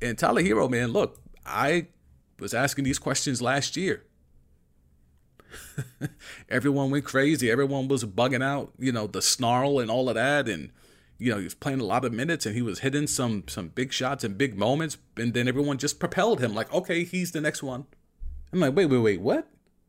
And 0.03 0.19
Tyler 0.19 0.43
Herro, 0.43 0.69
man, 0.69 0.93
look, 0.93 1.21
I 1.45 1.89
was 2.39 2.53
asking 2.53 2.85
these 2.85 2.99
questions 2.99 3.41
last 3.41 3.77
year. 3.77 4.05
Everyone 6.49 6.91
went 6.91 7.05
crazy. 7.05 7.51
Everyone 7.51 7.89
was 7.89 8.05
bugging 8.05 8.43
out, 8.43 8.73
you 8.79 8.93
know, 8.93 9.07
the 9.07 9.23
snarl 9.23 9.79
and 9.79 9.91
all 9.91 10.09
of 10.09 10.17
that. 10.17 10.49
And, 10.49 10.71
you 11.19 11.33
know, 11.33 11.39
he 11.39 11.45
was 11.45 11.55
playing 11.55 11.81
a 11.81 11.85
lot 11.85 12.05
of 12.05 12.13
minutes 12.13 12.47
and 12.47 12.55
he 12.55 12.63
was 12.63 12.81
hitting 12.81 13.07
some 13.07 13.45
some 13.47 13.69
big 13.69 13.93
shots 13.93 14.25
and 14.25 14.37
big 14.37 14.57
moments. 14.57 14.99
And 15.17 15.35
then 15.35 15.49
everyone 15.49 15.79
just 15.79 15.99
propelled 15.99 16.41
him 16.41 16.55
like, 16.55 16.73
okay, 16.73 17.05
he's 17.05 17.33
the 17.33 17.41
next 17.41 17.63
one. 17.63 17.87
I'm 18.53 18.61
like, 18.61 18.77
wait, 18.77 18.87
wait, 18.87 18.99
wait, 18.99 19.21
what? 19.21 19.49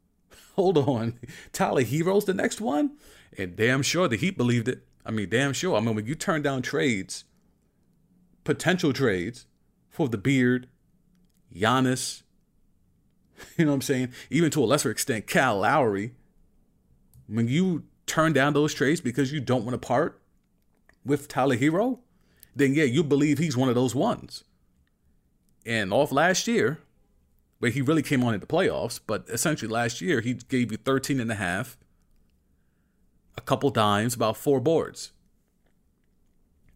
Hold 0.55 0.77
on. 0.77 1.19
Tyler 1.51 1.83
Herro's 1.83 2.25
the 2.25 2.33
next 2.33 2.61
one? 2.61 2.97
And 3.37 3.55
damn 3.55 3.81
sure 3.81 4.07
the 4.07 4.15
Heat 4.15 4.37
believed 4.37 4.67
it. 4.67 4.83
I 5.05 5.11
mean, 5.11 5.29
damn 5.29 5.53
sure. 5.53 5.75
I 5.75 5.79
mean, 5.79 5.95
when 5.95 6.05
you 6.05 6.15
turn 6.15 6.41
down 6.41 6.61
trades, 6.61 7.25
potential 8.43 8.93
trades 8.93 9.45
for 9.89 10.07
the 10.09 10.17
beard, 10.17 10.67
Giannis, 11.53 12.23
you 13.57 13.65
know 13.65 13.71
what 13.71 13.75
I'm 13.75 13.81
saying? 13.81 14.13
Even 14.29 14.49
to 14.51 14.63
a 14.63 14.65
lesser 14.65 14.91
extent, 14.91 15.27
Kyle 15.27 15.59
Lowry. 15.59 16.13
When 17.27 17.49
you 17.49 17.83
turn 18.05 18.31
down 18.31 18.53
those 18.53 18.73
trades 18.73 19.01
because 19.01 19.33
you 19.33 19.41
don't 19.41 19.65
want 19.65 19.79
to 19.79 19.85
part 19.85 20.21
with 21.07 21.27
Tyler 21.27 21.57
Herro, 21.57 21.99
then 22.55 22.73
yeah, 22.73 22.83
you 22.83 23.03
believe 23.03 23.37
he's 23.37 23.57
one 23.57 23.69
of 23.69 23.75
those 23.75 23.95
ones. 23.95 24.43
And 25.65 25.91
off 25.91 26.11
last 26.11 26.47
year, 26.47 26.79
where 27.59 27.71
he 27.71 27.81
really 27.81 28.03
came 28.03 28.23
on 28.23 28.33
in 28.33 28.39
the 28.39 28.45
playoffs, 28.45 28.99
but 29.05 29.25
essentially 29.29 29.69
last 29.69 30.01
year 30.01 30.21
he 30.21 30.33
gave 30.33 30.71
you 30.71 30.77
13 30.77 31.19
and 31.19 31.31
a 31.31 31.35
half, 31.35 31.77
a 33.37 33.41
couple 33.41 33.69
dimes, 33.69 34.13
about 34.13 34.37
four 34.37 34.59
boards. 34.59 35.11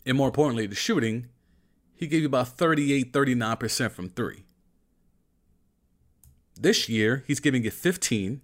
And 0.05 0.17
more 0.17 0.27
importantly, 0.27 0.65
the 0.65 0.75
shooting, 0.75 1.27
he 1.95 2.07
gave 2.07 2.21
you 2.21 2.27
about 2.27 2.47
38, 2.49 3.13
39% 3.13 3.91
from 3.91 4.09
three. 4.09 4.45
This 6.59 6.89
year, 6.89 7.23
he's 7.27 7.39
giving 7.39 7.63
you 7.63 7.71
15, 7.71 8.41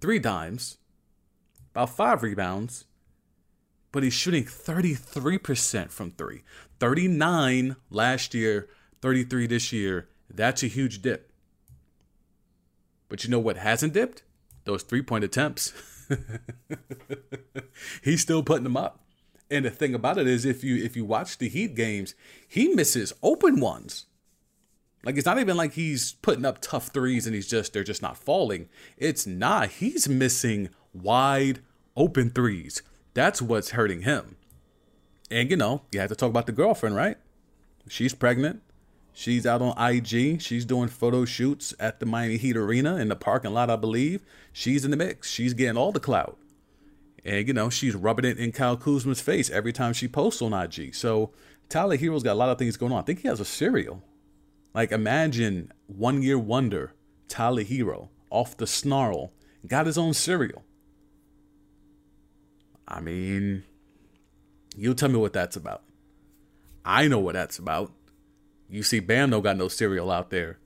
three 0.00 0.18
dimes, 0.18 0.78
about 1.72 1.90
five 1.90 2.22
rebounds, 2.22 2.84
but 3.96 4.02
he's 4.02 4.12
shooting 4.12 4.44
33% 4.44 5.90
from 5.90 6.10
three. 6.10 6.42
39 6.80 7.76
last 7.88 8.34
year, 8.34 8.68
33 9.00 9.46
this 9.46 9.72
year. 9.72 10.10
That's 10.28 10.62
a 10.62 10.66
huge 10.66 11.00
dip. 11.00 11.32
But 13.08 13.24
you 13.24 13.30
know 13.30 13.38
what 13.38 13.56
hasn't 13.56 13.94
dipped? 13.94 14.22
Those 14.64 14.82
three 14.82 15.00
point 15.00 15.24
attempts. 15.24 15.72
he's 18.02 18.20
still 18.20 18.42
putting 18.42 18.64
them 18.64 18.76
up. 18.76 19.00
And 19.50 19.64
the 19.64 19.70
thing 19.70 19.94
about 19.94 20.18
it 20.18 20.26
is 20.26 20.44
if 20.44 20.62
you 20.62 20.76
if 20.76 20.94
you 20.94 21.06
watch 21.06 21.38
the 21.38 21.48
Heat 21.48 21.74
games, 21.74 22.14
he 22.46 22.68
misses 22.68 23.14
open 23.22 23.60
ones. 23.60 24.04
Like 25.06 25.16
it's 25.16 25.24
not 25.24 25.38
even 25.38 25.56
like 25.56 25.72
he's 25.72 26.12
putting 26.12 26.44
up 26.44 26.60
tough 26.60 26.88
threes 26.88 27.24
and 27.24 27.34
he's 27.34 27.48
just 27.48 27.72
they're 27.72 27.82
just 27.82 28.02
not 28.02 28.18
falling. 28.18 28.68
It's 28.98 29.26
not. 29.26 29.70
He's 29.70 30.06
missing 30.06 30.68
wide 30.92 31.60
open 31.96 32.28
threes. 32.28 32.82
That's 33.16 33.40
what's 33.40 33.70
hurting 33.70 34.02
him. 34.02 34.36
And 35.30 35.50
you 35.50 35.56
know, 35.56 35.80
you 35.90 36.00
have 36.00 36.10
to 36.10 36.14
talk 36.14 36.28
about 36.28 36.44
the 36.44 36.52
girlfriend, 36.52 36.96
right? 36.96 37.16
She's 37.88 38.12
pregnant. 38.12 38.60
She's 39.14 39.46
out 39.46 39.62
on 39.62 39.74
IG. 39.78 40.42
She's 40.42 40.66
doing 40.66 40.88
photo 40.88 41.24
shoots 41.24 41.72
at 41.80 41.98
the 41.98 42.04
Miami 42.04 42.36
Heat 42.36 42.58
Arena 42.58 42.96
in 42.96 43.08
the 43.08 43.16
parking 43.16 43.54
lot, 43.54 43.70
I 43.70 43.76
believe. 43.76 44.20
She's 44.52 44.84
in 44.84 44.90
the 44.90 44.98
mix. 44.98 45.30
She's 45.30 45.54
getting 45.54 45.78
all 45.78 45.92
the 45.92 45.98
clout. 45.98 46.36
And, 47.24 47.48
you 47.48 47.54
know, 47.54 47.70
she's 47.70 47.94
rubbing 47.94 48.26
it 48.26 48.36
in 48.36 48.52
Kyle 48.52 48.76
Kuzma's 48.76 49.22
face 49.22 49.48
every 49.48 49.72
time 49.72 49.94
she 49.94 50.08
posts 50.08 50.42
on 50.42 50.52
IG. 50.52 50.94
So 50.94 51.32
Tyler 51.70 51.96
Herro's 51.96 52.22
got 52.22 52.34
a 52.34 52.34
lot 52.34 52.50
of 52.50 52.58
things 52.58 52.76
going 52.76 52.92
on. 52.92 52.98
I 52.98 53.02
think 53.02 53.20
he 53.20 53.28
has 53.28 53.40
a 53.40 53.46
cereal. 53.46 54.02
Like, 54.74 54.92
imagine 54.92 55.72
one 55.86 56.20
year 56.20 56.38
wonder 56.38 56.92
Tyler 57.28 57.64
Herro, 57.64 58.10
off 58.28 58.58
the 58.58 58.66
snarl 58.66 59.32
got 59.66 59.86
his 59.86 59.96
own 59.96 60.12
cereal. 60.12 60.65
I 62.88 63.00
mean, 63.00 63.64
you 64.76 64.94
tell 64.94 65.08
me 65.08 65.16
what 65.16 65.32
that's 65.32 65.56
about. 65.56 65.82
I 66.84 67.08
know 67.08 67.18
what 67.18 67.34
that's 67.34 67.58
about. 67.58 67.92
You 68.68 68.82
see, 68.82 69.00
Bam 69.00 69.30
don't 69.30 69.42
got 69.42 69.56
no 69.56 69.68
cereal 69.68 70.10
out 70.10 70.30
there. 70.30 70.58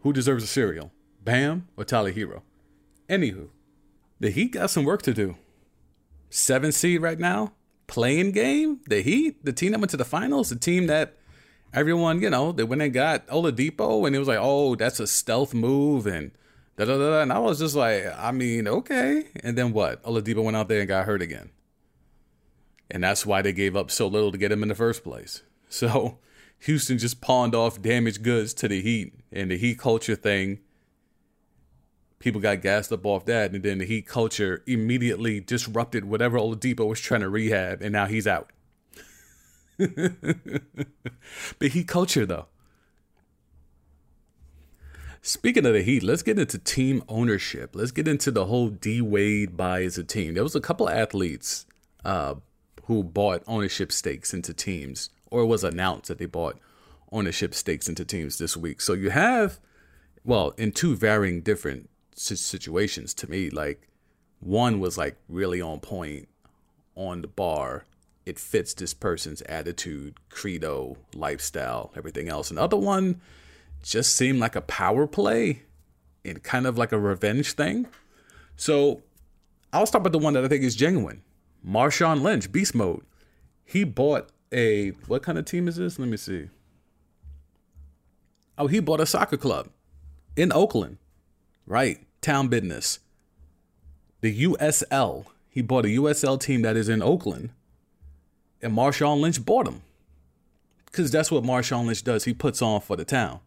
Who 0.00 0.12
deserves 0.12 0.44
a 0.44 0.46
cereal? 0.46 0.92
Bam 1.22 1.66
or 1.76 1.84
Tyler 1.84 2.12
Herro? 2.12 2.42
Anywho, 3.08 3.48
the 4.20 4.30
Heat 4.30 4.52
got 4.52 4.70
some 4.70 4.84
work 4.84 5.02
to 5.02 5.14
do. 5.14 5.36
Seven 6.30 6.72
seed 6.72 7.02
right 7.02 7.18
now, 7.18 7.52
playing 7.86 8.32
game. 8.32 8.80
The 8.88 9.00
Heat, 9.00 9.44
the 9.44 9.52
team 9.52 9.72
that 9.72 9.80
went 9.80 9.90
to 9.90 9.96
the 9.96 10.04
finals, 10.04 10.50
the 10.50 10.56
team 10.56 10.86
that 10.86 11.16
everyone, 11.72 12.20
you 12.20 12.30
know, 12.30 12.52
they 12.52 12.64
went 12.64 12.82
and 12.82 12.92
got 12.92 13.26
Oladipo, 13.28 14.06
and 14.06 14.14
it 14.14 14.18
was 14.18 14.28
like, 14.28 14.38
oh, 14.40 14.74
that's 14.74 15.00
a 15.00 15.06
stealth 15.06 15.54
move, 15.54 16.06
and 16.06 16.32
da 16.76 16.84
da 16.84 16.96
da. 16.98 17.20
And 17.22 17.32
I 17.32 17.38
was 17.38 17.58
just 17.58 17.74
like, 17.74 18.06
I 18.16 18.32
mean, 18.32 18.66
okay. 18.66 19.24
And 19.42 19.56
then 19.56 19.72
what? 19.72 20.02
Oladipo 20.02 20.42
went 20.42 20.56
out 20.56 20.68
there 20.68 20.80
and 20.80 20.88
got 20.88 21.06
hurt 21.06 21.22
again, 21.22 21.50
and 22.90 23.02
that's 23.02 23.26
why 23.26 23.42
they 23.42 23.52
gave 23.52 23.76
up 23.76 23.90
so 23.90 24.06
little 24.06 24.32
to 24.32 24.38
get 24.38 24.52
him 24.52 24.62
in 24.62 24.68
the 24.68 24.74
first 24.74 25.02
place. 25.04 25.42
So 25.68 26.18
Houston 26.60 26.96
just 26.96 27.20
pawned 27.20 27.52
off 27.52 27.82
damaged 27.82 28.22
goods 28.22 28.54
to 28.54 28.68
the 28.68 28.80
Heat, 28.80 29.14
and 29.32 29.50
the 29.50 29.58
Heat 29.58 29.80
culture 29.80 30.14
thing. 30.14 30.60
People 32.20 32.40
got 32.40 32.62
gassed 32.62 32.92
up 32.92 33.04
off 33.04 33.24
that, 33.26 33.52
and 33.52 33.64
then 33.64 33.78
the 33.78 33.84
Heat 33.84 34.06
culture 34.06 34.62
immediately 34.64 35.40
disrupted 35.40 36.04
whatever 36.04 36.38
Oladipo 36.38 36.88
was 36.88 37.00
trying 37.00 37.22
to 37.22 37.28
rehab, 37.28 37.82
and 37.82 37.92
now 37.92 38.06
he's 38.06 38.28
out. 38.28 38.52
but 39.76 39.90
Heat 41.60 41.88
culture, 41.88 42.24
though. 42.24 42.46
Speaking 45.20 45.66
of 45.66 45.72
the 45.72 45.82
Heat, 45.82 46.04
let's 46.04 46.22
get 46.22 46.38
into 46.38 46.56
team 46.58 47.02
ownership. 47.08 47.74
Let's 47.74 47.90
get 47.90 48.06
into 48.06 48.30
the 48.30 48.46
whole 48.46 48.68
D 48.68 49.00
Wade 49.00 49.56
buys 49.56 49.98
a 49.98 50.04
team. 50.04 50.34
There 50.34 50.44
was 50.44 50.54
a 50.54 50.60
couple 50.60 50.88
athletes 50.88 51.66
uh, 52.04 52.36
who 52.86 53.02
bought 53.02 53.42
ownership 53.46 53.92
stakes 53.92 54.32
into 54.32 54.54
teams 54.54 55.10
or 55.30 55.42
it 55.42 55.46
was 55.46 55.64
announced 55.64 56.08
that 56.08 56.18
they 56.18 56.26
bought 56.26 56.58
ownership 57.12 57.54
stakes 57.54 57.88
into 57.88 58.04
teams 58.04 58.38
this 58.38 58.56
week. 58.56 58.80
So 58.80 58.92
you 58.92 59.10
have, 59.10 59.58
well, 60.24 60.50
in 60.56 60.72
two 60.72 60.96
varying 60.96 61.40
different 61.42 61.88
situations 62.14 63.14
to 63.14 63.30
me, 63.30 63.50
like 63.50 63.88
one 64.40 64.80
was 64.80 64.96
like 64.96 65.16
really 65.28 65.60
on 65.60 65.80
point 65.80 66.28
on 66.94 67.22
the 67.22 67.28
bar. 67.28 67.84
It 68.24 68.38
fits 68.38 68.74
this 68.74 68.94
person's 68.94 69.42
attitude, 69.42 70.18
credo, 70.30 70.96
lifestyle, 71.14 71.92
everything 71.96 72.28
else. 72.28 72.50
Another 72.50 72.76
one 72.76 73.20
just 73.82 74.16
seemed 74.16 74.40
like 74.40 74.56
a 74.56 74.60
power 74.60 75.06
play 75.06 75.62
and 76.24 76.42
kind 76.42 76.66
of 76.66 76.76
like 76.76 76.92
a 76.92 76.98
revenge 76.98 77.52
thing. 77.52 77.86
So 78.56 79.02
I'll 79.72 79.86
start 79.86 80.04
with 80.04 80.12
the 80.12 80.18
one 80.18 80.34
that 80.34 80.44
I 80.44 80.48
think 80.48 80.64
is 80.64 80.74
genuine. 80.74 81.22
Marshawn 81.64 82.22
Lynch, 82.22 82.50
Beast 82.50 82.74
Mode. 82.74 83.04
He 83.64 83.84
bought 83.84 84.30
a 84.52 84.90
what 85.06 85.22
kind 85.22 85.38
of 85.38 85.44
team 85.44 85.68
is 85.68 85.76
this? 85.76 85.98
Let 85.98 86.08
me 86.08 86.16
see. 86.16 86.48
Oh, 88.58 88.68
he 88.68 88.80
bought 88.80 89.00
a 89.00 89.06
soccer 89.06 89.36
club 89.36 89.68
in 90.36 90.52
Oakland. 90.52 90.98
Right. 91.66 92.06
Town 92.20 92.48
business. 92.48 93.00
The 94.20 94.44
USL. 94.44 95.26
He 95.48 95.62
bought 95.62 95.84
a 95.84 95.88
USL 95.88 96.40
team 96.40 96.62
that 96.62 96.76
is 96.76 96.88
in 96.88 97.02
Oakland. 97.02 97.50
And 98.62 98.72
Marshawn 98.72 99.20
Lynch 99.20 99.44
bought 99.44 99.66
him. 99.68 99.82
Because 100.86 101.10
that's 101.10 101.30
what 101.30 101.44
Marshawn 101.44 101.86
Lynch 101.86 102.04
does. 102.04 102.24
He 102.24 102.32
puts 102.32 102.62
on 102.62 102.80
for 102.80 102.96
the 102.96 103.04
town. 103.04 103.40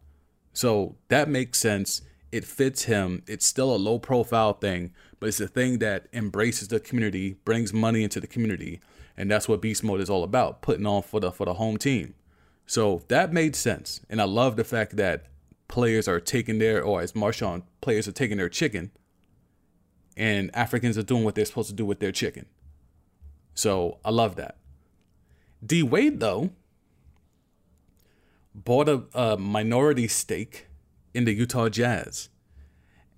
So 0.52 0.96
that 1.08 1.28
makes 1.28 1.58
sense. 1.58 2.02
It 2.32 2.44
fits 2.44 2.84
him. 2.84 3.22
It's 3.26 3.46
still 3.46 3.74
a 3.74 3.76
low 3.76 3.98
profile 3.98 4.52
thing, 4.52 4.92
but 5.18 5.28
it's 5.28 5.40
a 5.40 5.48
thing 5.48 5.78
that 5.78 6.06
embraces 6.12 6.68
the 6.68 6.80
community, 6.80 7.36
brings 7.44 7.72
money 7.72 8.04
into 8.04 8.20
the 8.20 8.26
community, 8.26 8.80
and 9.16 9.30
that's 9.30 9.48
what 9.48 9.60
beast 9.60 9.84
mode 9.84 10.00
is 10.00 10.08
all 10.08 10.24
about 10.24 10.62
putting 10.62 10.86
on 10.86 11.02
for 11.02 11.20
the 11.20 11.30
for 11.32 11.44
the 11.44 11.54
home 11.54 11.76
team. 11.76 12.14
So 12.70 13.02
that 13.08 13.32
made 13.32 13.56
sense 13.56 14.00
and 14.08 14.20
i 14.20 14.24
love 14.24 14.54
the 14.54 14.62
fact 14.62 14.96
that 14.96 15.24
players 15.66 16.06
are 16.06 16.20
taking 16.20 16.60
their 16.60 16.80
or 16.80 17.00
as 17.00 17.14
marshawn 17.14 17.64
players 17.80 18.06
are 18.06 18.12
taking 18.12 18.36
their 18.36 18.48
chicken 18.48 18.92
and 20.16 20.54
africans 20.54 20.96
are 20.96 21.02
doing 21.02 21.24
what 21.24 21.34
they're 21.34 21.44
supposed 21.44 21.68
to 21.68 21.74
do 21.74 21.84
with 21.84 21.98
their 21.98 22.12
chicken. 22.12 22.46
So 23.54 23.98
i 24.04 24.10
love 24.10 24.36
that. 24.36 24.56
D 25.66 25.82
wade 25.82 26.20
though 26.20 26.50
bought 28.54 28.88
a, 28.88 29.02
a 29.14 29.36
minority 29.36 30.06
stake 30.06 30.68
in 31.14 31.24
the 31.24 31.32
utah 31.32 31.68
jazz 31.68 32.28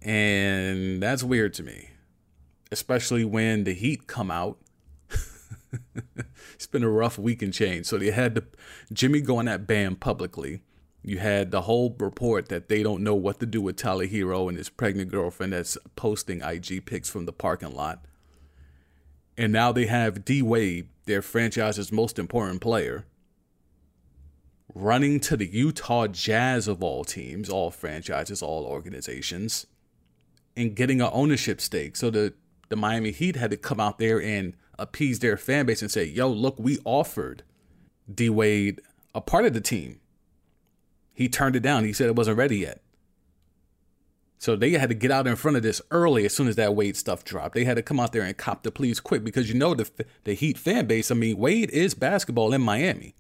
and 0.01 1.03
that's 1.03 1.23
weird 1.23 1.53
to 1.55 1.63
me 1.63 1.91
especially 2.71 3.25
when 3.25 3.65
the 3.65 3.75
heat 3.75 4.07
come 4.07 4.31
out 4.31 4.59
it's 6.55 6.67
been 6.67 6.83
a 6.83 6.91
rough 6.91 7.19
week 7.19 7.43
and 7.43 7.53
change. 7.53 7.87
So 7.87 7.99
they 7.99 8.11
had 8.11 8.35
the, 8.35 8.45
Jimmy 8.93 9.21
going 9.21 9.49
at 9.49 9.67
Bam 9.67 9.97
publicly. 9.97 10.63
You 11.03 11.19
had 11.19 11.51
the 11.51 11.63
whole 11.63 11.97
report 11.99 12.49
that 12.49 12.69
they 12.69 12.83
don't 12.83 13.03
know 13.03 13.15
what 13.15 13.41
to 13.41 13.47
do 13.47 13.61
with 13.61 13.77
Tyler 13.77 14.07
Herro 14.07 14.49
and 14.49 14.57
his 14.57 14.69
pregnant 14.69 15.11
girlfriend 15.11 15.53
that's 15.53 15.77
posting 15.97 16.41
IG 16.41 16.87
pics 16.87 17.11
from 17.11 17.27
the 17.27 17.33
parking 17.33 17.75
lot. 17.75 18.05
And 19.37 19.53
now 19.53 19.73
they 19.73 19.87
have 19.87 20.25
D 20.25 20.43
Wade, 20.43 20.89
their 21.07 21.23
franchise's 21.23 21.91
most 21.91 22.19
important 22.19 22.61
player, 22.61 23.07
running 24.75 25.21
to 25.21 25.37
the 25.37 25.47
Utah 25.47 26.07
Jazz 26.07 26.69
of 26.69 26.83
all 26.83 27.05
teams, 27.05 27.49
all 27.49 27.71
franchises, 27.71 28.43
all 28.43 28.65
organizations, 28.65 29.67
and 30.57 30.75
getting 30.75 31.01
an 31.01 31.11
ownership 31.13 31.61
stake. 31.61 31.97
So 31.97 32.11
the, 32.11 32.35
the 32.69 32.77
Miami 32.77 33.11
Heat 33.11 33.37
had 33.37 33.51
to 33.51 33.57
come 33.57 33.81
out 33.81 33.99
there 33.99 34.21
and 34.21 34.55
appease 34.79 35.19
their 35.19 35.37
fan 35.37 35.67
base 35.67 35.83
and 35.83 35.91
say, 35.91 36.05
yo, 36.05 36.29
look, 36.29 36.59
we 36.59 36.79
offered 36.85 37.43
D 38.13 38.29
Wade 38.29 38.81
a 39.15 39.21
part 39.21 39.45
of 39.45 39.53
the 39.53 39.61
team. 39.61 40.01
He 41.13 41.29
turned 41.29 41.57
it 41.57 41.61
down. 41.61 41.85
He 41.85 41.93
said 41.93 42.07
it 42.07 42.17
wasn't 42.17 42.39
ready 42.39 42.59
yet. 42.59 42.83
So 44.39 44.57
they 44.57 44.73
had 44.73 44.89
to 44.89 44.95
get 44.97 45.13
out 45.13 45.29
in 45.29 45.37
front 45.37 45.57
of 45.57 45.63
this 45.63 45.81
early 45.93 46.25
as 46.25 46.35
soon 46.35 46.49
as 46.49 46.57
that 46.57 46.75
Wade 46.75 46.97
stuff 46.97 47.23
dropped. 47.23 47.55
They 47.55 47.65
had 47.65 47.77
to 47.77 47.83
come 47.83 48.01
out 48.01 48.13
there 48.13 48.23
and 48.23 48.37
cop 48.37 48.65
the 48.65 48.73
please 48.73 48.99
quick 48.99 49.23
because 49.23 49.49
you 49.49 49.55
know 49.55 49.75
the 49.75 49.89
the 50.25 50.35
Heat 50.35 50.59
fan 50.59 50.87
base. 50.87 51.13
I 51.13 51.15
mean, 51.15 51.37
Wade 51.37 51.71
is 51.71 51.95
basketball 51.95 52.53
in 52.53 52.61
Miami. 52.61 53.15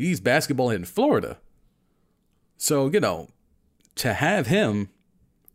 He's 0.00 0.20
basketball 0.20 0.70
in 0.70 0.84
Florida. 0.84 1.38
So, 2.56 2.88
you 2.88 3.00
know, 3.00 3.28
to 3.96 4.14
have 4.14 4.46
him 4.46 4.88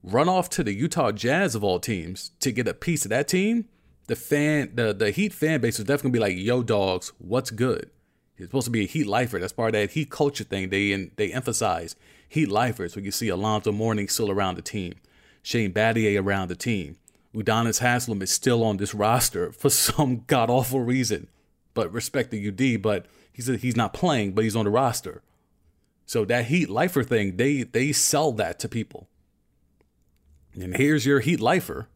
run 0.03 0.29
off 0.29 0.49
to 0.51 0.63
the 0.63 0.73
Utah 0.73 1.11
Jazz 1.11 1.55
of 1.55 1.63
all 1.63 1.79
teams 1.79 2.31
to 2.39 2.51
get 2.51 2.67
a 2.67 2.73
piece 2.73 3.05
of 3.05 3.09
that 3.09 3.27
team, 3.27 3.65
the 4.07 4.15
fan 4.15 4.71
the 4.75 4.93
the 4.93 5.11
Heat 5.11 5.33
fan 5.33 5.61
base 5.61 5.79
was 5.79 5.87
definitely 5.87 6.19
gonna 6.19 6.29
be 6.29 6.35
like, 6.35 6.45
yo 6.45 6.61
dogs, 6.61 7.11
what's 7.17 7.49
good? 7.49 7.89
He's 8.37 8.45
supposed 8.47 8.65
to 8.65 8.71
be 8.71 8.83
a 8.83 8.87
Heat 8.87 9.07
lifer. 9.07 9.39
That's 9.39 9.53
part 9.53 9.73
of 9.73 9.81
that 9.81 9.91
Heat 9.91 10.11
culture 10.11 10.43
thing. 10.43 10.69
They 10.69 10.91
and 10.91 11.11
they 11.15 11.33
emphasize 11.33 11.95
Heat 12.29 12.49
lifers. 12.49 12.93
So 12.93 12.99
you 12.99 13.11
see 13.11 13.29
Alonzo 13.29 13.71
Mourning 13.71 14.07
still 14.07 14.29
around 14.29 14.55
the 14.55 14.61
team, 14.61 14.93
Shane 15.41 15.73
Battier 15.73 16.23
around 16.23 16.49
the 16.49 16.55
team. 16.55 16.97
Udonis 17.33 17.79
Haslem 17.79 18.21
is 18.21 18.31
still 18.31 18.63
on 18.63 18.77
this 18.77 18.93
roster 18.93 19.51
for 19.51 19.71
some 19.71 20.23
god 20.27 20.49
awful 20.49 20.81
reason. 20.81 21.29
But 21.73 21.91
respect 21.91 22.31
the 22.31 22.47
UD, 22.47 22.81
but 22.81 23.05
he's 23.35 23.49
a, 23.49 23.57
he's 23.57 23.75
not 23.75 23.93
playing, 23.93 24.31
but 24.31 24.45
he's 24.45 24.55
on 24.55 24.63
the 24.63 24.71
roster. 24.71 25.21
So 26.05 26.23
that 26.25 26.45
Heat 26.45 26.69
lifer 26.69 27.03
thing, 27.03 27.35
they 27.35 27.63
they 27.63 27.91
sell 27.91 28.31
that 28.33 28.59
to 28.59 28.69
people. 28.69 29.07
And 30.53 30.77
here's 30.77 31.05
your 31.05 31.19
Heat 31.19 31.41
lifer, 31.41 31.87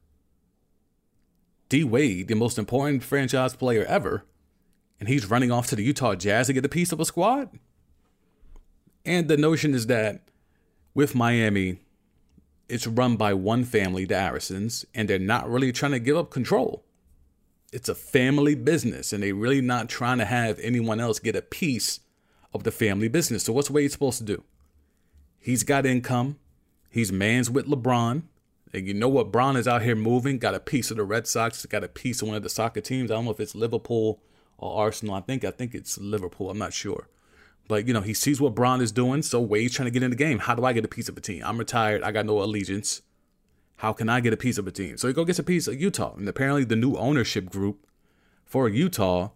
D 1.70 1.84
Wade, 1.84 2.28
the 2.28 2.36
most 2.36 2.60
important 2.60 3.04
franchise 3.04 3.56
player 3.56 3.86
ever, 3.86 4.26
and 5.00 5.08
he's 5.08 5.30
running 5.30 5.52
off 5.52 5.68
to 5.68 5.76
the 5.76 5.84
Utah 5.84 6.16
Jazz 6.16 6.48
to 6.48 6.54
get 6.54 6.66
a 6.66 6.70
piece 6.70 6.92
of 6.92 7.00
a 7.00 7.06
squad. 7.06 7.58
And 9.06 9.30
the 9.30 9.38
notion 9.38 9.74
is 9.74 9.88
that 9.88 10.22
with 10.94 11.16
Miami, 11.16 11.80
it's 12.68 12.86
run 12.86 13.16
by 13.16 13.34
one 13.34 13.64
family, 13.64 14.04
the 14.04 14.16
Arisons, 14.16 14.86
and 14.94 15.08
they're 15.08 15.18
not 15.18 15.50
really 15.50 15.72
trying 15.72 15.94
to 15.94 16.00
give 16.00 16.18
up 16.18 16.32
control. 16.32 16.84
It's 17.72 17.90
a 17.90 17.96
family 17.96 18.56
business, 18.56 19.14
and 19.14 19.22
they're 19.22 19.36
really 19.36 19.62
not 19.62 19.90
trying 19.90 20.18
to 20.18 20.26
have 20.26 20.60
anyone 20.60 21.00
else 21.00 21.20
get 21.20 21.36
a 21.36 21.42
piece 21.42 22.00
of 22.54 22.64
the 22.64 22.72
family 22.72 23.08
business. 23.08 23.44
So, 23.44 23.54
what's 23.54 23.70
Wade 23.70 23.92
supposed 23.92 24.18
to 24.20 24.24
do? 24.24 24.44
He's 25.40 25.64
got 25.64 25.86
income. 25.86 26.38
He's 26.90 27.12
mans 27.12 27.50
with 27.50 27.68
LeBron. 27.68 28.24
And 28.74 28.88
you 28.88 28.94
know 28.94 29.10
what? 29.10 29.32
Bron 29.32 29.56
is 29.56 29.68
out 29.68 29.82
here 29.82 29.96
moving, 29.96 30.38
got 30.38 30.56
a 30.56 30.60
piece 30.60 30.92
of 30.92 30.98
the 30.98 31.04
Red 31.04 31.28
Sox, 31.28 31.66
got 31.66 31.84
a 31.84 31.88
piece 31.88 32.22
of 32.22 32.28
one 32.28 32.38
of 32.38 32.44
the 32.44 32.50
soccer 32.50 32.82
teams. 32.82 33.10
I 33.10 33.16
don't 33.16 33.26
know 33.26 33.32
if 33.32 33.40
it's 33.40 33.56
Liverpool 33.56 34.22
or 34.58 34.84
Arsenal. 34.84 35.16
I 35.16 35.22
think 35.22 35.44
I 35.44 35.52
think 35.52 35.74
it's 35.74 35.98
Liverpool. 35.98 36.50
I'm 36.50 36.58
not 36.58 36.74
sure. 36.74 37.08
But 37.68 37.88
you 37.88 37.94
know, 37.94 38.02
he 38.02 38.14
sees 38.14 38.42
what 38.42 38.56
Bron 38.56 38.82
is 38.82 38.92
doing, 38.92 39.22
so 39.22 39.40
Wade's 39.40 39.76
trying 39.76 39.88
to 39.88 39.92
get 39.92 40.04
in 40.04 40.10
the 40.10 40.16
game. 40.16 40.40
How 40.40 40.56
do 40.56 40.66
I 40.66 40.74
get 40.74 40.86
a 40.86 40.90
piece 40.90 41.10
of 41.10 41.18
a 41.18 41.22
team? 41.22 41.44
I'm 41.46 41.58
retired. 41.58 42.04
I 42.04 42.12
got 42.12 42.26
no 42.26 42.42
allegiance. 42.42 43.02
How 43.80 43.94
can 43.94 44.10
I 44.10 44.20
get 44.20 44.34
a 44.34 44.38
piece 44.38 44.58
of 44.58 44.68
a 44.68 44.72
team? 44.72 44.98
So 44.98 45.08
he 45.08 45.14
go 45.14 45.24
gets 45.24 45.40
a 45.40 45.44
piece 45.44 45.66
of 45.66 45.80
Utah. 45.80 46.14
And 46.16 46.28
apparently 46.28 46.66
the 46.66 46.76
new 46.76 46.98
ownership 46.98 47.50
group 47.50 47.88
for 48.44 48.68
Utah 48.68 49.30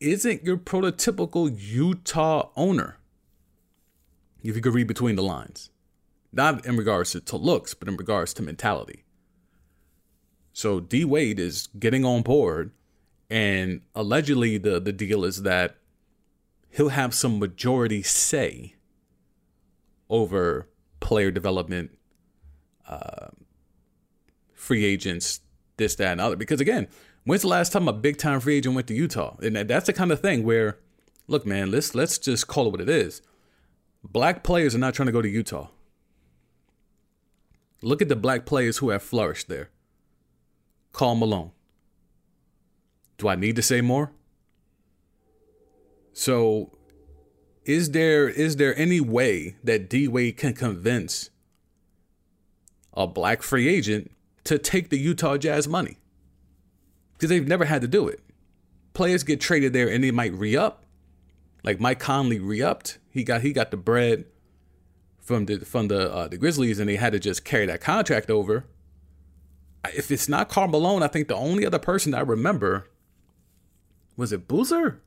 isn't 0.00 0.42
your 0.42 0.56
prototypical 0.56 1.54
Utah 1.54 2.48
owner. 2.56 2.96
If 4.42 4.56
you 4.56 4.62
could 4.62 4.72
read 4.72 4.86
between 4.86 5.16
the 5.16 5.22
lines. 5.22 5.68
Not 6.32 6.64
in 6.64 6.78
regards 6.78 7.12
to, 7.12 7.20
to 7.20 7.36
looks, 7.36 7.74
but 7.74 7.86
in 7.86 7.98
regards 7.98 8.32
to 8.34 8.42
mentality. 8.42 9.04
So 10.54 10.80
D 10.80 11.04
Wade 11.04 11.38
is 11.38 11.68
getting 11.78 12.06
on 12.06 12.22
board, 12.22 12.70
and 13.28 13.82
allegedly 13.94 14.56
the, 14.56 14.80
the 14.80 14.92
deal 14.92 15.26
is 15.26 15.42
that 15.42 15.76
he'll 16.70 16.88
have 16.88 17.12
some 17.12 17.38
majority 17.38 18.02
say 18.02 18.76
over 20.08 20.70
player 21.00 21.30
development, 21.30 21.98
uh, 22.88 23.28
free 24.64 24.84
agents, 24.84 25.40
this, 25.76 25.94
that, 25.96 26.12
and 26.12 26.20
other. 26.20 26.36
Because 26.36 26.60
again, 26.60 26.88
when's 27.24 27.42
the 27.42 27.48
last 27.48 27.72
time 27.72 27.86
a 27.86 27.92
big 27.92 28.18
time 28.18 28.40
free 28.40 28.56
agent 28.56 28.74
went 28.74 28.88
to 28.88 28.94
Utah? 28.94 29.36
And 29.42 29.56
that's 29.56 29.86
the 29.86 29.92
kind 29.92 30.10
of 30.10 30.20
thing 30.20 30.42
where, 30.42 30.78
look, 31.28 31.46
man, 31.46 31.70
let's 31.70 31.94
let's 31.94 32.18
just 32.18 32.48
call 32.48 32.66
it 32.66 32.70
what 32.70 32.80
it 32.80 32.88
is. 32.88 33.22
Black 34.02 34.42
players 34.42 34.74
are 34.74 34.78
not 34.78 34.94
trying 34.94 35.06
to 35.06 35.12
go 35.12 35.22
to 35.22 35.28
Utah. 35.28 35.68
Look 37.82 38.02
at 38.02 38.08
the 38.08 38.16
black 38.16 38.46
players 38.46 38.78
who 38.78 38.90
have 38.90 39.02
flourished 39.02 39.48
there. 39.48 39.70
Karl 40.92 41.14
Malone. 41.14 41.50
Do 43.18 43.28
I 43.28 43.34
need 43.34 43.56
to 43.56 43.62
say 43.62 43.80
more? 43.80 44.12
So 46.12 46.70
is 47.64 47.90
there 47.90 48.28
is 48.28 48.56
there 48.56 48.76
any 48.78 49.00
way 49.00 49.56
that 49.64 49.88
D 49.88 50.08
Wade 50.08 50.36
can 50.36 50.52
convince 50.52 51.30
a 52.92 53.06
black 53.06 53.42
free 53.42 53.68
agent 53.68 54.10
to 54.44 54.58
take 54.58 54.90
the 54.90 54.98
Utah 54.98 55.36
Jazz 55.36 55.66
money? 55.66 55.98
Because 57.14 57.30
they've 57.30 57.46
never 57.46 57.64
had 57.64 57.82
to 57.82 57.88
do 57.88 58.08
it. 58.08 58.20
Players 58.92 59.22
get 59.22 59.40
traded 59.40 59.72
there 59.72 59.88
and 59.88 60.04
they 60.04 60.10
might 60.10 60.32
re-up. 60.34 60.84
Like 61.62 61.80
Mike 61.80 61.98
Conley 61.98 62.38
re-upped. 62.38 62.98
He 63.10 63.24
got 63.24 63.40
he 63.40 63.52
got 63.52 63.70
the 63.70 63.76
bread 63.76 64.26
from 65.20 65.46
the 65.46 65.60
from 65.60 65.88
the 65.88 66.12
uh, 66.12 66.28
the 66.28 66.36
Grizzlies 66.36 66.78
and 66.78 66.88
they 66.88 66.96
had 66.96 67.12
to 67.12 67.18
just 67.18 67.44
carry 67.44 67.66
that 67.66 67.80
contract 67.80 68.30
over. 68.30 68.66
If 69.94 70.10
it's 70.10 70.28
not 70.28 70.48
Karl 70.48 70.68
Malone, 70.68 71.02
I 71.02 71.08
think 71.08 71.28
the 71.28 71.36
only 71.36 71.66
other 71.66 71.78
person 71.78 72.14
I 72.14 72.20
remember 72.20 72.88
was 74.16 74.32
it 74.32 74.46
Boozer? 74.46 75.00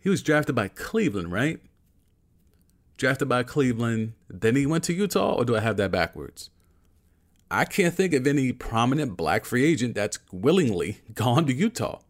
He 0.00 0.08
was 0.08 0.22
drafted 0.22 0.54
by 0.54 0.68
Cleveland, 0.68 1.30
right? 1.32 1.60
Drafted 2.96 3.28
by 3.28 3.44
Cleveland, 3.44 4.14
then 4.28 4.56
he 4.56 4.66
went 4.66 4.84
to 4.84 4.92
Utah, 4.92 5.34
or 5.34 5.44
do 5.44 5.56
I 5.56 5.60
have 5.60 5.76
that 5.76 5.92
backwards? 5.92 6.50
I 7.52 7.66
can't 7.66 7.94
think 7.94 8.14
of 8.14 8.26
any 8.26 8.50
prominent 8.50 9.14
black 9.14 9.44
free 9.44 9.66
agent 9.66 9.94
that's 9.94 10.18
willingly 10.32 11.02
gone 11.14 11.46
to 11.46 11.52
Utah. 11.52 12.00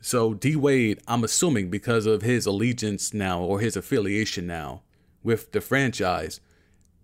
So 0.00 0.32
D 0.32 0.56
Wade, 0.56 1.00
I'm 1.06 1.22
assuming 1.22 1.68
because 1.68 2.06
of 2.06 2.22
his 2.22 2.46
allegiance 2.46 3.12
now 3.12 3.42
or 3.42 3.60
his 3.60 3.76
affiliation 3.76 4.46
now 4.46 4.80
with 5.22 5.52
the 5.52 5.60
franchise, 5.60 6.40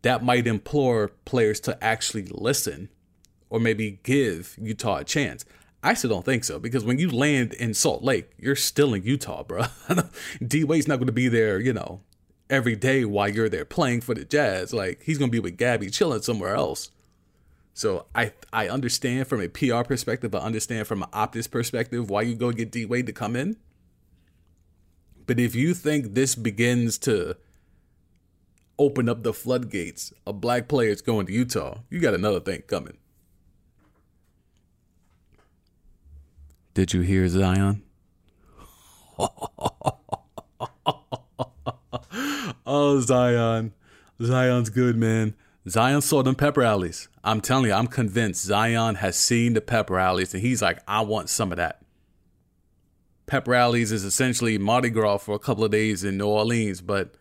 that 0.00 0.24
might 0.24 0.46
implore 0.46 1.08
players 1.26 1.60
to 1.60 1.84
actually 1.84 2.26
listen 2.30 2.88
or 3.50 3.60
maybe 3.60 4.00
give 4.02 4.56
Utah 4.58 4.98
a 4.98 5.04
chance. 5.04 5.44
I 5.82 5.92
still 5.92 6.08
don't 6.08 6.24
think 6.24 6.44
so 6.44 6.58
because 6.58 6.84
when 6.84 6.98
you 6.98 7.10
land 7.10 7.52
in 7.52 7.74
Salt 7.74 8.02
Lake, 8.02 8.30
you're 8.38 8.56
still 8.56 8.94
in 8.94 9.02
Utah, 9.02 9.42
bro. 9.42 9.66
D 10.46 10.64
Wade's 10.64 10.88
not 10.88 10.96
going 10.96 11.06
to 11.06 11.12
be 11.12 11.28
there, 11.28 11.60
you 11.60 11.74
know, 11.74 12.00
every 12.54 12.76
day 12.76 13.04
while 13.04 13.28
you're 13.28 13.48
there 13.48 13.64
playing 13.64 14.00
for 14.00 14.14
the 14.14 14.24
Jazz. 14.24 14.72
Like 14.72 15.02
he's 15.02 15.18
to 15.18 15.28
be 15.28 15.40
with 15.40 15.58
Gabby 15.58 15.90
chilling 15.90 16.22
somewhere 16.22 16.54
else. 16.54 16.90
So 17.74 18.06
I 18.14 18.32
I 18.52 18.68
understand 18.68 19.26
from 19.26 19.40
a 19.40 19.48
PR 19.48 19.82
perspective, 19.82 20.34
I 20.34 20.38
understand 20.38 20.86
from 20.86 21.02
an 21.02 21.08
optics 21.12 21.48
perspective 21.48 22.08
why 22.08 22.22
you 22.22 22.36
go 22.36 22.52
get 22.52 22.70
D 22.70 22.86
Wade 22.86 23.06
to 23.06 23.12
come 23.12 23.36
in. 23.36 23.56
But 25.26 25.40
if 25.40 25.54
you 25.54 25.74
think 25.74 26.14
this 26.14 26.34
begins 26.34 26.98
to 26.98 27.36
open 28.78 29.08
up 29.08 29.22
the 29.22 29.32
floodgates 29.32 30.12
of 30.26 30.40
black 30.40 30.68
players 30.68 31.00
going 31.00 31.26
to 31.26 31.32
Utah, 31.32 31.78
you 31.90 32.00
got 32.00 32.14
another 32.14 32.40
thing 32.40 32.62
coming. 32.62 32.98
Did 36.74 36.92
you 36.92 37.02
hear 37.02 37.26
Zion? 37.28 37.82
oh, 42.66 43.00
Zion. 43.00 43.72
Zion's 44.22 44.70
good, 44.70 44.96
man. 44.96 45.34
Zion 45.68 46.02
saw 46.02 46.22
them 46.22 46.34
pep 46.34 46.56
rallies. 46.56 47.08
I'm 47.22 47.40
telling 47.40 47.66
you, 47.66 47.72
I'm 47.72 47.86
convinced 47.86 48.44
Zion 48.44 48.96
has 48.96 49.16
seen 49.16 49.54
the 49.54 49.60
pep 49.60 49.88
rallies 49.88 50.34
and 50.34 50.42
he's 50.42 50.60
like, 50.60 50.80
I 50.86 51.00
want 51.00 51.30
some 51.30 51.52
of 51.52 51.56
that. 51.56 51.80
Pep 53.26 53.48
rallies 53.48 53.90
is 53.90 54.04
essentially 54.04 54.58
Mardi 54.58 54.90
Gras 54.90 55.18
for 55.18 55.34
a 55.34 55.38
couple 55.38 55.64
of 55.64 55.70
days 55.70 56.04
in 56.04 56.18
New 56.18 56.26
Orleans, 56.26 56.82
but 56.82 57.14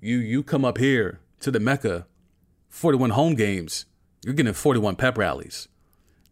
you 0.00 0.18
you 0.18 0.44
come 0.44 0.64
up 0.64 0.78
here 0.78 1.20
to 1.40 1.50
the 1.50 1.58
Mecca, 1.58 2.06
41 2.68 3.10
home 3.10 3.34
games, 3.34 3.86
you're 4.24 4.34
getting 4.34 4.52
41 4.52 4.94
pep 4.94 5.18
rallies. 5.18 5.66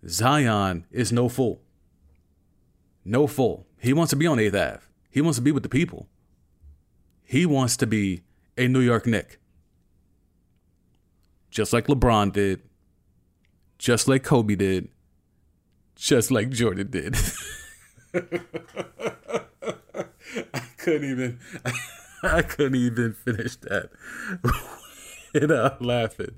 Zion 0.06 0.86
is 0.92 1.12
no 1.12 1.28
fool. 1.28 1.60
No 3.04 3.26
fool. 3.26 3.66
He 3.80 3.92
wants 3.92 4.10
to 4.10 4.16
be 4.16 4.28
on 4.28 4.38
8th 4.38 4.54
Ave. 4.54 4.80
He 5.10 5.20
wants 5.20 5.38
to 5.38 5.42
be 5.42 5.50
with 5.52 5.64
the 5.64 5.68
people. 5.68 6.08
He 7.32 7.46
wants 7.46 7.78
to 7.78 7.86
be 7.86 8.24
a 8.58 8.68
New 8.68 8.80
York 8.80 9.06
Knick. 9.06 9.40
Just 11.50 11.72
like 11.72 11.86
LeBron 11.86 12.30
did. 12.30 12.60
Just 13.78 14.06
like 14.06 14.22
Kobe 14.22 14.54
did. 14.54 14.88
Just 15.96 16.30
like 16.30 16.50
Jordan 16.50 16.90
did. 16.90 17.16
I 20.52 20.60
couldn't 20.76 21.10
even 21.10 21.40
I 22.22 22.42
couldn't 22.42 22.74
even 22.74 23.14
finish 23.14 23.56
that 23.56 23.88
without 25.32 25.80
laughing. 25.80 26.34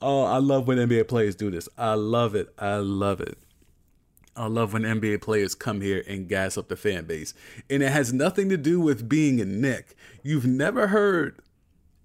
Oh, 0.00 0.24
I 0.24 0.38
love 0.38 0.66
when 0.66 0.78
NBA 0.78 1.06
players 1.06 1.34
do 1.34 1.50
this. 1.50 1.68
I 1.76 1.92
love 1.92 2.34
it. 2.34 2.48
I 2.58 2.76
love 2.76 3.20
it. 3.20 3.36
I 4.40 4.46
love 4.46 4.72
when 4.72 4.84
NBA 4.84 5.20
players 5.20 5.54
come 5.54 5.82
here 5.82 6.02
and 6.08 6.26
gas 6.26 6.56
up 6.56 6.68
the 6.68 6.76
fan 6.76 7.04
base. 7.04 7.34
And 7.68 7.82
it 7.82 7.92
has 7.92 8.10
nothing 8.10 8.48
to 8.48 8.56
do 8.56 8.80
with 8.80 9.06
being 9.06 9.38
a 9.38 9.44
Knick. 9.44 9.94
You've 10.22 10.46
never 10.46 10.86
heard 10.86 11.40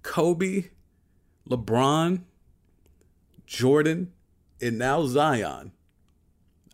Kobe, 0.02 0.64
LeBron, 1.48 2.24
Jordan, 3.46 4.12
and 4.60 4.76
now 4.76 5.06
Zion. 5.06 5.72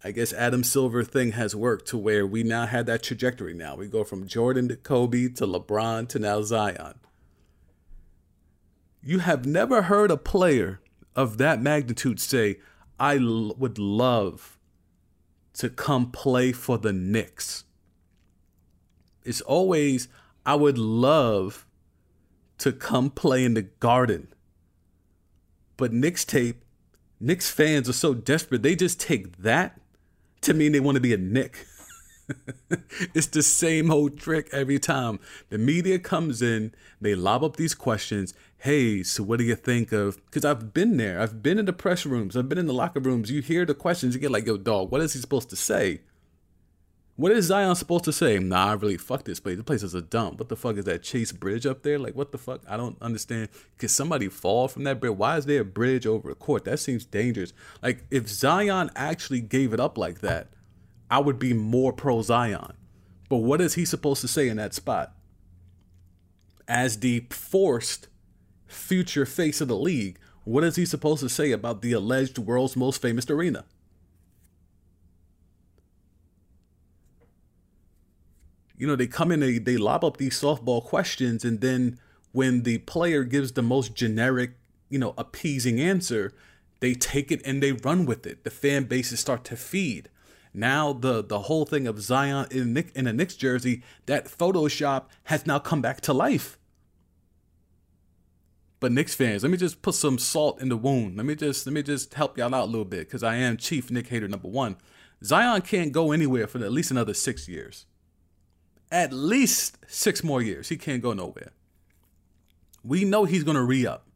I 0.02 0.10
guess 0.10 0.32
Adam 0.32 0.64
Silver 0.64 1.04
thing 1.04 1.30
has 1.32 1.54
worked 1.54 1.86
to 1.88 1.96
where 1.96 2.26
we 2.26 2.42
now 2.42 2.66
have 2.66 2.86
that 2.86 3.04
trajectory 3.04 3.54
now. 3.54 3.76
We 3.76 3.86
go 3.86 4.02
from 4.02 4.26
Jordan 4.26 4.66
to 4.66 4.74
Kobe 4.74 5.28
to 5.28 5.46
LeBron 5.46 6.08
to 6.08 6.18
now 6.18 6.42
Zion. 6.42 6.98
You 9.00 9.20
have 9.20 9.46
never 9.46 9.82
heard 9.82 10.10
a 10.10 10.16
player 10.16 10.80
of 11.14 11.38
that 11.38 11.62
magnitude 11.62 12.18
say, 12.18 12.58
I 12.98 13.18
l- 13.18 13.54
would 13.56 13.78
love 13.78 14.51
to 15.54 15.68
come 15.68 16.10
play 16.10 16.52
for 16.52 16.78
the 16.78 16.92
Knicks. 16.92 17.64
It's 19.24 19.40
always, 19.40 20.08
I 20.44 20.54
would 20.54 20.78
love 20.78 21.66
to 22.58 22.72
come 22.72 23.10
play 23.10 23.44
in 23.44 23.54
the 23.54 23.62
garden. 23.62 24.28
But 25.76 25.92
Knicks 25.92 26.24
tape 26.24 26.62
Knicks 27.22 27.48
fans 27.48 27.88
are 27.88 27.92
so 27.92 28.14
desperate, 28.14 28.64
they 28.64 28.74
just 28.74 28.98
take 28.98 29.36
that 29.38 29.80
to 30.40 30.52
mean 30.52 30.72
they 30.72 30.80
want 30.80 30.96
to 30.96 31.00
be 31.00 31.14
a 31.14 31.16
Knick. 31.16 31.66
it's 33.14 33.28
the 33.28 33.44
same 33.44 33.92
old 33.92 34.18
trick 34.18 34.48
every 34.50 34.80
time. 34.80 35.20
The 35.48 35.56
media 35.56 36.00
comes 36.00 36.42
in, 36.42 36.74
they 37.00 37.14
lob 37.14 37.44
up 37.44 37.56
these 37.56 37.76
questions. 37.76 38.34
Hey, 38.62 39.02
so 39.02 39.24
what 39.24 39.40
do 39.40 39.44
you 39.44 39.56
think 39.56 39.90
of? 39.90 40.24
Because 40.26 40.44
I've 40.44 40.72
been 40.72 40.96
there. 40.96 41.20
I've 41.20 41.42
been 41.42 41.58
in 41.58 41.64
the 41.64 41.72
press 41.72 42.06
rooms. 42.06 42.36
I've 42.36 42.48
been 42.48 42.58
in 42.58 42.68
the 42.68 42.72
locker 42.72 43.00
rooms. 43.00 43.28
You 43.28 43.42
hear 43.42 43.66
the 43.66 43.74
questions. 43.74 44.14
You 44.14 44.20
get 44.20 44.30
like, 44.30 44.46
yo, 44.46 44.56
dog, 44.56 44.92
what 44.92 45.00
is 45.00 45.14
he 45.14 45.18
supposed 45.18 45.50
to 45.50 45.56
say? 45.56 46.02
What 47.16 47.32
is 47.32 47.46
Zion 47.46 47.74
supposed 47.74 48.04
to 48.04 48.12
say? 48.12 48.38
Nah, 48.38 48.68
I 48.68 48.72
really 48.74 48.98
fuck 48.98 49.24
this 49.24 49.40
place. 49.40 49.56
The 49.56 49.64
place 49.64 49.82
is 49.82 49.96
a 49.96 50.00
dump. 50.00 50.38
What 50.38 50.48
the 50.48 50.54
fuck 50.54 50.76
is 50.76 50.84
that 50.84 51.02
Chase 51.02 51.32
Bridge 51.32 51.66
up 51.66 51.82
there? 51.82 51.98
Like, 51.98 52.14
what 52.14 52.30
the 52.30 52.38
fuck? 52.38 52.60
I 52.68 52.76
don't 52.76 52.96
understand. 53.02 53.48
Could 53.78 53.90
somebody 53.90 54.28
fall 54.28 54.68
from 54.68 54.84
that 54.84 55.00
bridge? 55.00 55.16
Why 55.16 55.38
is 55.38 55.46
there 55.46 55.62
a 55.62 55.64
bridge 55.64 56.06
over 56.06 56.30
a 56.30 56.36
court? 56.36 56.64
That 56.64 56.78
seems 56.78 57.04
dangerous. 57.04 57.52
Like, 57.82 58.04
if 58.12 58.28
Zion 58.28 58.92
actually 58.94 59.40
gave 59.40 59.72
it 59.72 59.80
up 59.80 59.98
like 59.98 60.20
that, 60.20 60.50
I 61.10 61.18
would 61.18 61.40
be 61.40 61.52
more 61.52 61.92
pro 61.92 62.22
Zion. 62.22 62.74
But 63.28 63.38
what 63.38 63.60
is 63.60 63.74
he 63.74 63.84
supposed 63.84 64.20
to 64.20 64.28
say 64.28 64.48
in 64.48 64.56
that 64.58 64.72
spot? 64.72 65.16
As 66.68 67.00
the 67.00 67.26
forced 67.28 68.06
future 68.72 69.26
face 69.26 69.60
of 69.60 69.68
the 69.68 69.76
league, 69.76 70.18
what 70.44 70.64
is 70.64 70.76
he 70.76 70.84
supposed 70.84 71.20
to 71.22 71.28
say 71.28 71.52
about 71.52 71.82
the 71.82 71.92
alleged 71.92 72.38
world's 72.38 72.76
most 72.76 73.00
famous 73.00 73.28
arena? 73.30 73.64
You 78.76 78.86
know, 78.88 78.96
they 78.96 79.06
come 79.06 79.30
in, 79.30 79.40
they, 79.40 79.58
they 79.58 79.76
lob 79.76 80.04
up 80.04 80.16
these 80.16 80.40
softball 80.40 80.82
questions, 80.82 81.44
and 81.44 81.60
then 81.60 82.00
when 82.32 82.62
the 82.62 82.78
player 82.78 83.22
gives 83.22 83.52
the 83.52 83.62
most 83.62 83.94
generic, 83.94 84.52
you 84.88 84.98
know, 84.98 85.14
appeasing 85.16 85.80
answer, 85.80 86.32
they 86.80 86.94
take 86.94 87.30
it 87.30 87.40
and 87.44 87.62
they 87.62 87.70
run 87.70 88.06
with 88.06 88.26
it. 88.26 88.42
The 88.42 88.50
fan 88.50 88.84
bases 88.84 89.20
start 89.20 89.44
to 89.44 89.56
feed. 89.56 90.08
Now 90.52 90.92
the 90.92 91.22
the 91.22 91.40
whole 91.40 91.64
thing 91.64 91.86
of 91.86 92.00
Zion 92.00 92.46
in 92.50 92.74
Knick 92.74 92.90
in 92.94 93.06
a 93.06 93.12
Knicks 93.12 93.36
jersey, 93.36 93.82
that 94.06 94.26
Photoshop 94.26 95.04
has 95.24 95.46
now 95.46 95.58
come 95.58 95.80
back 95.80 96.00
to 96.02 96.12
life. 96.12 96.58
But 98.82 98.90
Knicks 98.90 99.14
fans, 99.14 99.44
let 99.44 99.52
me 99.52 99.56
just 99.56 99.80
put 99.80 99.94
some 99.94 100.18
salt 100.18 100.60
in 100.60 100.68
the 100.68 100.76
wound. 100.76 101.16
Let 101.16 101.24
me 101.24 101.36
just 101.36 101.66
let 101.66 101.72
me 101.72 101.84
just 101.84 102.14
help 102.14 102.36
y'all 102.36 102.52
out 102.52 102.64
a 102.64 102.66
little 102.66 102.84
bit 102.84 103.06
because 103.06 103.22
I 103.22 103.36
am 103.36 103.56
Chief 103.56 103.92
Knick 103.92 104.08
hater 104.08 104.26
number 104.26 104.48
one. 104.48 104.74
Zion 105.22 105.62
can't 105.62 105.92
go 105.92 106.10
anywhere 106.10 106.48
for 106.48 106.58
at 106.58 106.72
least 106.72 106.90
another 106.90 107.14
six 107.14 107.48
years. 107.48 107.86
At 108.90 109.12
least 109.12 109.78
six 109.86 110.24
more 110.24 110.42
years. 110.42 110.68
He 110.68 110.76
can't 110.76 111.00
go 111.00 111.12
nowhere. 111.12 111.52
We 112.82 113.04
know 113.04 113.24
he's 113.24 113.44
gonna 113.44 113.62
re 113.62 113.86
up. 113.86 114.08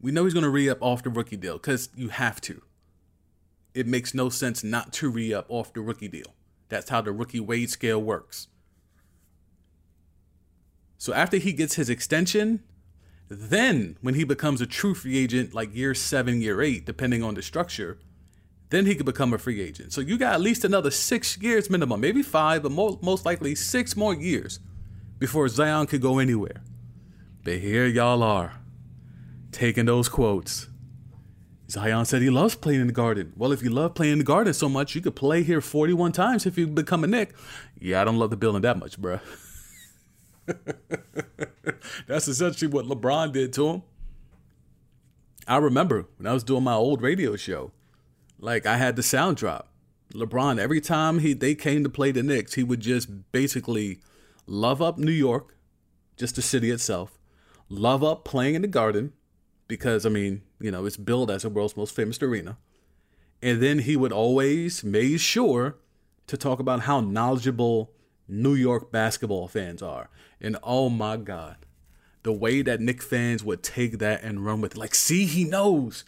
We 0.00 0.10
know 0.10 0.24
he's 0.24 0.34
gonna 0.34 0.50
re 0.50 0.68
up 0.68 0.78
off 0.80 1.04
the 1.04 1.10
rookie 1.10 1.36
deal 1.36 1.54
because 1.54 1.90
you 1.94 2.08
have 2.08 2.40
to 2.40 2.62
it 3.72 3.86
makes 3.86 4.14
no 4.14 4.28
sense 4.28 4.64
not 4.64 4.92
to 4.94 5.08
re 5.08 5.32
up 5.32 5.46
off 5.48 5.72
the 5.72 5.80
rookie 5.80 6.08
deal. 6.08 6.34
That's 6.68 6.90
how 6.90 7.02
the 7.02 7.12
rookie 7.12 7.38
wage 7.38 7.70
scale 7.70 8.02
works. 8.02 8.48
So 10.98 11.14
after 11.14 11.36
he 11.36 11.52
gets 11.52 11.76
his 11.76 11.88
extension, 11.88 12.64
then 13.38 13.96
when 14.00 14.14
he 14.14 14.24
becomes 14.24 14.60
a 14.60 14.66
true 14.66 14.94
free 14.94 15.16
agent, 15.18 15.54
like 15.54 15.74
year 15.74 15.94
seven, 15.94 16.40
year 16.40 16.60
eight, 16.60 16.84
depending 16.84 17.22
on 17.22 17.34
the 17.34 17.42
structure, 17.42 17.98
then 18.70 18.86
he 18.86 18.94
could 18.94 19.06
become 19.06 19.32
a 19.32 19.38
free 19.38 19.60
agent. 19.60 19.92
So 19.92 20.00
you 20.00 20.18
got 20.18 20.34
at 20.34 20.40
least 20.40 20.64
another 20.64 20.90
six 20.90 21.38
years 21.38 21.70
minimum, 21.70 22.00
maybe 22.00 22.22
five, 22.22 22.62
but 22.62 22.72
most, 22.72 23.02
most 23.02 23.24
likely 23.24 23.54
six 23.54 23.96
more 23.96 24.14
years 24.14 24.60
before 25.18 25.48
Zion 25.48 25.86
could 25.86 26.00
go 26.00 26.18
anywhere. 26.18 26.62
But 27.44 27.58
here 27.58 27.86
y'all 27.86 28.22
are, 28.22 28.60
taking 29.52 29.86
those 29.86 30.08
quotes 30.08 30.68
Zion 31.70 32.04
said 32.04 32.20
he 32.20 32.30
loves 32.30 32.56
playing 32.56 32.80
in 32.80 32.88
the 32.88 32.92
garden. 32.92 33.32
Well, 33.36 33.52
if 33.52 33.62
you 33.62 33.70
love 33.70 33.94
playing 33.94 34.14
in 34.14 34.18
the 34.18 34.24
garden 34.24 34.52
so 34.52 34.68
much, 34.68 34.94
you 34.94 35.00
could 35.00 35.14
play 35.14 35.42
here 35.42 35.60
41 35.60 36.12
times 36.12 36.44
if 36.44 36.58
you 36.58 36.66
become 36.66 37.04
a 37.04 37.06
Knick. 37.06 37.32
Yeah, 37.78 38.00
I 38.00 38.04
don't 38.04 38.16
love 38.16 38.30
the 38.30 38.36
building 38.36 38.62
that 38.62 38.78
much, 38.78 39.00
bruh. 39.00 39.20
That's 42.06 42.28
essentially 42.28 42.70
what 42.70 42.86
LeBron 42.86 43.32
did 43.32 43.52
to 43.54 43.68
him. 43.68 43.82
I 45.46 45.56
remember 45.56 46.06
when 46.16 46.26
I 46.26 46.32
was 46.32 46.44
doing 46.44 46.64
my 46.64 46.74
old 46.74 47.02
radio 47.02 47.36
show, 47.36 47.72
like 48.38 48.66
I 48.66 48.76
had 48.76 48.96
the 48.96 49.02
sound 49.02 49.36
drop. 49.36 49.68
LeBron, 50.14 50.58
every 50.58 50.80
time 50.80 51.20
he 51.20 51.32
they 51.32 51.54
came 51.54 51.84
to 51.84 51.90
play 51.90 52.10
the 52.10 52.22
Knicks, 52.22 52.54
he 52.54 52.62
would 52.62 52.80
just 52.80 53.32
basically 53.32 54.00
love 54.46 54.82
up 54.82 54.98
New 54.98 55.12
York, 55.12 55.56
just 56.16 56.36
the 56.36 56.42
city 56.42 56.70
itself, 56.70 57.18
love 57.68 58.02
up 58.02 58.24
playing 58.24 58.54
in 58.54 58.62
the 58.62 58.68
garden, 58.68 59.12
because 59.68 60.04
I 60.04 60.08
mean, 60.08 60.42
you 60.60 60.70
know, 60.70 60.84
it's 60.84 60.96
billed 60.96 61.30
as 61.30 61.42
the 61.42 61.48
world's 61.48 61.76
most 61.76 61.94
famous 61.94 62.20
arena. 62.22 62.58
And 63.42 63.62
then 63.62 63.80
he 63.80 63.96
would 63.96 64.12
always 64.12 64.84
make 64.84 65.18
sure 65.20 65.76
to 66.26 66.36
talk 66.36 66.60
about 66.60 66.82
how 66.82 67.00
knowledgeable 67.00 67.92
New 68.30 68.54
York 68.54 68.92
basketball 68.92 69.48
fans 69.48 69.82
are. 69.82 70.08
And 70.40 70.56
oh 70.62 70.88
my 70.88 71.16
God, 71.16 71.56
the 72.22 72.32
way 72.32 72.62
that 72.62 72.80
Knick 72.80 73.02
fans 73.02 73.42
would 73.44 73.62
take 73.62 73.98
that 73.98 74.22
and 74.22 74.44
run 74.44 74.60
with 74.60 74.72
it. 74.72 74.78
Like, 74.78 74.94
see, 74.94 75.26
he 75.26 75.44
knows. 75.44 76.04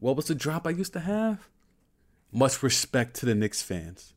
What 0.00 0.16
was 0.16 0.26
the 0.26 0.34
drop 0.34 0.66
I 0.66 0.70
used 0.70 0.92
to 0.94 1.00
have? 1.00 1.48
Much 2.32 2.62
respect 2.62 3.14
to 3.16 3.26
the 3.26 3.34
Knicks 3.34 3.62
fans. 3.62 4.14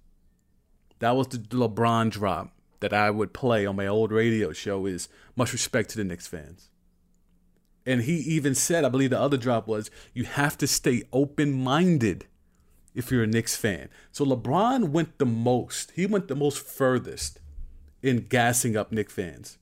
That 1.00 1.16
was 1.16 1.28
the 1.28 1.38
LeBron 1.38 2.12
drop 2.12 2.54
that 2.82 2.94
I 2.94 3.10
would 3.10 3.34
play 3.34 3.66
on 3.66 3.76
my 3.76 3.88
old 3.88 4.12
radio 4.12 4.52
show 4.54 4.86
is 4.86 5.10
much 5.36 5.54
respect 5.54 5.90
to 5.92 5.98
the 5.98 6.04
Knicks 6.04 6.28
fans. 6.28 6.70
And 7.86 8.02
he 8.02 8.18
even 8.18 8.54
said, 8.54 8.86
I 8.86 8.90
believe 8.90 9.10
the 9.10 9.20
other 9.20 9.38
drop 9.38 9.68
was, 9.68 9.90
you 10.14 10.26
have 10.26 10.58
to 10.60 10.68
stay 10.68 11.04
open 11.12 11.54
minded 11.54 12.28
if 12.94 13.12
you're 13.12 13.24
a 13.24 13.28
Knicks 13.28 13.56
fan. 13.56 13.90
So 14.12 14.26
LeBron 14.26 14.90
went 14.90 15.18
the 15.18 15.26
most, 15.26 15.92
he 15.96 16.06
went 16.06 16.28
the 16.28 16.36
most 16.36 16.60
furthest 16.60 17.40
in 18.02 18.28
gassing 18.28 18.76
up 18.76 18.92
Knicks 18.92 19.14
fans. 19.14 19.58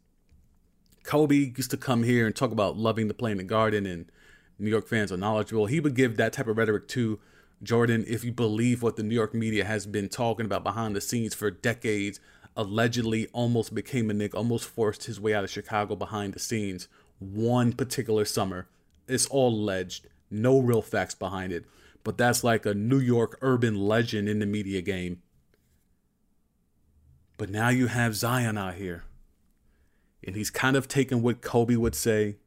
Kobe 1.04 1.54
used 1.56 1.72
to 1.72 1.78
come 1.78 2.04
here 2.04 2.26
and 2.26 2.36
talk 2.36 2.52
about 2.52 2.78
loving 2.78 3.08
to 3.08 3.14
play 3.14 3.32
in 3.32 3.38
the 3.38 3.44
garden 3.44 3.86
and 3.86 4.12
New 4.58 4.70
York 4.70 4.88
fans 4.88 5.12
are 5.12 5.18
knowledgeable. 5.18 5.68
He 5.68 5.80
would 5.80 5.96
give 5.96 6.18
that 6.18 6.34
type 6.34 6.48
of 6.48 6.58
rhetoric 6.58 6.88
to 6.90 7.20
Jordan 7.64 8.06
if 8.08 8.24
you 8.24 8.32
believe 8.32 8.84
what 8.84 8.96
the 8.96 9.04
New 9.04 9.16
York 9.16 9.34
media 9.34 9.66
has 9.66 9.86
been 9.86 10.10
talking 10.10 10.46
about 10.46 10.64
behind 10.64 10.96
the 10.96 11.02
scenes 11.02 11.34
for 11.34 11.50
decades. 11.50 12.20
Allegedly, 12.58 13.28
almost 13.28 13.74
became 13.74 14.10
a 14.10 14.14
Knick, 14.14 14.36
almost 14.36 14.66
forced 14.66 15.06
his 15.06 15.20
way 15.20 15.34
out 15.34 15.44
of 15.44 15.50
Chicago 15.50 15.96
behind 15.96 16.34
the 16.34 16.40
scenes 16.40 16.88
one 17.20 17.74
particular 17.74 18.26
summer. 18.26 18.68
It's 19.08 19.26
all 19.28 19.50
alleged, 19.50 20.08
no 20.32 20.60
real 20.60 20.82
facts 20.82 21.16
behind 21.16 21.52
it, 21.52 21.66
but 22.04 22.18
that's 22.18 22.44
like 22.44 22.66
a 22.66 22.74
New 22.74 23.00
York 23.00 23.38
urban 23.42 23.76
legend 23.76 24.30
in 24.30 24.40
the 24.40 24.46
media 24.46 24.82
game. 24.82 25.22
But 27.38 27.50
now 27.50 27.70
you 27.70 27.88
have 27.88 28.16
Zion 28.16 28.58
out 28.58 28.76
here, 28.76 29.04
and 30.26 30.36
he's 30.36 30.50
kind 30.50 30.76
of 30.76 30.88
taking 30.88 31.22
what 31.22 31.42
Kobe 31.42 31.76
would 31.76 31.96
say, 31.96 32.38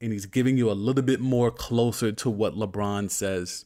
and 0.00 0.12
he's 0.12 0.26
giving 0.26 0.56
you 0.56 0.70
a 0.70 0.72
little 0.72 1.02
bit 1.02 1.20
more 1.20 1.50
closer 1.50 2.12
to 2.12 2.30
what 2.30 2.54
LeBron 2.54 3.10
says. 3.10 3.64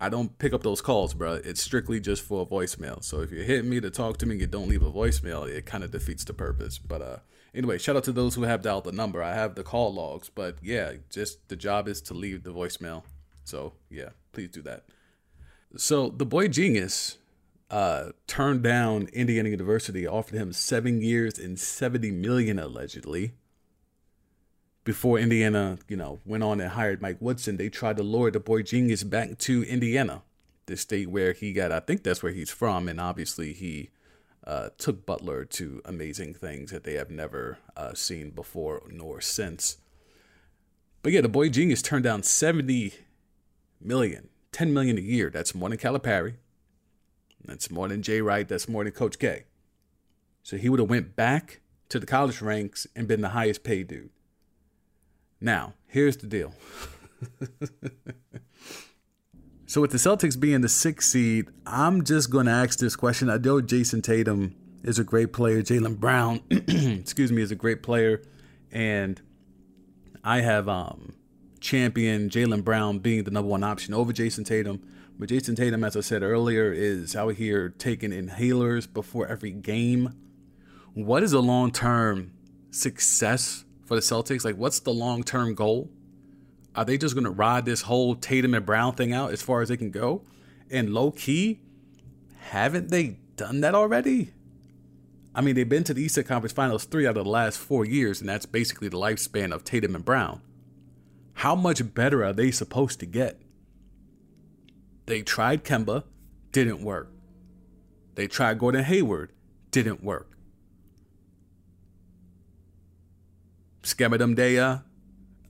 I 0.00 0.08
don't 0.08 0.36
pick 0.38 0.52
up 0.52 0.62
those 0.62 0.80
calls, 0.80 1.14
bro. 1.14 1.34
It's 1.34 1.62
strictly 1.62 2.00
just 2.00 2.22
for 2.22 2.42
a 2.42 2.46
voicemail. 2.46 3.02
So 3.04 3.20
if 3.20 3.30
you're 3.30 3.44
hitting 3.44 3.70
me 3.70 3.80
to 3.80 3.90
talk 3.90 4.18
to 4.18 4.26
me, 4.26 4.36
you 4.36 4.46
don't 4.46 4.68
leave 4.68 4.82
a 4.82 4.90
voicemail. 4.90 5.48
It 5.48 5.66
kind 5.66 5.84
of 5.84 5.90
defeats 5.90 6.24
the 6.24 6.32
purpose. 6.32 6.78
But 6.78 7.02
uh, 7.02 7.16
anyway, 7.54 7.78
shout 7.78 7.96
out 7.96 8.04
to 8.04 8.12
those 8.12 8.34
who 8.34 8.42
have 8.42 8.62
dialed 8.62 8.84
the 8.84 8.92
number. 8.92 9.22
I 9.22 9.34
have 9.34 9.54
the 9.54 9.62
call 9.62 9.94
logs, 9.94 10.28
but 10.28 10.56
yeah, 10.62 10.94
just 11.10 11.48
the 11.48 11.56
job 11.56 11.86
is 11.86 12.00
to 12.02 12.14
leave 12.14 12.42
the 12.42 12.52
voicemail. 12.52 13.04
So 13.44 13.74
yeah, 13.90 14.10
please 14.32 14.48
do 14.48 14.62
that. 14.62 14.84
So 15.76 16.08
the 16.08 16.26
boy 16.26 16.48
genius 16.48 17.18
uh, 17.70 18.10
turned 18.26 18.62
down 18.62 19.08
Indiana 19.12 19.48
University, 19.48 20.06
offered 20.06 20.36
him 20.36 20.52
seven 20.52 21.00
years 21.00 21.38
and 21.38 21.58
seventy 21.58 22.10
million 22.10 22.58
allegedly 22.58 23.32
before 24.84 25.18
Indiana, 25.18 25.78
you 25.88 25.96
know, 25.96 26.20
went 26.24 26.42
on 26.42 26.60
and 26.60 26.70
hired 26.70 27.00
Mike 27.00 27.18
Woodson, 27.20 27.56
they 27.56 27.68
tried 27.68 27.96
to 27.98 28.02
lure 28.02 28.30
the 28.30 28.40
boy 28.40 28.62
genius 28.62 29.04
back 29.04 29.38
to 29.38 29.62
Indiana, 29.64 30.22
the 30.66 30.76
state 30.76 31.08
where 31.08 31.32
he 31.32 31.52
got, 31.52 31.70
I 31.70 31.80
think 31.80 32.02
that's 32.02 32.22
where 32.22 32.32
he's 32.32 32.50
from. 32.50 32.88
And 32.88 33.00
obviously, 33.00 33.52
he 33.52 33.90
uh, 34.44 34.70
took 34.78 35.06
Butler 35.06 35.44
to 35.44 35.80
amazing 35.84 36.34
things 36.34 36.72
that 36.72 36.84
they 36.84 36.94
have 36.94 37.10
never 37.10 37.58
uh, 37.76 37.94
seen 37.94 38.30
before 38.30 38.82
nor 38.90 39.20
since. 39.20 39.78
But 41.02 41.12
yeah, 41.12 41.20
the 41.20 41.28
boy 41.28 41.48
genius 41.48 41.82
turned 41.82 42.04
down 42.04 42.22
70 42.22 42.94
million, 43.80 44.28
10 44.52 44.72
million 44.72 44.98
a 44.98 45.00
year. 45.00 45.30
That's 45.30 45.54
more 45.54 45.68
than 45.68 45.78
Calipari. 45.78 46.34
That's 47.44 47.70
more 47.70 47.88
than 47.88 48.02
Jay 48.02 48.20
Wright. 48.20 48.48
That's 48.48 48.68
more 48.68 48.84
than 48.84 48.92
Coach 48.92 49.18
K. 49.18 49.44
So 50.42 50.56
he 50.56 50.68
would 50.68 50.80
have 50.80 50.90
went 50.90 51.16
back 51.16 51.60
to 51.88 51.98
the 51.98 52.06
college 52.06 52.40
ranks 52.40 52.86
and 52.96 53.08
been 53.08 53.20
the 53.20 53.30
highest 53.30 53.64
paid 53.64 53.88
dude. 53.88 54.10
Now, 55.42 55.74
here's 55.88 56.16
the 56.16 56.28
deal. 56.28 56.54
so, 59.66 59.80
with 59.80 59.90
the 59.90 59.98
Celtics 59.98 60.38
being 60.38 60.60
the 60.60 60.68
sixth 60.68 61.10
seed, 61.10 61.48
I'm 61.66 62.04
just 62.04 62.30
going 62.30 62.46
to 62.46 62.52
ask 62.52 62.78
this 62.78 62.94
question. 62.94 63.28
I 63.28 63.38
know 63.38 63.60
Jayson 63.60 64.02
Tatum 64.02 64.54
is 64.84 65.00
a 65.00 65.04
great 65.04 65.32
player. 65.32 65.60
Jaylen 65.60 65.98
Brown, 65.98 66.42
excuse 66.50 67.32
me, 67.32 67.42
is 67.42 67.50
a 67.50 67.56
great 67.56 67.82
player. 67.82 68.22
And 68.70 69.20
I 70.22 70.42
have 70.42 70.68
um, 70.68 71.14
championed 71.60 72.30
Jaylen 72.30 72.62
Brown 72.62 73.00
being 73.00 73.24
the 73.24 73.32
number 73.32 73.48
one 73.50 73.64
option 73.64 73.94
over 73.94 74.12
Jayson 74.12 74.44
Tatum. 74.44 74.80
But 75.18 75.28
Jayson 75.28 75.56
Tatum, 75.56 75.82
as 75.82 75.96
I 75.96 76.00
said 76.00 76.22
earlier, 76.22 76.72
is 76.72 77.16
out 77.16 77.34
here 77.34 77.68
taking 77.68 78.10
inhalers 78.10 78.90
before 78.90 79.26
every 79.26 79.50
game. 79.50 80.14
What 80.94 81.24
is 81.24 81.32
a 81.32 81.40
long 81.40 81.72
term 81.72 82.32
success 82.70 83.64
for 83.92 83.96
the 83.96 84.00
Celtics? 84.00 84.42
Like, 84.42 84.56
what's 84.56 84.80
the 84.80 84.92
long 84.92 85.22
term 85.22 85.54
goal? 85.54 85.90
Are 86.74 86.84
they 86.84 86.96
just 86.96 87.14
going 87.14 87.24
to 87.24 87.30
ride 87.30 87.66
this 87.66 87.82
whole 87.82 88.14
Tatum 88.14 88.54
and 88.54 88.64
Brown 88.64 88.94
thing 88.94 89.12
out 89.12 89.32
as 89.32 89.42
far 89.42 89.60
as 89.60 89.68
they 89.68 89.76
can 89.76 89.90
go? 89.90 90.22
And 90.70 90.94
low 90.94 91.10
key, 91.10 91.60
haven't 92.38 92.90
they 92.90 93.18
done 93.36 93.60
that 93.60 93.74
already? 93.74 94.32
I 95.34 95.42
mean, 95.42 95.54
they've 95.54 95.68
been 95.68 95.84
to 95.84 95.92
the 95.92 96.02
Eastern 96.02 96.24
Conference 96.24 96.54
Finals 96.54 96.86
three 96.86 97.06
out 97.06 97.18
of 97.18 97.24
the 97.24 97.30
last 97.30 97.58
four 97.58 97.84
years, 97.84 98.20
and 98.20 98.28
that's 98.30 98.46
basically 98.46 98.88
the 98.88 98.96
lifespan 98.96 99.52
of 99.52 99.62
Tatum 99.62 99.94
and 99.94 100.04
Brown. 100.04 100.40
How 101.34 101.54
much 101.54 101.94
better 101.94 102.24
are 102.24 102.32
they 102.32 102.50
supposed 102.50 102.98
to 103.00 103.06
get? 103.06 103.42
They 105.04 105.20
tried 105.20 105.64
Kemba, 105.64 106.04
didn't 106.50 106.82
work. 106.82 107.12
They 108.14 108.26
tried 108.26 108.58
Gordon 108.58 108.84
Hayward, 108.84 109.32
didn't 109.70 110.02
work. 110.02 110.31
Skema 113.82 114.18
Demdaya, 114.18 114.84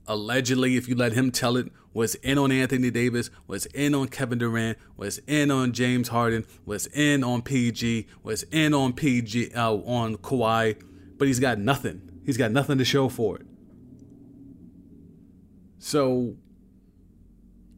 allegedly, 0.07 0.75
if 0.75 0.87
you 0.87 0.95
let 0.95 1.13
him 1.13 1.31
tell 1.31 1.55
it, 1.57 1.71
was 1.93 2.15
in 2.15 2.37
on 2.37 2.51
Anthony 2.51 2.89
Davis, 2.89 3.29
was 3.47 3.67
in 3.67 3.93
on 3.93 4.07
Kevin 4.07 4.39
Durant, 4.39 4.77
was 4.97 5.19
in 5.27 5.51
on 5.51 5.71
James 5.71 6.07
Harden, 6.09 6.45
was 6.65 6.87
in 6.87 7.23
on 7.23 7.43
PG, 7.43 8.07
was 8.23 8.43
in 8.43 8.73
on 8.73 8.93
PG 8.93 9.53
uh, 9.53 9.73
on 9.73 10.17
Kawhi, 10.17 10.81
but 11.17 11.27
he's 11.27 11.39
got 11.39 11.59
nothing. 11.59 12.09
He's 12.25 12.37
got 12.37 12.51
nothing 12.51 12.77
to 12.79 12.85
show 12.85 13.09
for 13.09 13.37
it. 13.37 13.45
So, 15.77 16.37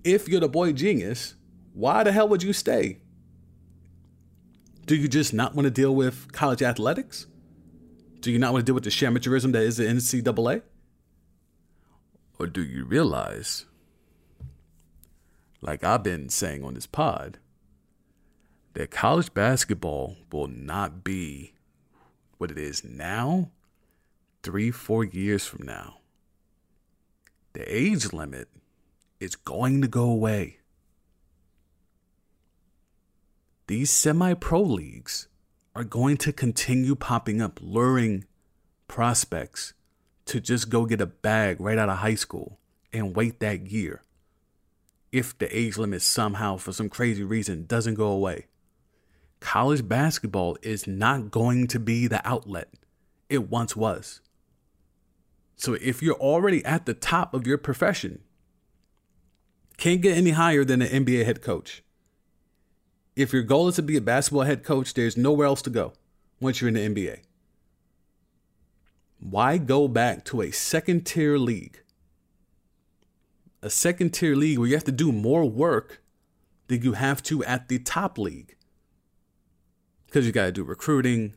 if 0.04 0.30
you're 0.30 0.40
the 0.40 0.48
boy 0.48 0.72
genius, 0.72 1.36
why 1.74 2.04
the 2.04 2.12
hell 2.12 2.30
would 2.30 2.44
you 2.44 2.54
stay? 2.54 3.00
Do 4.86 4.96
you 4.96 5.08
just 5.08 5.34
not 5.34 5.56
want 5.56 5.66
to 5.66 5.72
deal 5.72 5.94
with 5.94 6.32
college 6.32 6.62
athletics? 6.62 7.26
Do 8.26 8.32
you 8.32 8.40
not 8.40 8.54
want 8.54 8.66
to 8.66 8.72
deal 8.72 8.74
with 8.74 8.86
the 8.86 8.90
shamateurism 8.90 9.52
that 9.52 9.62
is 9.62 9.78
the 9.78 9.84
NCAA? 9.84 10.64
Or 12.40 12.48
do 12.48 12.64
you 12.64 12.84
realize, 12.84 13.66
like 15.62 15.84
I've 15.84 16.02
been 16.02 16.30
saying 16.30 16.64
on 16.64 16.74
this 16.74 16.88
pod, 16.88 17.38
that 18.74 18.90
college 18.90 19.32
basketball 19.36 20.18
will 20.32 20.48
not 20.48 21.04
be 21.04 21.54
what 22.40 22.50
it 22.50 22.58
is 22.58 22.84
now, 22.84 23.52
three, 24.42 24.72
four 24.72 25.04
years 25.04 25.46
from 25.46 25.68
now? 25.68 25.98
The 27.54 27.62
age 27.72 28.12
limit 28.12 28.50
is 29.20 29.36
going 29.36 29.84
to 29.84 29.88
go 29.88 30.10
away. 30.10 30.62
These 33.68 33.92
semi 33.92 34.34
pro 34.34 34.64
leagues 34.64 35.28
are 35.76 35.84
going 35.84 36.16
to 36.18 36.32
continue 36.32 36.96
popping 36.96 37.42
up, 37.42 37.60
luring 37.62 38.26
prospects 38.88 39.74
to 40.26 40.40
just 40.40 40.70
go 40.70 40.86
get 40.86 41.02
a 41.02 41.06
bag 41.06 41.60
right 41.60 41.78
out 41.78 41.90
of 41.90 41.98
high 41.98 42.16
school 42.16 42.58
and 42.94 43.16
wait 43.16 43.40
that 43.42 43.68
year. 43.68 44.02
If 45.12 45.38
the 45.38 45.56
age 45.56 45.78
limit 45.78 46.02
somehow, 46.02 46.58
for 46.58 46.72
some 46.72 46.90
crazy 46.90 47.24
reason, 47.24 47.66
doesn't 47.66 47.96
go 47.96 48.08
away, 48.08 48.48
college 49.40 49.88
basketball 49.88 50.58
is 50.62 50.88
not 50.88 51.30
going 51.30 51.68
to 51.68 51.80
be 51.80 52.08
the 52.08 52.26
outlet 52.28 52.70
it 53.30 53.50
once 53.50 53.76
was. 53.76 54.22
So 55.58 55.74
if 55.74 56.02
you're 56.02 56.16
already 56.16 56.64
at 56.66 56.86
the 56.86 56.94
top 56.94 57.34
of 57.34 57.46
your 57.46 57.58
profession, 57.58 58.22
can't 59.78 60.02
get 60.02 60.18
any 60.18 60.32
higher 60.32 60.64
than 60.64 60.82
an 60.82 61.06
NBA 61.06 61.26
head 61.26 61.42
coach. 61.42 61.84
If 63.16 63.32
your 63.32 63.44
goal 63.44 63.70
is 63.70 63.76
to 63.76 63.82
be 63.82 63.96
a 63.96 64.02
basketball 64.02 64.44
head 64.44 64.64
coach, 64.64 64.94
there's 64.94 65.16
nowhere 65.16 65.48
else 65.48 65.62
to 65.64 65.70
go 65.70 65.94
once 66.42 66.60
you're 66.60 66.68
in 66.68 66.74
the 66.74 66.88
NBA. 66.88 67.20
Why 69.20 69.58
go 69.58 69.88
back 69.88 70.26
to 70.26 70.42
a 70.42 70.52
second 70.52 71.06
tier 71.06 71.38
league? 71.38 71.82
A 73.62 73.70
second 73.70 74.12
tier 74.14 74.36
league 74.36 74.60
where 74.60 74.68
you 74.68 74.76
have 74.76 74.84
to 74.84 74.92
do 74.92 75.12
more 75.12 75.46
work 75.46 76.02
than 76.68 76.82
you 76.82 76.94
have 76.94 77.24
to 77.24 77.44
at 77.46 77.70
the 77.70 77.80
top 77.80 78.18
league. 78.18 78.56
Because 80.06 80.26
you 80.26 80.34
got 80.34 80.46
to 80.46 80.52
do 80.52 80.64
recruiting, 80.64 81.34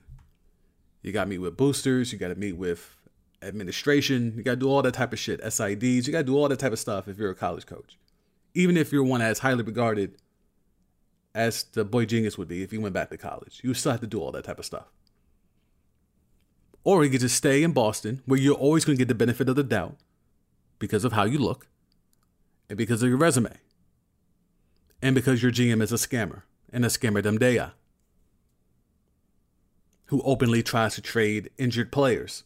you 1.02 1.12
got 1.12 1.24
to 1.24 1.30
meet 1.30 1.38
with 1.38 1.56
boosters, 1.56 2.12
you 2.12 2.18
got 2.18 2.28
to 2.28 2.34
meet 2.34 2.56
with 2.56 2.96
administration, 3.40 4.34
you 4.36 4.42
got 4.42 4.52
to 4.52 4.56
do 4.56 4.68
all 4.68 4.82
that 4.82 4.94
type 4.94 5.12
of 5.12 5.18
shit, 5.18 5.40
SIDs, 5.42 6.06
you 6.06 6.12
got 6.12 6.18
to 6.18 6.24
do 6.24 6.36
all 6.36 6.48
that 6.48 6.58
type 6.58 6.72
of 6.72 6.78
stuff 6.78 7.06
if 7.06 7.18
you're 7.18 7.30
a 7.30 7.36
college 7.36 7.66
coach. 7.66 7.96
Even 8.54 8.76
if 8.76 8.92
you're 8.92 9.04
one 9.04 9.22
as 9.22 9.38
highly 9.38 9.62
regarded 9.62 10.16
as 11.34 11.64
the 11.64 11.84
boy 11.84 12.04
genius 12.04 12.38
would 12.38 12.48
be 12.48 12.62
if 12.62 12.70
he 12.70 12.78
went 12.78 12.94
back 12.94 13.10
to 13.10 13.16
college. 13.16 13.60
You 13.62 13.74
still 13.74 13.92
have 13.92 14.00
to 14.00 14.06
do 14.06 14.20
all 14.20 14.32
that 14.32 14.44
type 14.44 14.58
of 14.58 14.64
stuff. 14.64 14.86
Or 16.84 17.02
he 17.02 17.10
could 17.10 17.20
just 17.20 17.36
stay 17.36 17.62
in 17.62 17.72
Boston, 17.72 18.22
where 18.24 18.38
you're 18.38 18.54
always 18.54 18.84
going 18.84 18.96
to 18.96 19.00
get 19.00 19.08
the 19.08 19.14
benefit 19.14 19.48
of 19.48 19.56
the 19.56 19.62
doubt 19.62 19.96
because 20.78 21.04
of 21.04 21.12
how 21.12 21.24
you 21.24 21.38
look 21.38 21.68
and 22.68 22.78
because 22.78 23.02
of 23.02 23.08
your 23.08 23.18
resume 23.18 23.54
and 25.02 25.14
because 25.14 25.42
your 25.42 25.52
GM 25.52 25.82
is 25.82 25.92
a 25.92 25.96
scammer 25.96 26.42
and 26.72 26.84
a 26.84 26.88
scammer 26.88 27.22
demdaya 27.22 27.72
who 30.06 30.22
openly 30.22 30.62
tries 30.62 30.94
to 30.94 31.02
trade 31.02 31.50
injured 31.58 31.92
players. 31.92 32.44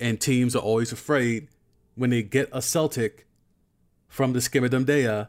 And 0.00 0.20
teams 0.20 0.56
are 0.56 0.62
always 0.62 0.92
afraid 0.92 1.48
when 1.94 2.10
they 2.10 2.22
get 2.22 2.48
a 2.52 2.60
Celtic 2.60 3.26
from 4.08 4.32
the 4.32 4.40
scammer 4.40 4.68
demdaya 4.68 5.28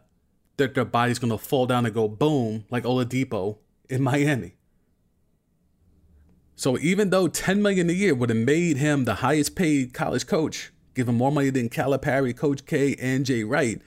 that 0.58 0.74
their 0.74 0.86
body's 0.86 1.20
gonna 1.20 1.38
fall 1.38 1.66
down 1.66 1.86
and 1.86 1.95
go 1.95 2.08
boom 2.08 2.66
like 2.70 2.84
Oladipo 2.84 3.58
in 3.89 4.01
Miami. 4.01 4.55
So 6.55 6.78
even 6.80 7.12
though 7.12 7.28
10 7.28 7.62
million 7.62 7.89
a 7.89 7.93
year 7.93 8.16
would 8.16 8.30
have 8.30 8.38
made 8.38 8.78
him 8.78 9.05
the 9.05 9.16
highest 9.16 9.55
paid 9.55 9.93
college 9.93 10.26
coach, 10.26 10.72
given 10.95 11.16
more 11.16 11.32
money 11.32 11.51
than 11.51 11.70
Calipari, 11.70 12.36
Coach 12.36 12.66
K, 12.66 12.95
and 12.99 13.26
Jay 13.26 13.43
Wright, 13.43 13.80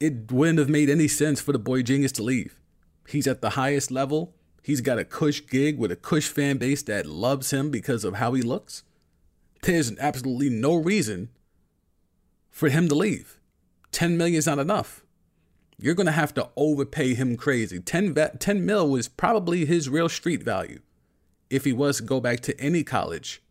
it 0.00 0.32
wouldn't 0.32 0.58
have 0.58 0.68
made 0.68 0.90
any 0.90 1.06
sense 1.06 1.40
for 1.40 1.52
the 1.52 1.58
boy 1.58 1.82
genius 1.82 2.10
to 2.12 2.24
leave. 2.24 2.58
He's 3.08 3.28
at 3.28 3.40
the 3.40 3.50
highest 3.50 3.92
level. 3.92 4.34
He's 4.64 4.80
got 4.80 4.98
a 4.98 5.04
cush 5.04 5.46
gig 5.46 5.78
with 5.78 5.92
a 5.92 5.96
cush 5.96 6.26
fan 6.26 6.58
base 6.58 6.82
that 6.82 7.06
loves 7.06 7.52
him 7.52 7.70
because 7.70 8.04
of 8.04 8.14
how 8.14 8.32
he 8.34 8.42
looks. 8.42 8.82
There's 9.62 9.96
absolutely 9.98 10.50
no 10.50 10.74
reason 10.74 11.28
for 12.50 12.68
him 12.68 12.88
to 12.88 12.96
leave. 12.96 13.38
10 13.92 14.16
million 14.16 14.38
is 14.38 14.46
not 14.46 14.58
enough 14.58 15.05
you're 15.78 15.94
going 15.94 16.06
to 16.06 16.12
have 16.12 16.34
to 16.34 16.48
overpay 16.56 17.14
him 17.14 17.36
crazy. 17.36 17.80
10, 17.80 18.14
10 18.38 18.66
mil 18.66 18.88
was 18.88 19.08
probably 19.08 19.64
his 19.66 19.88
real 19.88 20.08
street 20.08 20.42
value 20.42 20.80
if 21.50 21.64
he 21.64 21.72
was 21.72 21.98
to 21.98 22.02
go 22.02 22.20
back 22.20 22.40
to 22.40 22.58
any 22.60 22.82
college 22.82 23.42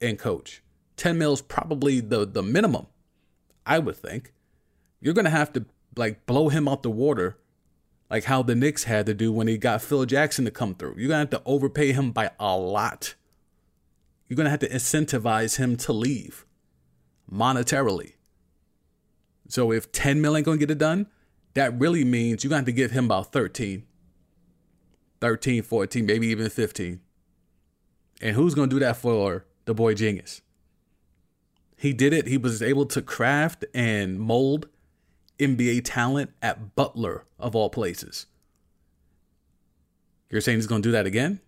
and 0.00 0.18
coach. 0.18 0.62
10 0.96 1.18
mil 1.18 1.32
is 1.32 1.42
probably 1.42 2.00
the, 2.00 2.26
the 2.26 2.42
minimum, 2.42 2.86
I 3.64 3.78
would 3.78 3.96
think. 3.96 4.32
You're 5.00 5.14
gonna 5.14 5.30
have 5.30 5.52
to 5.54 5.64
like 5.96 6.26
blow 6.26 6.48
him 6.50 6.68
out 6.68 6.82
the 6.82 6.90
water, 6.90 7.38
like 8.10 8.24
how 8.24 8.42
the 8.42 8.54
Knicks 8.54 8.84
had 8.84 9.06
to 9.06 9.14
do 9.14 9.32
when 9.32 9.48
he 9.48 9.56
got 9.56 9.80
Phil 9.80 10.04
Jackson 10.04 10.44
to 10.44 10.50
come 10.50 10.74
through. 10.74 10.96
You're 10.98 11.08
gonna 11.08 11.20
have 11.20 11.30
to 11.30 11.42
overpay 11.46 11.92
him 11.92 12.12
by 12.12 12.30
a 12.38 12.56
lot. 12.56 13.14
You're 14.28 14.36
gonna 14.36 14.50
have 14.50 14.60
to 14.60 14.68
incentivize 14.68 15.56
him 15.56 15.76
to 15.78 15.92
leave 15.92 16.44
monetarily. 17.32 18.14
So 19.48 19.72
if 19.72 19.90
10 19.90 20.20
mil 20.20 20.36
ain't 20.36 20.44
gonna 20.44 20.58
get 20.58 20.70
it 20.70 20.78
done, 20.78 21.06
that 21.54 21.78
really 21.78 22.04
means 22.04 22.42
you're 22.42 22.48
gonna 22.48 22.60
have 22.60 22.66
to 22.66 22.72
give 22.72 22.90
him 22.90 23.06
about 23.06 23.32
13. 23.32 23.84
13, 25.20 25.62
14, 25.62 26.06
maybe 26.06 26.28
even 26.28 26.48
15. 26.48 27.00
And 28.22 28.36
who's 28.36 28.54
gonna 28.54 28.68
do 28.68 28.78
that 28.78 28.96
for 28.96 29.44
the 29.64 29.74
boy 29.74 29.94
genius? 29.94 30.40
He 31.76 31.92
did 31.92 32.12
it. 32.12 32.26
He 32.26 32.36
was 32.36 32.62
able 32.62 32.84
to 32.86 33.00
craft 33.00 33.64
and 33.74 34.20
mold 34.20 34.68
NBA 35.38 35.80
talent 35.84 36.30
at 36.42 36.76
Butler, 36.76 37.24
of 37.38 37.56
all 37.56 37.70
places. 37.70 38.26
You're 40.28 40.42
saying 40.42 40.58
he's 40.58 40.66
going 40.66 40.82
to 40.82 40.88
do 40.88 40.92
that 40.92 41.06
again? 41.06 41.40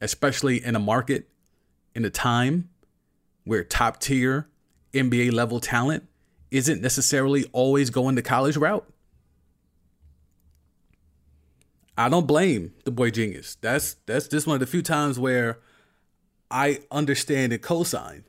Especially 0.00 0.62
in 0.62 0.76
a 0.76 0.78
market, 0.78 1.28
in 1.94 2.04
a 2.04 2.10
time 2.10 2.68
where 3.44 3.64
top 3.64 3.98
tier 3.98 4.48
NBA 4.92 5.32
level 5.32 5.58
talent 5.58 6.06
isn't 6.50 6.82
necessarily 6.82 7.46
always 7.52 7.90
going 7.90 8.14
the 8.14 8.22
college 8.22 8.56
route? 8.56 8.86
I 11.96 12.08
don't 12.08 12.26
blame 12.26 12.72
the 12.84 12.90
boy 12.90 13.10
genius. 13.10 13.56
That's 13.60 13.94
that's 14.06 14.28
just 14.28 14.46
one 14.46 14.54
of 14.54 14.60
the 14.60 14.66
few 14.66 14.82
times 14.82 15.18
where 15.18 15.58
I 16.50 16.80
understand 16.90 17.52
and 17.52 17.60
co-sign 17.60 18.24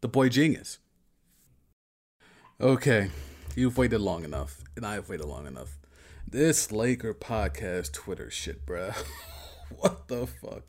the 0.00 0.08
boy 0.08 0.28
genius. 0.28 0.78
Okay, 2.58 3.10
you've 3.54 3.76
waited 3.76 4.00
long 4.00 4.24
enough, 4.24 4.62
and 4.76 4.86
I 4.86 4.94
have 4.94 5.10
waited 5.10 5.26
long 5.26 5.46
enough. 5.46 5.76
This 6.26 6.72
Laker 6.72 7.12
podcast 7.12 7.92
Twitter 7.92 8.30
shit, 8.30 8.64
bruh. 8.64 8.94
what 9.78 10.08
the 10.08 10.26
fuck? 10.26 10.62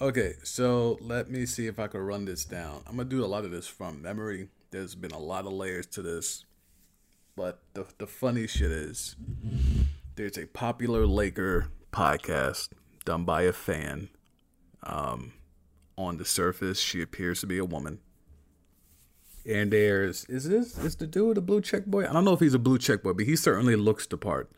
Okay, 0.00 0.34
so 0.42 0.98
let 1.00 1.30
me 1.30 1.46
see 1.46 1.68
if 1.68 1.78
I 1.78 1.86
can 1.86 2.00
run 2.00 2.24
this 2.24 2.44
down. 2.44 2.82
I'm 2.86 2.96
gonna 2.96 3.08
do 3.08 3.24
a 3.24 3.26
lot 3.26 3.44
of 3.44 3.52
this 3.52 3.68
from 3.68 4.02
memory. 4.02 4.48
There's 4.72 4.96
been 4.96 5.12
a 5.12 5.18
lot 5.18 5.46
of 5.46 5.52
layers 5.52 5.86
to 5.88 6.02
this, 6.02 6.44
but 7.36 7.62
the 7.74 7.86
the 7.98 8.08
funny 8.08 8.48
shit 8.48 8.72
is 8.72 9.14
there's 10.16 10.38
a 10.38 10.46
popular 10.46 11.06
Laker 11.06 11.68
podcast 11.92 12.70
done 13.04 13.24
by 13.24 13.42
a 13.42 13.52
fan. 13.52 14.08
Um, 14.82 15.32
on 15.96 16.16
the 16.16 16.24
surface, 16.24 16.80
she 16.80 17.02
appears 17.02 17.40
to 17.40 17.46
be 17.46 17.58
a 17.58 17.64
woman. 17.64 18.00
And 19.46 19.70
there's 19.72 20.24
is 20.26 20.48
this 20.48 20.78
is 20.78 20.96
the 20.96 21.06
dude 21.06 21.38
a 21.38 21.40
blue 21.40 21.60
check 21.60 21.86
boy? 21.86 22.06
I 22.06 22.12
don't 22.12 22.24
know 22.24 22.34
if 22.34 22.40
he's 22.40 22.54
a 22.54 22.58
blue 22.58 22.78
check 22.78 23.02
boy, 23.02 23.14
but 23.14 23.26
he 23.26 23.36
certainly 23.36 23.76
looks 23.76 24.06
the 24.06 24.18
part 24.18 24.50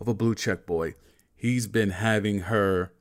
of 0.00 0.08
a 0.08 0.14
blue 0.14 0.34
check 0.34 0.66
boy. 0.66 0.94
He's 1.36 1.66
been 1.66 1.90
having 1.90 2.40
her 2.40 2.92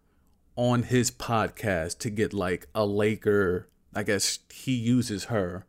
on 0.55 0.83
his 0.83 1.09
podcast 1.09 1.99
to 1.99 2.09
get 2.09 2.33
like 2.33 2.67
a 2.75 2.85
Laker. 2.85 3.69
I 3.95 4.03
guess 4.03 4.39
he 4.51 4.73
uses 4.73 5.25
her 5.25 5.65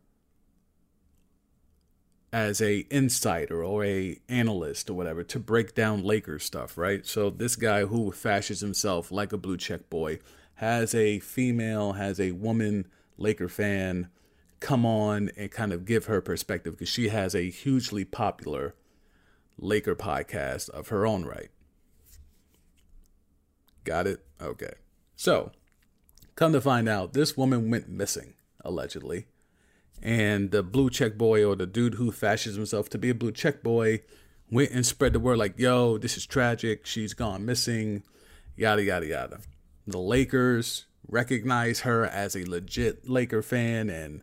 as 2.34 2.60
a 2.60 2.84
insider 2.90 3.62
or 3.62 3.84
a 3.84 4.18
analyst 4.28 4.90
or 4.90 4.94
whatever 4.94 5.22
to 5.22 5.38
break 5.38 5.72
down 5.72 6.02
Lakers 6.02 6.42
stuff, 6.42 6.76
right? 6.76 7.06
So 7.06 7.30
this 7.30 7.54
guy 7.54 7.84
who 7.84 8.10
fashions 8.10 8.58
himself 8.58 9.12
like 9.12 9.32
a 9.32 9.38
blue 9.38 9.56
check 9.56 9.88
boy 9.88 10.18
has 10.56 10.96
a 10.96 11.20
female, 11.20 11.92
has 11.92 12.18
a 12.18 12.32
woman 12.32 12.88
Laker 13.16 13.48
fan 13.48 14.08
come 14.58 14.84
on 14.84 15.30
and 15.36 15.52
kind 15.52 15.72
of 15.72 15.84
give 15.84 16.06
her 16.06 16.20
perspective 16.20 16.74
because 16.74 16.88
she 16.88 17.10
has 17.10 17.36
a 17.36 17.50
hugely 17.50 18.04
popular 18.04 18.74
Laker 19.56 19.94
podcast 19.94 20.68
of 20.70 20.88
her 20.88 21.06
own 21.06 21.24
right. 21.24 21.50
Got 23.84 24.08
it? 24.08 24.26
Okay. 24.42 24.74
So, 25.14 25.52
come 26.34 26.52
to 26.52 26.60
find 26.60 26.88
out, 26.88 27.12
this 27.12 27.36
woman 27.36 27.70
went 27.70 27.88
missing, 27.88 28.34
allegedly. 28.64 29.26
And 30.02 30.50
the 30.50 30.62
blue 30.62 30.90
check 30.90 31.16
boy 31.16 31.44
or 31.44 31.56
the 31.56 31.66
dude 31.66 31.94
who 31.94 32.12
fashions 32.12 32.56
himself 32.56 32.88
to 32.90 32.98
be 32.98 33.10
a 33.10 33.14
blue 33.14 33.32
check 33.32 33.62
boy 33.62 34.00
went 34.50 34.70
and 34.70 34.84
spread 34.84 35.12
the 35.12 35.20
word 35.20 35.38
like, 35.38 35.58
yo, 35.58 35.98
this 35.98 36.16
is 36.16 36.26
tragic. 36.26 36.86
She's 36.86 37.14
gone 37.14 37.46
missing. 37.46 38.02
Yada, 38.56 38.82
yada, 38.82 39.06
yada. 39.06 39.40
The 39.86 39.98
Lakers 39.98 40.86
recognize 41.08 41.80
her 41.80 42.04
as 42.04 42.36
a 42.36 42.48
legit 42.48 43.08
Laker 43.08 43.42
fan 43.42 43.90
and 43.90 44.22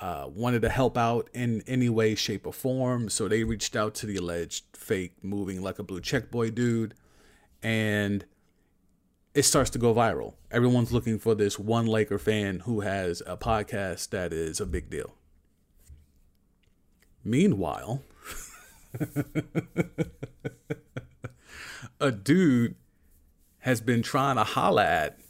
uh, 0.00 0.28
wanted 0.28 0.62
to 0.62 0.68
help 0.68 0.96
out 0.96 1.28
in 1.34 1.62
any 1.66 1.88
way, 1.88 2.14
shape, 2.14 2.46
or 2.46 2.52
form. 2.52 3.08
So 3.08 3.28
they 3.28 3.44
reached 3.44 3.76
out 3.76 3.94
to 3.96 4.06
the 4.06 4.16
alleged 4.16 4.64
fake 4.74 5.12
moving 5.22 5.62
like 5.62 5.78
a 5.78 5.82
blue 5.82 6.00
check 6.00 6.30
boy 6.30 6.50
dude. 6.50 6.94
And 7.62 8.24
it 9.38 9.44
starts 9.44 9.70
to 9.70 9.78
go 9.78 9.94
viral. 9.94 10.34
Everyone's 10.50 10.90
looking 10.90 11.20
for 11.20 11.32
this 11.32 11.60
one 11.60 11.86
Laker 11.86 12.18
fan 12.18 12.58
who 12.60 12.80
has 12.80 13.22
a 13.24 13.36
podcast 13.36 14.10
that 14.10 14.32
is 14.32 14.60
a 14.60 14.66
big 14.66 14.90
deal. 14.90 15.14
Meanwhile, 17.22 18.02
a 22.00 22.10
dude 22.10 22.74
has 23.60 23.80
been 23.80 24.02
trying 24.02 24.34
to 24.34 24.42
holla 24.42 24.84
at 24.84 25.20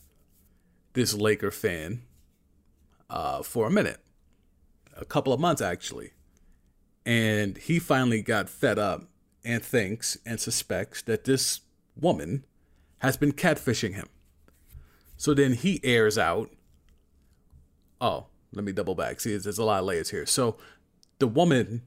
this 0.95 1.13
Laker 1.13 1.51
fan 1.51 2.01
uh, 3.11 3.43
for 3.43 3.67
a 3.67 3.71
minute, 3.71 4.01
a 4.97 5.05
couple 5.05 5.35
of 5.35 5.41
months 5.41 5.61
actually. 5.61 6.13
And 7.05 7.59
he 7.59 7.79
finally 7.79 8.23
got 8.23 8.49
fed 8.49 8.79
up 8.79 9.05
and 9.45 9.63
thinks 9.63 10.17
and 10.25 10.41
suspects 10.41 11.03
that 11.03 11.25
this 11.25 11.61
woman 11.95 12.47
has 13.01 13.17
been 13.17 13.33
catfishing 13.33 13.95
him. 13.95 14.09
So 15.17 15.35
then 15.35 15.55
he 15.55 15.81
airs 15.83 16.19
out. 16.19 16.51
Oh, 18.01 18.27
let 18.53 18.65
me 18.65 18.73
double 18.73 18.95
back. 18.95 19.21
See, 19.21 19.37
there's 19.37 19.59
a 19.59 19.65
lot 19.65 19.81
of 19.81 19.87
layers 19.87 20.11
here. 20.11 20.27
So 20.27 20.57
the 21.19 21.27
woman 21.27 21.83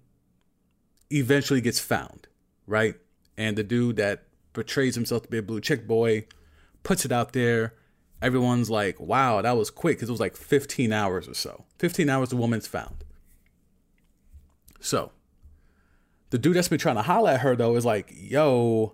eventually 1.10 1.62
gets 1.62 1.80
found, 1.80 2.28
right? 2.68 2.96
And 3.38 3.58
the 3.58 3.64
dude 3.64 3.96
that 3.98 4.24
portrays 4.54 4.96
himself 4.96 5.24
to 5.24 5.30
be 5.30 5.38
a 5.38 5.44
blue 5.44 5.62
chick 5.62 5.88
boy 5.88 6.26
puts 6.84 7.06
it 7.06 7.12
out 7.12 7.34
there. 7.34 7.74
Everyone's 8.22 8.70
like, 8.70 9.00
wow, 9.00 9.42
that 9.42 9.58
was 9.58 9.72
quick 9.72 9.98
because 9.98 10.10
it 10.10 10.12
was 10.12 10.20
like 10.20 10.36
15 10.36 10.92
hours 10.94 11.28
or 11.28 11.34
so. 11.34 11.66
15 11.80 12.10
hours, 12.10 12.30
the 12.30 12.36
woman's 12.36 12.68
found. 12.68 13.04
So 14.80 15.12
the 16.30 16.38
dude 16.38 16.56
that's 16.56 16.68
been 16.68 16.80
trying 16.80 16.96
to 16.96 17.02
holler 17.02 17.32
at 17.32 17.42
her, 17.42 17.56
though, 17.56 17.76
is 17.76 17.86
like, 17.86 18.12
yo, 18.16 18.94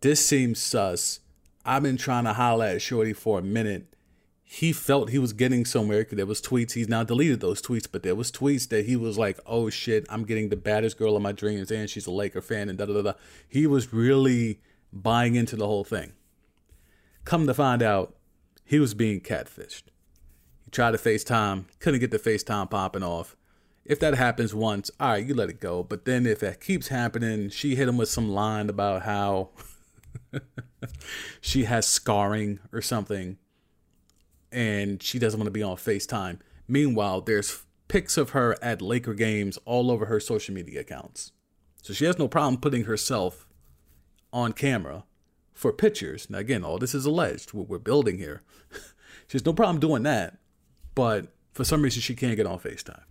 this 0.00 0.24
seems 0.24 0.60
sus. 0.60 1.20
I've 1.64 1.82
been 1.82 1.96
trying 1.96 2.24
to 2.24 2.34
holler 2.34 2.66
at 2.66 2.82
Shorty 2.82 3.12
for 3.12 3.38
a 3.38 3.42
minute. 3.42 3.94
He 4.42 4.72
felt 4.72 5.10
he 5.10 5.18
was 5.18 5.32
getting 5.32 5.64
somewhere 5.64 6.04
there 6.04 6.26
was 6.26 6.42
tweets. 6.42 6.72
He's 6.72 6.88
now 6.88 7.02
deleted 7.02 7.40
those 7.40 7.62
tweets, 7.62 7.88
but 7.90 8.02
there 8.02 8.14
was 8.14 8.30
tweets 8.30 8.68
that 8.68 8.84
he 8.84 8.94
was 8.94 9.16
like, 9.16 9.40
"Oh 9.46 9.70
shit, 9.70 10.06
I'm 10.10 10.24
getting 10.24 10.50
the 10.50 10.56
baddest 10.56 10.98
girl 10.98 11.16
of 11.16 11.22
my 11.22 11.32
dreams, 11.32 11.70
and 11.70 11.88
she's 11.88 12.06
a 12.06 12.10
Laker 12.10 12.42
fan." 12.42 12.68
And 12.68 12.78
da 12.78 12.84
da 12.84 13.00
da. 13.00 13.12
He 13.48 13.66
was 13.66 13.92
really 13.92 14.60
buying 14.92 15.34
into 15.34 15.56
the 15.56 15.66
whole 15.66 15.84
thing. 15.84 16.12
Come 17.24 17.46
to 17.46 17.54
find 17.54 17.82
out, 17.82 18.14
he 18.64 18.78
was 18.78 18.92
being 18.94 19.20
catfished. 19.20 19.84
He 20.64 20.70
tried 20.70 20.92
to 20.92 20.98
FaceTime, 20.98 21.64
couldn't 21.80 22.00
get 22.00 22.10
the 22.10 22.18
FaceTime 22.18 22.70
popping 22.70 23.02
off. 23.02 23.36
If 23.84 23.98
that 24.00 24.14
happens 24.14 24.54
once, 24.54 24.90
all 25.00 25.10
right, 25.10 25.24
you 25.24 25.34
let 25.34 25.50
it 25.50 25.60
go. 25.60 25.82
But 25.82 26.04
then 26.04 26.26
if 26.26 26.40
that 26.40 26.60
keeps 26.60 26.88
happening, 26.88 27.50
she 27.50 27.74
hit 27.74 27.88
him 27.88 27.96
with 27.96 28.08
some 28.08 28.30
line 28.30 28.68
about 28.70 29.02
how 29.02 29.50
she 31.40 31.64
has 31.64 31.86
scarring 31.86 32.60
or 32.72 32.82
something 32.82 33.38
and 34.54 35.02
she 35.02 35.18
doesn't 35.18 35.38
want 35.38 35.48
to 35.48 35.52
be 35.52 35.62
on 35.62 35.76
FaceTime. 35.76 36.38
Meanwhile, 36.68 37.22
there's 37.22 37.64
pics 37.88 38.16
of 38.16 38.30
her 38.30 38.56
at 38.62 38.80
Laker 38.80 39.14
games 39.14 39.58
all 39.64 39.90
over 39.90 40.06
her 40.06 40.20
social 40.20 40.54
media 40.54 40.80
accounts. 40.80 41.32
So 41.82 41.92
she 41.92 42.04
has 42.04 42.18
no 42.18 42.28
problem 42.28 42.60
putting 42.60 42.84
herself 42.84 43.46
on 44.32 44.52
camera 44.52 45.04
for 45.52 45.72
pictures. 45.72 46.30
Now, 46.30 46.38
again, 46.38 46.64
all 46.64 46.78
this 46.78 46.94
is 46.94 47.04
alleged, 47.04 47.52
what 47.52 47.68
we're 47.68 47.78
building 47.78 48.18
here. 48.18 48.42
she 49.28 49.32
has 49.32 49.44
no 49.44 49.52
problem 49.52 49.80
doing 49.80 50.04
that, 50.04 50.38
but 50.94 51.26
for 51.52 51.64
some 51.64 51.82
reason, 51.82 52.00
she 52.00 52.14
can't 52.14 52.36
get 52.36 52.46
on 52.46 52.58
FaceTime. 52.58 53.02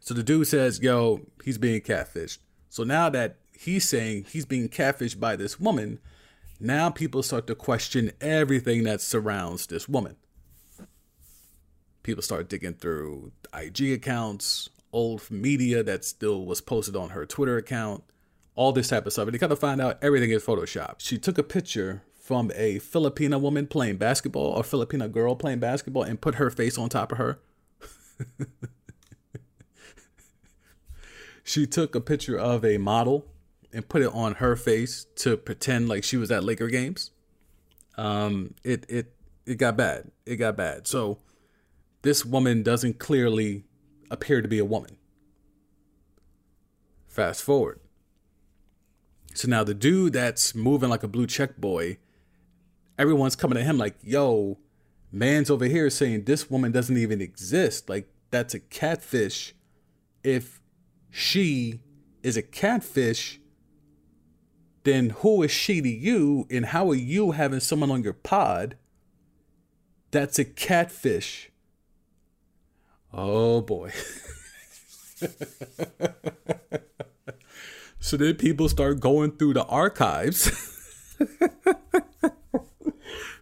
So 0.00 0.12
the 0.12 0.22
dude 0.22 0.48
says, 0.48 0.80
Yo, 0.82 1.20
he's 1.44 1.58
being 1.58 1.80
catfished. 1.80 2.38
So 2.68 2.82
now 2.82 3.08
that 3.10 3.36
he's 3.52 3.88
saying 3.88 4.26
he's 4.28 4.44
being 4.44 4.68
catfished 4.68 5.20
by 5.20 5.36
this 5.36 5.60
woman, 5.60 6.00
now 6.60 6.90
people 6.90 7.22
start 7.22 7.46
to 7.48 7.54
question 7.54 8.12
everything 8.20 8.84
that 8.84 9.00
surrounds 9.00 9.66
this 9.66 9.88
woman. 9.88 10.16
People 12.02 12.22
start 12.22 12.48
digging 12.48 12.74
through 12.74 13.32
IG 13.54 13.92
accounts, 13.92 14.68
old 14.92 15.30
media 15.30 15.82
that 15.82 16.04
still 16.04 16.44
was 16.44 16.60
posted 16.60 16.96
on 16.96 17.10
her 17.10 17.24
Twitter 17.24 17.56
account, 17.56 18.04
all 18.54 18.72
this 18.72 18.88
type 18.88 19.06
of 19.06 19.12
stuff. 19.12 19.26
And 19.26 19.34
they 19.34 19.38
kind 19.38 19.52
of 19.52 19.58
find 19.58 19.80
out 19.80 19.98
everything 20.02 20.30
is 20.30 20.44
Photoshop. 20.44 20.96
She 20.98 21.18
took 21.18 21.38
a 21.38 21.42
picture 21.42 22.02
from 22.20 22.52
a 22.54 22.78
Filipina 22.78 23.40
woman 23.40 23.66
playing 23.66 23.96
basketball, 23.96 24.56
a 24.56 24.62
Filipina 24.62 25.10
girl 25.10 25.34
playing 25.34 25.58
basketball, 25.58 26.04
and 26.04 26.20
put 26.20 26.36
her 26.36 26.50
face 26.50 26.78
on 26.78 26.88
top 26.88 27.12
of 27.12 27.18
her. 27.18 27.40
she 31.44 31.66
took 31.66 31.94
a 31.94 32.00
picture 32.00 32.38
of 32.38 32.64
a 32.64 32.78
model 32.78 33.26
and 33.72 33.88
put 33.88 34.02
it 34.02 34.12
on 34.12 34.34
her 34.34 34.56
face 34.56 35.06
to 35.16 35.36
pretend 35.36 35.88
like 35.88 36.04
she 36.04 36.16
was 36.16 36.30
at 36.30 36.44
Laker 36.44 36.68
games. 36.68 37.10
Um, 37.96 38.54
it 38.64 38.86
it 38.88 39.14
it 39.46 39.56
got 39.56 39.76
bad. 39.76 40.10
It 40.26 40.36
got 40.36 40.56
bad. 40.56 40.86
So 40.86 41.18
this 42.02 42.24
woman 42.24 42.62
doesn't 42.62 42.98
clearly 42.98 43.64
appear 44.10 44.42
to 44.42 44.48
be 44.48 44.58
a 44.58 44.64
woman. 44.64 44.96
Fast 47.08 47.42
forward. 47.42 47.80
So 49.34 49.48
now 49.48 49.64
the 49.64 49.74
dude 49.74 50.12
that's 50.12 50.54
moving 50.54 50.90
like 50.90 51.02
a 51.02 51.08
blue 51.08 51.26
check 51.26 51.56
boy, 51.56 51.98
everyone's 52.98 53.36
coming 53.36 53.58
at 53.58 53.64
him 53.64 53.78
like, 53.78 53.96
yo, 54.02 54.58
man's 55.10 55.50
over 55.50 55.64
here 55.66 55.88
saying 55.90 56.24
this 56.24 56.50
woman 56.50 56.72
doesn't 56.72 56.96
even 56.96 57.20
exist. 57.20 57.88
Like, 57.88 58.08
that's 58.30 58.54
a 58.54 58.60
catfish. 58.60 59.54
If 60.22 60.60
she 61.10 61.80
is 62.22 62.36
a 62.36 62.42
catfish, 62.42 63.40
then 64.84 65.10
who 65.10 65.42
is 65.42 65.50
she 65.50 65.80
to 65.80 65.88
you? 65.88 66.46
And 66.50 66.66
how 66.66 66.90
are 66.90 66.94
you 66.94 67.32
having 67.32 67.60
someone 67.60 67.90
on 67.90 68.02
your 68.02 68.12
pod 68.12 68.76
that's 70.10 70.38
a 70.38 70.44
catfish? 70.44 71.50
Oh 73.12 73.60
boy. 73.60 73.92
so 78.00 78.16
then 78.16 78.34
people 78.34 78.68
start 78.68 79.00
going 79.00 79.32
through 79.32 79.54
the 79.54 79.64
archives. 79.64 80.50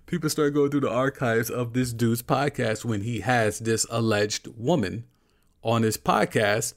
people 0.07 0.29
start 0.29 0.55
going 0.55 0.71
through 0.71 0.81
the 0.81 0.91
archives 0.91 1.49
of 1.51 1.73
this 1.73 1.93
dude's 1.93 2.23
podcast 2.23 2.85
when 2.85 3.03
he 3.03 3.21
has 3.21 3.61
this 3.61 3.87
alleged 3.91 4.49
woman 4.57 5.05
on 5.63 5.83
his 5.83 5.97
podcast. 5.97 6.75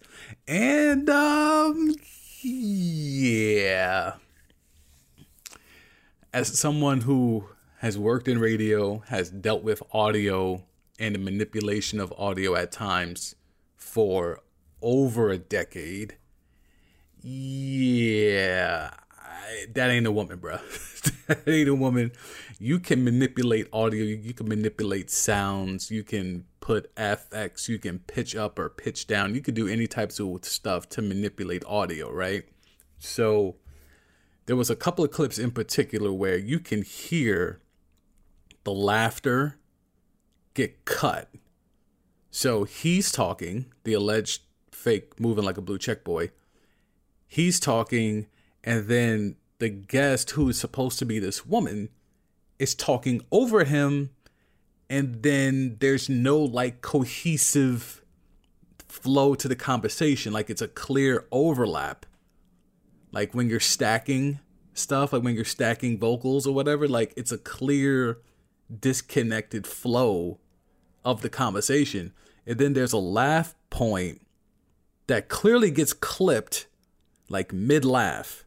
And 0.47 1.09
um 1.09 1.95
yeah. 2.43 4.13
As 6.33 6.57
someone 6.57 7.01
who 7.01 7.45
has 7.77 7.95
worked 7.95 8.27
in 8.27 8.39
radio, 8.39 9.03
has 9.09 9.29
dealt 9.29 9.61
with 9.61 9.83
audio 9.91 10.63
and 10.97 11.13
the 11.13 11.19
manipulation 11.19 11.99
of 11.99 12.11
audio 12.17 12.55
at 12.55 12.71
times 12.71 13.35
for 13.75 14.41
over 14.81 15.29
a 15.29 15.37
decade. 15.37 16.17
Yeah, 17.21 18.89
I, 19.15 19.65
that 19.75 19.91
ain't 19.91 20.07
a 20.07 20.11
woman, 20.11 20.39
bro. 20.39 20.57
that 21.27 21.47
ain't 21.47 21.69
a 21.69 21.75
woman. 21.75 22.11
You 22.57 22.79
can 22.79 23.03
manipulate 23.03 23.67
audio. 23.71 24.03
You 24.03 24.33
can 24.33 24.49
manipulate 24.49 25.11
sounds. 25.11 25.91
You 25.91 26.03
can 26.03 26.45
put 26.61 26.93
FX. 26.95 27.69
You 27.69 27.77
can 27.77 27.99
pitch 27.99 28.35
up 28.35 28.57
or 28.57 28.69
pitch 28.69 29.05
down. 29.05 29.35
You 29.35 29.41
could 29.41 29.53
do 29.53 29.67
any 29.67 29.85
types 29.85 30.19
of 30.19 30.43
stuff 30.45 30.89
to 30.89 31.03
manipulate 31.03 31.63
audio, 31.65 32.11
right? 32.11 32.45
So 32.97 33.57
there 34.45 34.55
was 34.55 34.69
a 34.69 34.75
couple 34.75 35.05
of 35.05 35.11
clips 35.11 35.39
in 35.39 35.51
particular 35.51 36.11
where 36.11 36.37
you 36.37 36.59
can 36.59 36.81
hear 36.81 37.61
the 38.63 38.73
laughter 38.73 39.57
get 40.53 40.85
cut. 40.85 41.29
So 42.31 42.63
he's 42.63 43.11
talking, 43.11 43.71
the 43.83 43.93
alleged 43.93 44.41
fake 44.71 45.19
moving 45.19 45.43
like 45.43 45.57
a 45.57 45.61
blue 45.61 45.77
check 45.77 46.03
boy. 46.03 46.31
He's 47.27 47.59
talking, 47.59 48.27
and 48.63 48.87
then 48.87 49.35
the 49.59 49.69
guest 49.69 50.31
who 50.31 50.49
is 50.49 50.59
supposed 50.59 50.99
to 50.99 51.05
be 51.05 51.19
this 51.19 51.45
woman 51.45 51.89
is 52.59 52.75
talking 52.75 53.21
over 53.31 53.63
him, 53.63 54.09
and 54.89 55.23
then 55.23 55.77
there's 55.79 56.09
no 56.09 56.39
like 56.39 56.81
cohesive 56.81 58.03
flow 58.87 59.35
to 59.35 59.47
the 59.47 59.55
conversation. 59.55 60.33
Like 60.33 60.49
it's 60.49 60.61
a 60.61 60.67
clear 60.67 61.25
overlap. 61.31 62.05
Like 63.13 63.33
when 63.33 63.47
you're 63.47 63.61
stacking 63.61 64.39
stuff, 64.73 65.13
like 65.13 65.23
when 65.23 65.35
you're 65.35 65.45
stacking 65.45 65.99
vocals 65.99 66.45
or 66.47 66.53
whatever, 66.53 66.87
like 66.87 67.13
it's 67.15 67.31
a 67.31 67.37
clear 67.37 68.17
disconnected 68.79 69.67
flow 69.67 70.39
of 71.05 71.21
the 71.21 71.29
conversation. 71.29 72.11
And 72.45 72.57
then 72.57 72.73
there's 72.73 72.91
a 72.91 72.97
laugh 72.97 73.55
point 73.69 74.25
that 75.07 75.29
clearly 75.29 75.69
gets 75.69 75.93
clipped 75.93 76.65
like 77.29 77.53
mid 77.53 77.85
laugh. 77.85 78.45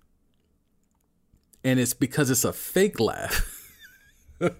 And 1.63 1.79
it's 1.79 1.95
because 1.95 2.29
it's 2.29 2.45
a 2.45 2.53
fake 2.53 2.99
laugh. 2.99 3.73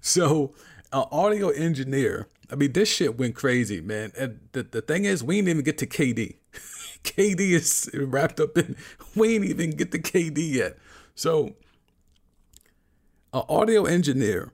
so, 0.00 0.54
an 0.92 1.04
audio 1.12 1.50
engineer, 1.50 2.28
I 2.50 2.56
mean, 2.56 2.72
this 2.72 2.88
shit 2.88 3.18
went 3.18 3.34
crazy, 3.34 3.80
man. 3.80 4.12
And 4.18 4.40
the, 4.52 4.62
the 4.62 4.82
thing 4.82 5.04
is, 5.04 5.22
we 5.22 5.36
didn't 5.36 5.48
even 5.50 5.64
get 5.64 5.78
to 5.78 5.86
KD. 5.86 6.39
KD 7.04 7.40
is 7.40 7.90
wrapped 7.94 8.40
up 8.40 8.56
in, 8.56 8.76
we 9.14 9.34
ain't 9.34 9.44
even 9.44 9.70
get 9.70 9.92
to 9.92 9.98
KD 9.98 10.54
yet. 10.54 10.78
So, 11.14 11.56
an 13.32 13.42
audio 13.48 13.84
engineer 13.84 14.52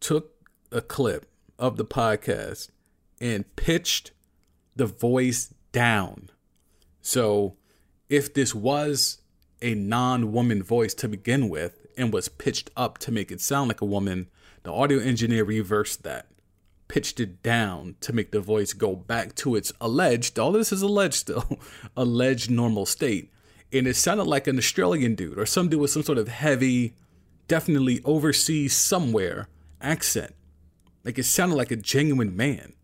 took 0.00 0.32
a 0.70 0.80
clip 0.80 1.26
of 1.58 1.76
the 1.76 1.84
podcast 1.84 2.70
and 3.20 3.54
pitched 3.56 4.10
the 4.74 4.86
voice 4.86 5.54
down. 5.70 6.30
So 7.00 7.56
if 8.08 8.34
this 8.34 8.54
was 8.54 9.18
a 9.60 9.74
non 9.74 10.32
woman 10.32 10.62
voice 10.62 10.94
to 10.94 11.08
begin 11.08 11.48
with 11.48 11.86
and 11.96 12.12
was 12.12 12.28
pitched 12.28 12.70
up 12.76 12.98
to 12.98 13.12
make 13.12 13.30
it 13.30 13.40
sound 13.40 13.68
like 13.68 13.80
a 13.80 13.86
woman, 13.86 14.28
the 14.64 14.72
audio 14.72 14.98
engineer 14.98 15.44
reversed 15.44 16.02
that, 16.02 16.26
pitched 16.92 17.20
it 17.20 17.42
down 17.42 17.96
to 18.02 18.12
make 18.12 18.32
the 18.32 18.40
voice 18.40 18.74
go 18.74 18.94
back 18.94 19.34
to 19.34 19.56
its 19.56 19.72
alleged, 19.80 20.38
all 20.38 20.52
this 20.52 20.70
is 20.70 20.82
alleged 20.82 21.14
still, 21.14 21.58
alleged 21.96 22.50
normal 22.50 22.84
state. 22.84 23.32
And 23.72 23.86
it 23.86 23.96
sounded 23.96 24.26
like 24.26 24.46
an 24.46 24.58
Australian 24.58 25.14
dude 25.14 25.38
or 25.38 25.46
some 25.46 25.70
dude 25.70 25.80
with 25.80 25.90
some 25.90 26.02
sort 26.02 26.18
of 26.18 26.28
heavy, 26.28 26.92
definitely 27.48 28.02
overseas 28.04 28.76
somewhere 28.76 29.48
accent. 29.80 30.34
Like 31.02 31.18
it 31.18 31.24
sounded 31.24 31.56
like 31.56 31.70
a 31.70 31.76
genuine 31.76 32.36
man. 32.36 32.74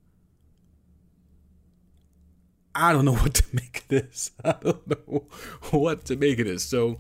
I 2.75 2.95
don't 2.95 3.05
know 3.05 3.13
what 3.17 3.35
to 3.35 3.45
make 3.53 3.83
of 3.83 3.89
this. 3.89 4.31
I 4.43 4.55
don't 4.59 4.89
know 4.89 5.27
what 5.71 6.07
to 6.07 6.17
make 6.17 6.39
of 6.39 6.47
this. 6.47 6.65
So 6.65 6.99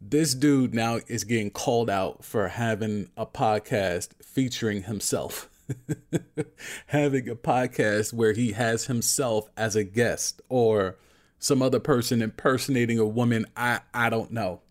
this 0.00 0.32
dude 0.32 0.74
now 0.74 1.00
is 1.08 1.24
getting 1.24 1.50
called 1.50 1.90
out 1.90 2.24
for 2.24 2.48
having 2.48 3.10
a 3.18 3.26
podcast 3.26 4.12
featuring 4.22 4.84
himself. 4.84 5.50
having 6.86 7.28
a 7.28 7.36
podcast 7.36 8.12
where 8.12 8.32
he 8.32 8.52
has 8.52 8.86
himself 8.86 9.48
as 9.56 9.76
a 9.76 9.84
guest 9.84 10.40
or 10.48 10.96
some 11.38 11.62
other 11.62 11.80
person 11.80 12.22
impersonating 12.22 12.98
a 12.98 13.06
woman. 13.06 13.46
I 13.56 13.80
I 13.92 14.10
don't 14.10 14.32
know. 14.32 14.62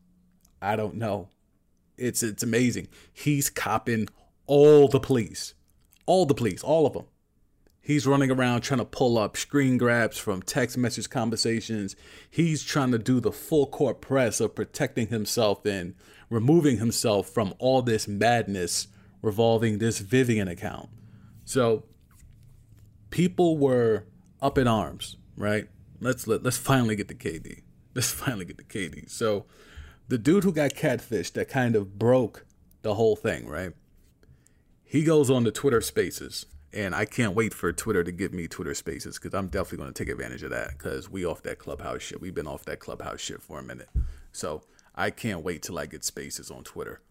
I 0.62 0.76
don't 0.76 0.96
know. 0.96 1.30
It's 1.98 2.24
it's 2.24 2.44
amazing. 2.44 2.88
He's 3.12 3.50
copping 3.50 4.08
all 4.46 4.88
the 4.88 5.00
police, 5.00 5.54
all 6.06 6.26
the 6.26 6.34
police, 6.34 6.64
all 6.64 6.86
of 6.86 6.94
them. 6.94 7.06
He's 7.82 8.06
running 8.06 8.32
around 8.32 8.62
trying 8.62 8.80
to 8.80 8.86
pull 8.86 9.18
up 9.18 9.38
screen 9.38 9.78
grabs 9.78 10.18
from 10.18 10.42
text 10.42 10.78
message 10.78 11.10
conversations. 11.10 11.96
He's 12.30 12.62
trying 12.64 12.92
to 12.92 12.98
do 12.98 13.22
the 13.22 13.32
full 13.32 13.66
court 13.68 14.02
press 14.02 14.42
of 14.42 14.56
protecting 14.56 15.08
himself 15.08 15.66
and 15.66 15.96
removing 16.30 16.80
himself 16.80 17.30
from 17.30 17.54
all 17.60 17.82
this 17.82 18.06
madness 18.06 18.90
revolving 19.22 19.78
this 19.78 20.00
Vivian 20.00 20.48
account. 20.48 20.90
So 21.46 21.84
people 23.10 23.58
were 23.58 24.06
up 24.42 24.58
in 24.58 24.68
arms, 24.68 25.18
right? 25.36 25.68
Let's 26.00 26.28
let, 26.28 26.44
let's 26.44 26.58
finally 26.58 26.96
get 26.96 27.08
the 27.08 27.16
KD. 27.16 27.64
Let's 27.96 28.12
finally 28.12 28.46
get 28.46 28.58
the 28.58 28.64
KD. 28.64 29.10
So 29.10 29.46
the 30.08 30.18
dude 30.18 30.44
who 30.44 30.54
got 30.54 30.72
catfished 30.72 31.34
that 31.34 31.50
kind 31.50 31.76
of 31.76 31.98
broke 31.98 32.46
the 32.82 32.94
whole 32.94 33.16
thing, 33.16 33.48
right? 33.48 33.74
He 34.86 35.04
goes 35.04 35.30
on 35.30 35.44
to 35.44 35.52
Twitter 35.52 35.82
Spaces, 35.82 36.46
and 36.72 36.96
I 36.96 37.06
can't 37.06 37.34
wait 37.34 37.54
for 37.54 37.74
Twitter 37.74 38.04
to 38.04 38.12
give 38.12 38.34
me 38.34 38.48
Twitter 38.48 38.74
Spaces 38.74 39.20
because 39.20 39.38
I'm 39.38 39.48
definitely 39.48 39.80
going 39.80 39.94
to 39.94 40.04
take 40.06 40.12
advantage 40.12 40.44
of 40.44 40.52
that 40.52 40.78
because 40.78 41.10
we 41.10 41.26
off 41.26 41.44
that 41.44 41.60
clubhouse 41.60 42.04
shit. 42.04 42.22
We've 42.22 42.36
been 42.36 42.48
off 42.48 42.64
that 42.66 42.80
clubhouse 42.80 43.20
shit 43.20 43.42
for 43.42 43.60
a 43.60 43.64
minute, 43.64 43.90
so 44.32 44.64
I 44.96 45.10
can't 45.10 45.44
wait 45.44 45.64
till 45.64 45.78
I 45.78 45.88
get 45.88 46.06
Spaces 46.06 46.50
on 46.50 46.64
Twitter. 46.64 47.02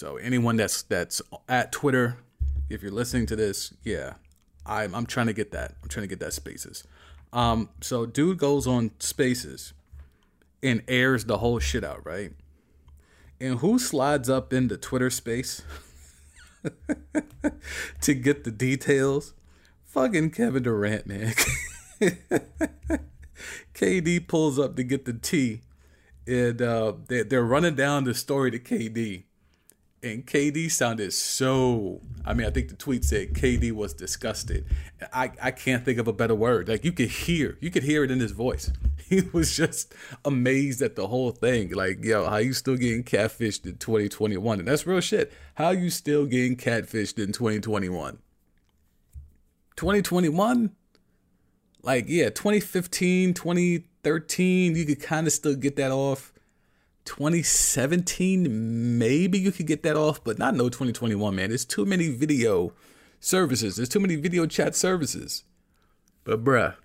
So 0.00 0.16
anyone 0.16 0.56
that's 0.56 0.80
that's 0.80 1.20
at 1.46 1.72
Twitter, 1.72 2.16
if 2.70 2.82
you're 2.82 2.90
listening 2.90 3.26
to 3.26 3.36
this, 3.36 3.74
yeah, 3.84 4.14
I'm 4.64 4.94
I'm 4.94 5.04
trying 5.04 5.26
to 5.26 5.34
get 5.34 5.52
that. 5.52 5.74
I'm 5.82 5.90
trying 5.90 6.04
to 6.04 6.08
get 6.08 6.20
that 6.20 6.32
Spaces. 6.32 6.84
Um, 7.34 7.68
so 7.82 8.06
dude 8.06 8.38
goes 8.38 8.66
on 8.66 8.92
Spaces 8.98 9.74
and 10.62 10.82
airs 10.88 11.26
the 11.26 11.36
whole 11.36 11.58
shit 11.58 11.84
out, 11.84 12.06
right? 12.06 12.32
And 13.38 13.58
who 13.58 13.78
slides 13.78 14.30
up 14.30 14.54
into 14.54 14.78
Twitter 14.78 15.10
space 15.10 15.60
to 18.00 18.14
get 18.14 18.44
the 18.44 18.50
details? 18.50 19.34
Fucking 19.84 20.30
Kevin 20.30 20.62
Durant, 20.62 21.06
man. 21.06 21.34
KD 23.74 24.26
pulls 24.26 24.58
up 24.58 24.76
to 24.76 24.82
get 24.82 25.04
the 25.04 25.12
tea, 25.12 25.60
and 26.26 26.62
uh, 26.62 26.94
they, 27.08 27.22
they're 27.22 27.44
running 27.44 27.74
down 27.74 28.04
the 28.04 28.14
story 28.14 28.50
to 28.50 28.58
KD. 28.58 29.24
And 30.02 30.26
KD 30.26 30.70
sounded 30.70 31.12
so. 31.12 32.00
I 32.24 32.34
mean, 32.34 32.46
I 32.46 32.50
think 32.50 32.68
the 32.68 32.76
tweet 32.76 33.04
said 33.04 33.34
KD 33.34 33.72
was 33.72 33.92
disgusted. 33.92 34.64
I 35.12 35.30
I 35.42 35.50
can't 35.50 35.84
think 35.84 35.98
of 35.98 36.08
a 36.08 36.12
better 36.12 36.34
word. 36.34 36.68
Like 36.68 36.84
you 36.84 36.92
could 36.92 37.08
hear, 37.08 37.58
you 37.60 37.70
could 37.70 37.82
hear 37.82 38.04
it 38.04 38.10
in 38.10 38.20
his 38.20 38.32
voice. 38.32 38.70
He 39.10 39.22
was 39.32 39.56
just 39.56 39.92
amazed 40.24 40.80
at 40.82 40.94
the 40.94 41.08
whole 41.08 41.32
thing. 41.32 41.70
Like, 41.72 42.04
yo, 42.04 42.30
how 42.30 42.36
you 42.36 42.52
still 42.52 42.76
getting 42.76 43.02
catfished 43.02 43.66
in 43.66 43.76
2021? 43.76 44.60
And 44.60 44.68
that's 44.68 44.86
real 44.86 45.00
shit. 45.00 45.32
How 45.56 45.70
you 45.70 45.90
still 45.90 46.26
getting 46.26 46.54
catfished 46.54 47.18
in 47.18 47.32
2021? 47.32 48.18
2021? 49.74 50.70
Like, 51.82 52.04
yeah, 52.06 52.28
2015, 52.28 53.34
2013, 53.34 54.76
you 54.76 54.86
could 54.86 55.02
kind 55.02 55.26
of 55.26 55.32
still 55.32 55.56
get 55.56 55.74
that 55.74 55.90
off 55.90 56.32
2017, 57.04 58.98
maybe 58.98 59.38
you 59.38 59.52
could 59.52 59.66
get 59.66 59.82
that 59.82 59.96
off, 59.96 60.22
but 60.22 60.38
not 60.38 60.54
no 60.54 60.68
2021, 60.68 61.34
man. 61.34 61.48
There's 61.48 61.64
too 61.64 61.84
many 61.84 62.08
video 62.08 62.72
services. 63.18 63.76
There's 63.76 63.88
too 63.88 64.00
many 64.00 64.16
video 64.16 64.46
chat 64.46 64.74
services. 64.74 65.44
But 66.24 66.44
bruh, 66.44 66.76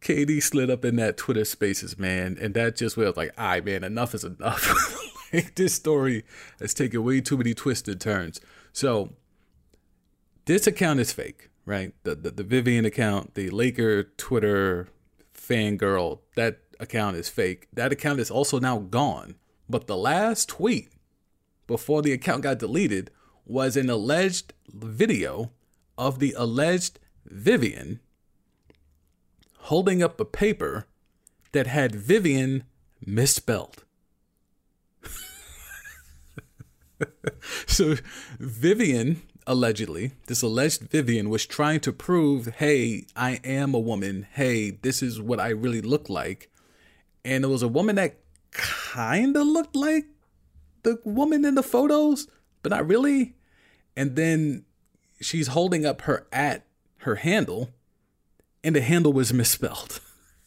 KD 0.00 0.42
slid 0.42 0.70
up 0.70 0.84
in 0.84 0.96
that 0.96 1.16
Twitter 1.16 1.44
spaces, 1.44 1.98
man. 1.98 2.36
And 2.40 2.54
that 2.54 2.76
just 2.76 2.96
was 2.96 3.16
like, 3.16 3.32
all 3.38 3.46
right, 3.46 3.64
man, 3.64 3.84
enough 3.84 4.14
is 4.14 4.24
enough. 4.24 4.70
like 5.32 5.54
this 5.54 5.74
story 5.74 6.24
has 6.60 6.74
taken 6.74 7.02
way 7.02 7.20
too 7.20 7.36
many 7.36 7.54
twisted 7.54 8.00
turns. 8.00 8.40
So 8.72 9.14
this 10.44 10.66
account 10.66 11.00
is 11.00 11.12
fake, 11.12 11.50
right? 11.66 11.94
The 12.04 12.14
the, 12.14 12.30
the 12.30 12.42
Vivian 12.42 12.84
account, 12.84 13.34
the 13.34 13.50
Laker 13.50 14.04
Twitter 14.04 14.88
fangirl, 15.34 16.20
that 16.36 16.60
account 16.84 17.16
is 17.16 17.28
fake. 17.28 17.66
That 17.72 17.90
account 17.90 18.20
is 18.20 18.30
also 18.30 18.60
now 18.60 18.78
gone. 18.78 19.34
But 19.68 19.88
the 19.88 19.96
last 19.96 20.48
tweet 20.48 20.92
before 21.66 22.02
the 22.02 22.12
account 22.12 22.42
got 22.42 22.60
deleted 22.60 23.10
was 23.44 23.76
an 23.76 23.90
alleged 23.90 24.52
video 24.72 25.50
of 25.98 26.18
the 26.18 26.34
alleged 26.36 27.00
Vivian 27.26 28.00
holding 29.58 30.02
up 30.02 30.20
a 30.20 30.24
paper 30.24 30.86
that 31.52 31.66
had 31.66 31.94
Vivian 31.94 32.64
misspelled. 33.04 33.84
so 37.66 37.96
Vivian 38.38 39.22
allegedly, 39.46 40.12
this 40.26 40.42
alleged 40.42 40.82
Vivian 40.82 41.30
was 41.30 41.46
trying 41.46 41.80
to 41.80 41.92
prove, 41.92 42.46
hey, 42.56 43.06
I 43.16 43.40
am 43.44 43.74
a 43.74 43.78
woman. 43.78 44.26
Hey, 44.32 44.70
this 44.70 45.02
is 45.02 45.20
what 45.20 45.40
I 45.40 45.48
really 45.48 45.80
look 45.80 46.08
like 46.08 46.50
and 47.24 47.44
it 47.44 47.48
was 47.48 47.62
a 47.62 47.68
woman 47.68 47.96
that 47.96 48.18
kind 48.50 49.36
of 49.36 49.46
looked 49.46 49.74
like 49.74 50.06
the 50.82 50.98
woman 51.04 51.44
in 51.44 51.54
the 51.54 51.62
photos, 51.62 52.28
but 52.62 52.70
not 52.70 52.86
really. 52.86 53.34
And 53.96 54.16
then 54.16 54.64
she's 55.20 55.48
holding 55.48 55.84
up 55.86 56.02
her 56.02 56.26
at 56.32 56.66
her 56.98 57.16
handle, 57.16 57.70
and 58.62 58.76
the 58.76 58.80
handle 58.80 59.12
was 59.12 59.32
misspelled. 59.32 60.00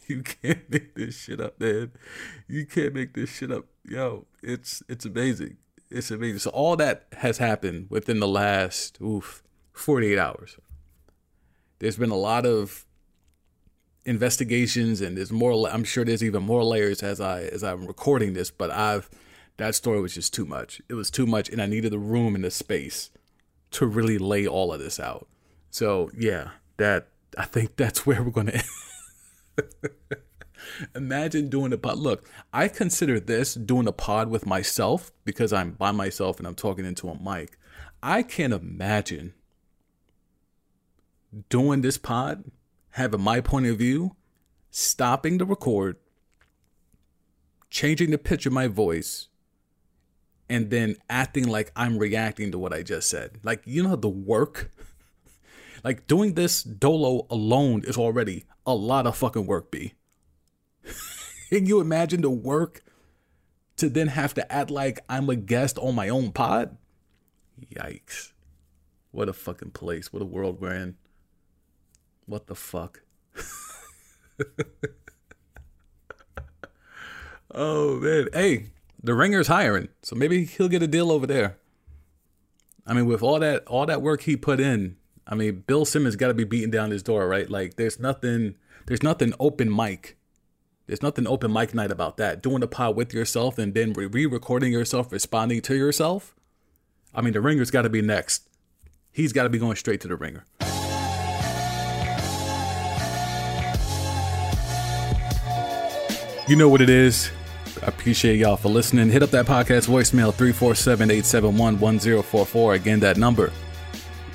you 0.07 0.23
can't 0.23 0.69
make 0.71 0.95
this 0.95 1.17
shit 1.17 1.41
up, 1.41 1.59
man. 1.61 1.93
You 2.49 2.67
can't 2.67 2.95
make 2.95 3.15
this 3.15 3.31
shit 3.31 3.51
up. 3.51 3.67
Yo, 3.85 4.27
it's 4.43 4.83
it's 4.89 5.05
amazing. 5.05 5.57
It's 5.91 6.11
amazing. 6.11 6.39
So 6.39 6.51
all 6.51 6.77
that 6.77 7.07
has 7.15 7.39
happened 7.39 7.87
within 7.91 8.21
the 8.21 8.29
last 8.29 9.01
oof 9.01 9.43
48 9.73 10.19
hours. 10.19 10.57
There's 11.79 11.97
been 11.97 12.11
a 12.11 12.17
lot 12.17 12.45
of 12.47 12.87
investigations 14.05 15.01
and 15.01 15.17
there's 15.17 15.31
more 15.31 15.69
i'm 15.69 15.85
sure 15.85 16.05
there's 16.05 16.25
even 16.25 16.43
more 16.43 16.65
layers 16.65 17.03
as 17.03 17.21
i 17.21 17.43
as 17.43 17.63
i'm 17.63 17.87
recording 17.87 18.33
this 18.33 18.51
but 18.51 18.71
i've 18.71 19.11
that 19.61 19.75
story 19.75 20.01
was 20.01 20.15
just 20.15 20.33
too 20.33 20.47
much. 20.47 20.81
It 20.89 20.95
was 20.95 21.11
too 21.11 21.27
much 21.27 21.51
and 21.51 21.61
i 21.61 21.67
needed 21.67 21.93
the 21.93 21.99
room 21.99 22.35
and 22.35 22.43
the 22.43 22.51
space 22.51 23.11
to 23.73 23.87
really 23.87 24.17
lay 24.17 24.47
all 24.47 24.73
of 24.73 24.81
this 24.81 24.99
out. 24.99 25.29
So 25.71 26.11
yeah 26.17 26.51
that 26.79 27.09
i 27.37 27.45
think 27.45 27.77
that's 27.77 28.07
where 28.07 28.23
we're 28.23 28.31
gonna 28.31 28.63
imagine 30.95 31.51
doing 31.51 31.73
a 31.75 31.79
pod 31.79 31.99
look 31.99 32.27
i 32.55 32.69
consider 32.69 33.21
this 33.21 33.55
doing 33.55 33.87
a 33.87 33.93
pod 33.93 34.29
with 34.29 34.47
myself 34.47 35.13
because 35.25 35.53
i'm 35.53 35.73
by 35.73 35.91
myself 35.93 36.39
and 36.39 36.47
i'm 36.47 36.55
talking 36.55 36.87
into 36.87 37.09
a 37.09 37.23
mic. 37.23 37.59
I 38.03 38.23
can't 38.23 38.55
imagine 38.55 39.35
doing 41.51 41.83
this 41.83 41.99
pod 41.99 42.45
having 42.91 43.21
my 43.21 43.41
point 43.41 43.67
of 43.67 43.79
view, 43.79 44.17
stopping 44.71 45.39
the 45.39 45.47
record, 45.47 45.97
changing 47.71 48.11
the 48.11 48.19
pitch 48.19 48.47
of 48.47 48.53
my 48.53 48.67
voice, 48.67 49.29
and 50.49 50.71
then 50.71 50.97
acting 51.09 51.47
like 51.47 51.71
I'm 51.77 51.99
reacting 51.99 52.51
to 52.51 52.59
what 52.59 52.73
I 52.73 52.83
just 52.83 53.09
said. 53.09 53.39
Like, 53.43 53.63
you 53.65 53.83
know, 53.83 53.97
the 53.97 54.09
work. 54.09 54.73
like, 55.85 56.07
doing 56.07 56.35
this 56.35 56.63
dolo 56.63 57.27
alone 57.31 57.85
is 57.87 57.97
already 57.97 58.45
a 58.67 58.75
lot 58.75 59.07
of 59.07 59.17
fucking 59.17 59.47
work, 59.47 59.71
B. 59.71 59.95
Can 61.51 61.67
you 61.67 61.81
imagine 61.81 62.23
the 62.23 62.31
work 62.31 62.83
to 63.77 63.89
then 63.89 64.09
have 64.09 64.35
to 64.35 64.53
act 64.53 64.71
like 64.71 65.01
I'm 65.09 65.31
a 65.31 65.37
guest 65.37 65.79
on 65.79 65.95
my 65.95 66.09
own 66.09 66.33
pod? 66.33 66.77
Yikes. 67.73 68.33
What 69.11 69.29
a 69.29 69.33
fucking 69.33 69.71
place. 69.71 70.13
What 70.13 70.23
a 70.23 70.27
world 70.27 70.61
we're 70.61 70.75
in. 70.75 70.97
What 72.31 72.47
the 72.47 72.55
fuck? 72.55 73.03
oh 77.53 77.97
man. 77.97 78.29
Hey, 78.33 78.67
the 79.03 79.15
ringer's 79.15 79.49
hiring. 79.49 79.89
So 80.03 80.15
maybe 80.15 80.45
he'll 80.45 80.69
get 80.69 80.81
a 80.81 80.87
deal 80.87 81.11
over 81.11 81.27
there. 81.27 81.57
I 82.87 82.95
mean, 82.95 83.07
with 83.07 83.21
all 83.21 83.41
that 83.41 83.67
all 83.67 83.85
that 83.85 84.01
work 84.01 84.23
he 84.23 84.37
put 84.37 84.61
in, 84.61 84.97
I 85.27 85.35
mean, 85.35 85.65
Bill 85.67 85.85
Simmons 85.85 86.15
got 86.15 86.29
to 86.29 86.35
be 86.35 86.45
beating 86.45 86.71
down 86.71 86.93
his 86.93 87.03
door, 87.03 87.27
right? 87.27 87.51
Like 87.51 87.75
there's 87.75 87.99
nothing 87.99 88.55
there's 88.87 89.03
nothing 89.03 89.35
open 89.41 89.75
mic. 89.75 90.17
There's 90.87 91.03
nothing 91.03 91.27
open 91.27 91.53
mic 91.53 91.75
night 91.75 91.91
about 91.91 92.17
that. 92.19 92.45
Doing 92.45 92.63
a 92.63 92.69
pod 92.69 92.95
with 92.95 93.13
yourself 93.13 93.59
and 93.59 93.75
then 93.75 93.93
re-recording 93.93 94.73
yourself 94.73 95.11
responding 95.11 95.63
to 95.63 95.75
yourself. 95.75 96.37
I 97.13 97.23
mean, 97.23 97.33
the 97.33 97.41
ringer's 97.41 97.73
got 97.73 97.83
to 97.83 97.91
be 97.91 98.03
next. 98.03 98.49
He's 99.11 99.33
got 99.33 99.43
to 99.43 99.49
be 99.49 99.59
going 99.59 99.75
straight 99.75 100.01
to 100.03 100.09
the 100.09 100.15
ringer. 100.15 100.47
You 106.51 106.57
know 106.57 106.69
what 106.69 106.81
it 106.81 106.91
is. 106.91 107.31
I 107.81 107.87
appreciate 107.87 108.39
y'all 108.39 108.57
for 108.57 108.71
listening. 108.71 109.09
Hit 109.09 109.23
up 109.23 109.31
that 109.31 109.47
podcast 109.47 109.87
voicemail 109.87 110.35
347 110.35 111.09
871 111.09 111.79
1044. 111.79 112.75
Again, 112.75 112.99
that 112.99 113.17
number, 113.17 113.53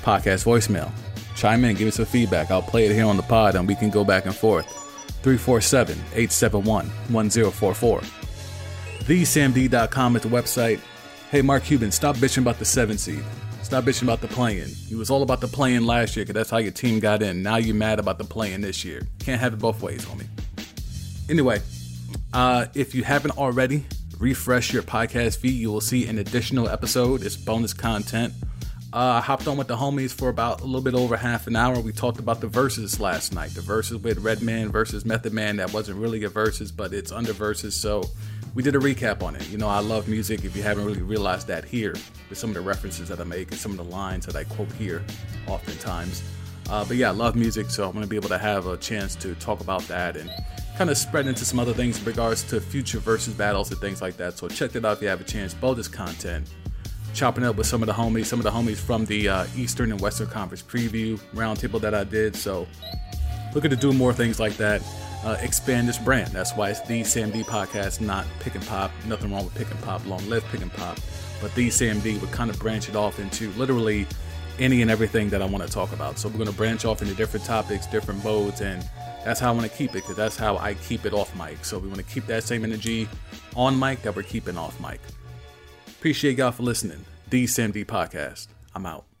podcast 0.00 0.46
voicemail. 0.46 0.90
Chime 1.34 1.62
in, 1.66 1.76
give 1.76 1.88
us 1.88 1.96
some 1.96 2.06
feedback. 2.06 2.50
I'll 2.50 2.62
play 2.62 2.86
it 2.86 2.94
here 2.94 3.04
on 3.04 3.18
the 3.18 3.22
pod 3.22 3.54
and 3.54 3.68
we 3.68 3.74
can 3.74 3.90
go 3.90 4.02
back 4.02 4.24
and 4.24 4.34
forth. 4.34 4.66
347 5.24 5.98
871 6.14 6.86
1044. 6.86 8.00
TheeSamD.com 8.00 10.16
is 10.16 10.22
the 10.22 10.28
website. 10.30 10.80
Hey, 11.30 11.42
Mark 11.42 11.64
Cuban, 11.64 11.90
stop 11.90 12.16
bitching 12.16 12.38
about 12.38 12.58
the 12.58 12.64
seven 12.64 12.96
seed. 12.96 13.22
Stop 13.62 13.84
bitching 13.84 14.04
about 14.04 14.22
the 14.22 14.28
playing. 14.28 14.70
You 14.86 14.96
was 14.96 15.10
all 15.10 15.22
about 15.22 15.42
the 15.42 15.48
playing 15.48 15.84
last 15.84 16.16
year 16.16 16.24
because 16.24 16.34
that's 16.34 16.48
how 16.48 16.56
your 16.56 16.72
team 16.72 16.98
got 16.98 17.22
in. 17.22 17.42
Now 17.42 17.56
you're 17.56 17.74
mad 17.74 17.98
about 17.98 18.16
the 18.16 18.24
playing 18.24 18.62
this 18.62 18.86
year. 18.86 19.02
Can't 19.18 19.38
have 19.38 19.52
it 19.52 19.58
both 19.58 19.82
ways, 19.82 20.06
homie. 20.06 20.28
Anyway, 21.28 21.60
uh, 22.36 22.66
if 22.74 22.94
you 22.94 23.02
haven't 23.02 23.38
already, 23.38 23.82
refresh 24.18 24.70
your 24.70 24.82
podcast 24.82 25.38
feed. 25.38 25.54
You 25.54 25.72
will 25.72 25.80
see 25.80 26.06
an 26.06 26.18
additional 26.18 26.68
episode. 26.68 27.22
It's 27.22 27.34
bonus 27.34 27.72
content. 27.72 28.34
Uh, 28.92 28.98
I 28.98 29.20
hopped 29.22 29.48
on 29.48 29.56
with 29.56 29.68
the 29.68 29.76
homies 29.76 30.12
for 30.12 30.28
about 30.28 30.60
a 30.60 30.66
little 30.66 30.82
bit 30.82 30.92
over 30.92 31.16
half 31.16 31.46
an 31.46 31.56
hour. 31.56 31.80
We 31.80 31.92
talked 31.92 32.18
about 32.18 32.42
the 32.42 32.46
verses 32.46 33.00
last 33.00 33.32
night. 33.32 33.54
The 33.54 33.62
verses 33.62 34.02
with 34.02 34.18
Redman 34.18 34.70
versus 34.70 35.06
Method 35.06 35.32
Man. 35.32 35.56
That 35.56 35.72
wasn't 35.72 35.96
really 35.96 36.24
a 36.24 36.28
verses, 36.28 36.70
but 36.70 36.92
it's 36.92 37.10
under 37.10 37.32
verses. 37.32 37.74
So 37.74 38.04
we 38.54 38.62
did 38.62 38.76
a 38.76 38.80
recap 38.80 39.22
on 39.22 39.34
it. 39.34 39.48
You 39.48 39.56
know, 39.56 39.68
I 39.68 39.78
love 39.78 40.06
music. 40.06 40.44
If 40.44 40.54
you 40.54 40.62
haven't 40.62 40.84
really 40.84 41.00
realized 41.00 41.46
that 41.46 41.64
here, 41.64 41.94
with 42.28 42.36
some 42.36 42.50
of 42.50 42.54
the 42.54 42.60
references 42.60 43.08
that 43.08 43.18
I 43.18 43.24
make 43.24 43.50
and 43.50 43.58
some 43.58 43.70
of 43.70 43.78
the 43.78 43.84
lines 43.84 44.26
that 44.26 44.36
I 44.36 44.44
quote 44.44 44.72
here, 44.72 45.02
oftentimes. 45.46 46.22
Uh, 46.68 46.84
but 46.84 46.98
yeah, 46.98 47.08
I 47.08 47.12
love 47.12 47.34
music, 47.34 47.70
so 47.70 47.88
I'm 47.88 47.94
gonna 47.94 48.06
be 48.06 48.16
able 48.16 48.28
to 48.28 48.38
have 48.38 48.66
a 48.66 48.76
chance 48.76 49.14
to 49.16 49.34
talk 49.36 49.60
about 49.60 49.82
that 49.88 50.16
and 50.18 50.30
kind 50.76 50.90
of 50.90 50.98
spread 50.98 51.26
into 51.26 51.44
some 51.44 51.58
other 51.58 51.72
things 51.72 51.98
in 51.98 52.04
regards 52.04 52.42
to 52.44 52.60
future 52.60 52.98
versus 52.98 53.32
battles 53.34 53.70
and 53.70 53.80
things 53.80 54.02
like 54.02 54.16
that. 54.18 54.36
So 54.36 54.48
check 54.48 54.72
that 54.72 54.84
out 54.84 54.98
if 54.98 55.02
you 55.02 55.08
have 55.08 55.20
a 55.20 55.24
chance. 55.24 55.54
Bonus 55.54 55.88
content. 55.88 56.48
Chopping 57.14 57.44
up 57.44 57.56
with 57.56 57.66
some 57.66 57.82
of 57.82 57.86
the 57.86 57.94
homies, 57.94 58.26
some 58.26 58.38
of 58.38 58.44
the 58.44 58.50
homies 58.50 58.76
from 58.76 59.06
the 59.06 59.28
uh, 59.28 59.46
Eastern 59.56 59.90
and 59.90 60.00
Western 60.00 60.26
Conference 60.26 60.62
preview 60.62 61.18
roundtable 61.34 61.80
that 61.80 61.94
I 61.94 62.04
did. 62.04 62.36
So 62.36 62.66
looking 63.54 63.70
to 63.70 63.76
do 63.76 63.92
more 63.92 64.12
things 64.12 64.38
like 64.38 64.56
that. 64.58 64.82
Uh, 65.24 65.36
expand 65.40 65.88
this 65.88 65.98
brand. 65.98 66.30
That's 66.30 66.54
why 66.54 66.70
it's 66.70 66.82
the 66.82 67.02
Sam 67.02 67.30
D 67.30 67.42
podcast, 67.42 68.00
not 68.00 68.26
Pick 68.40 68.54
and 68.54 68.64
Pop. 68.66 68.92
Nothing 69.06 69.32
wrong 69.32 69.44
with 69.44 69.54
Pick 69.54 69.70
and 69.70 69.80
Pop. 69.82 70.06
Long 70.06 70.28
live 70.28 70.44
Pick 70.52 70.60
and 70.60 70.72
Pop. 70.72 70.98
But 71.40 71.54
the 71.54 71.70
Sam 71.70 72.00
D 72.00 72.18
would 72.18 72.30
kind 72.30 72.50
of 72.50 72.58
branch 72.58 72.88
it 72.88 72.94
off 72.94 73.18
into 73.18 73.50
literally 73.52 74.06
any 74.58 74.82
and 74.82 74.90
everything 74.90 75.30
that 75.30 75.42
I 75.42 75.46
want 75.46 75.64
to 75.64 75.70
talk 75.70 75.92
about. 75.92 76.18
So 76.18 76.28
we're 76.28 76.36
going 76.36 76.50
to 76.50 76.56
branch 76.56 76.84
off 76.84 77.02
into 77.02 77.14
different 77.14 77.44
topics, 77.46 77.86
different 77.86 78.22
modes, 78.22 78.60
and 78.60 78.86
That's 79.26 79.40
how 79.40 79.48
I 79.48 79.54
want 79.56 79.68
to 79.68 79.76
keep 79.76 79.90
it 79.90 79.94
because 79.94 80.14
that's 80.14 80.36
how 80.36 80.56
I 80.56 80.74
keep 80.74 81.04
it 81.04 81.12
off 81.12 81.34
mic. 81.34 81.64
So 81.64 81.80
we 81.80 81.88
want 81.88 81.98
to 81.98 82.04
keep 82.04 82.26
that 82.26 82.44
same 82.44 82.62
energy 82.62 83.08
on 83.56 83.76
mic 83.76 84.02
that 84.02 84.14
we're 84.14 84.22
keeping 84.22 84.56
off 84.56 84.80
mic. 84.80 85.00
Appreciate 85.88 86.38
y'all 86.38 86.52
for 86.52 86.62
listening. 86.62 87.04
DCMD 87.28 87.86
Podcast. 87.86 88.46
I'm 88.72 88.86
out. 88.86 89.15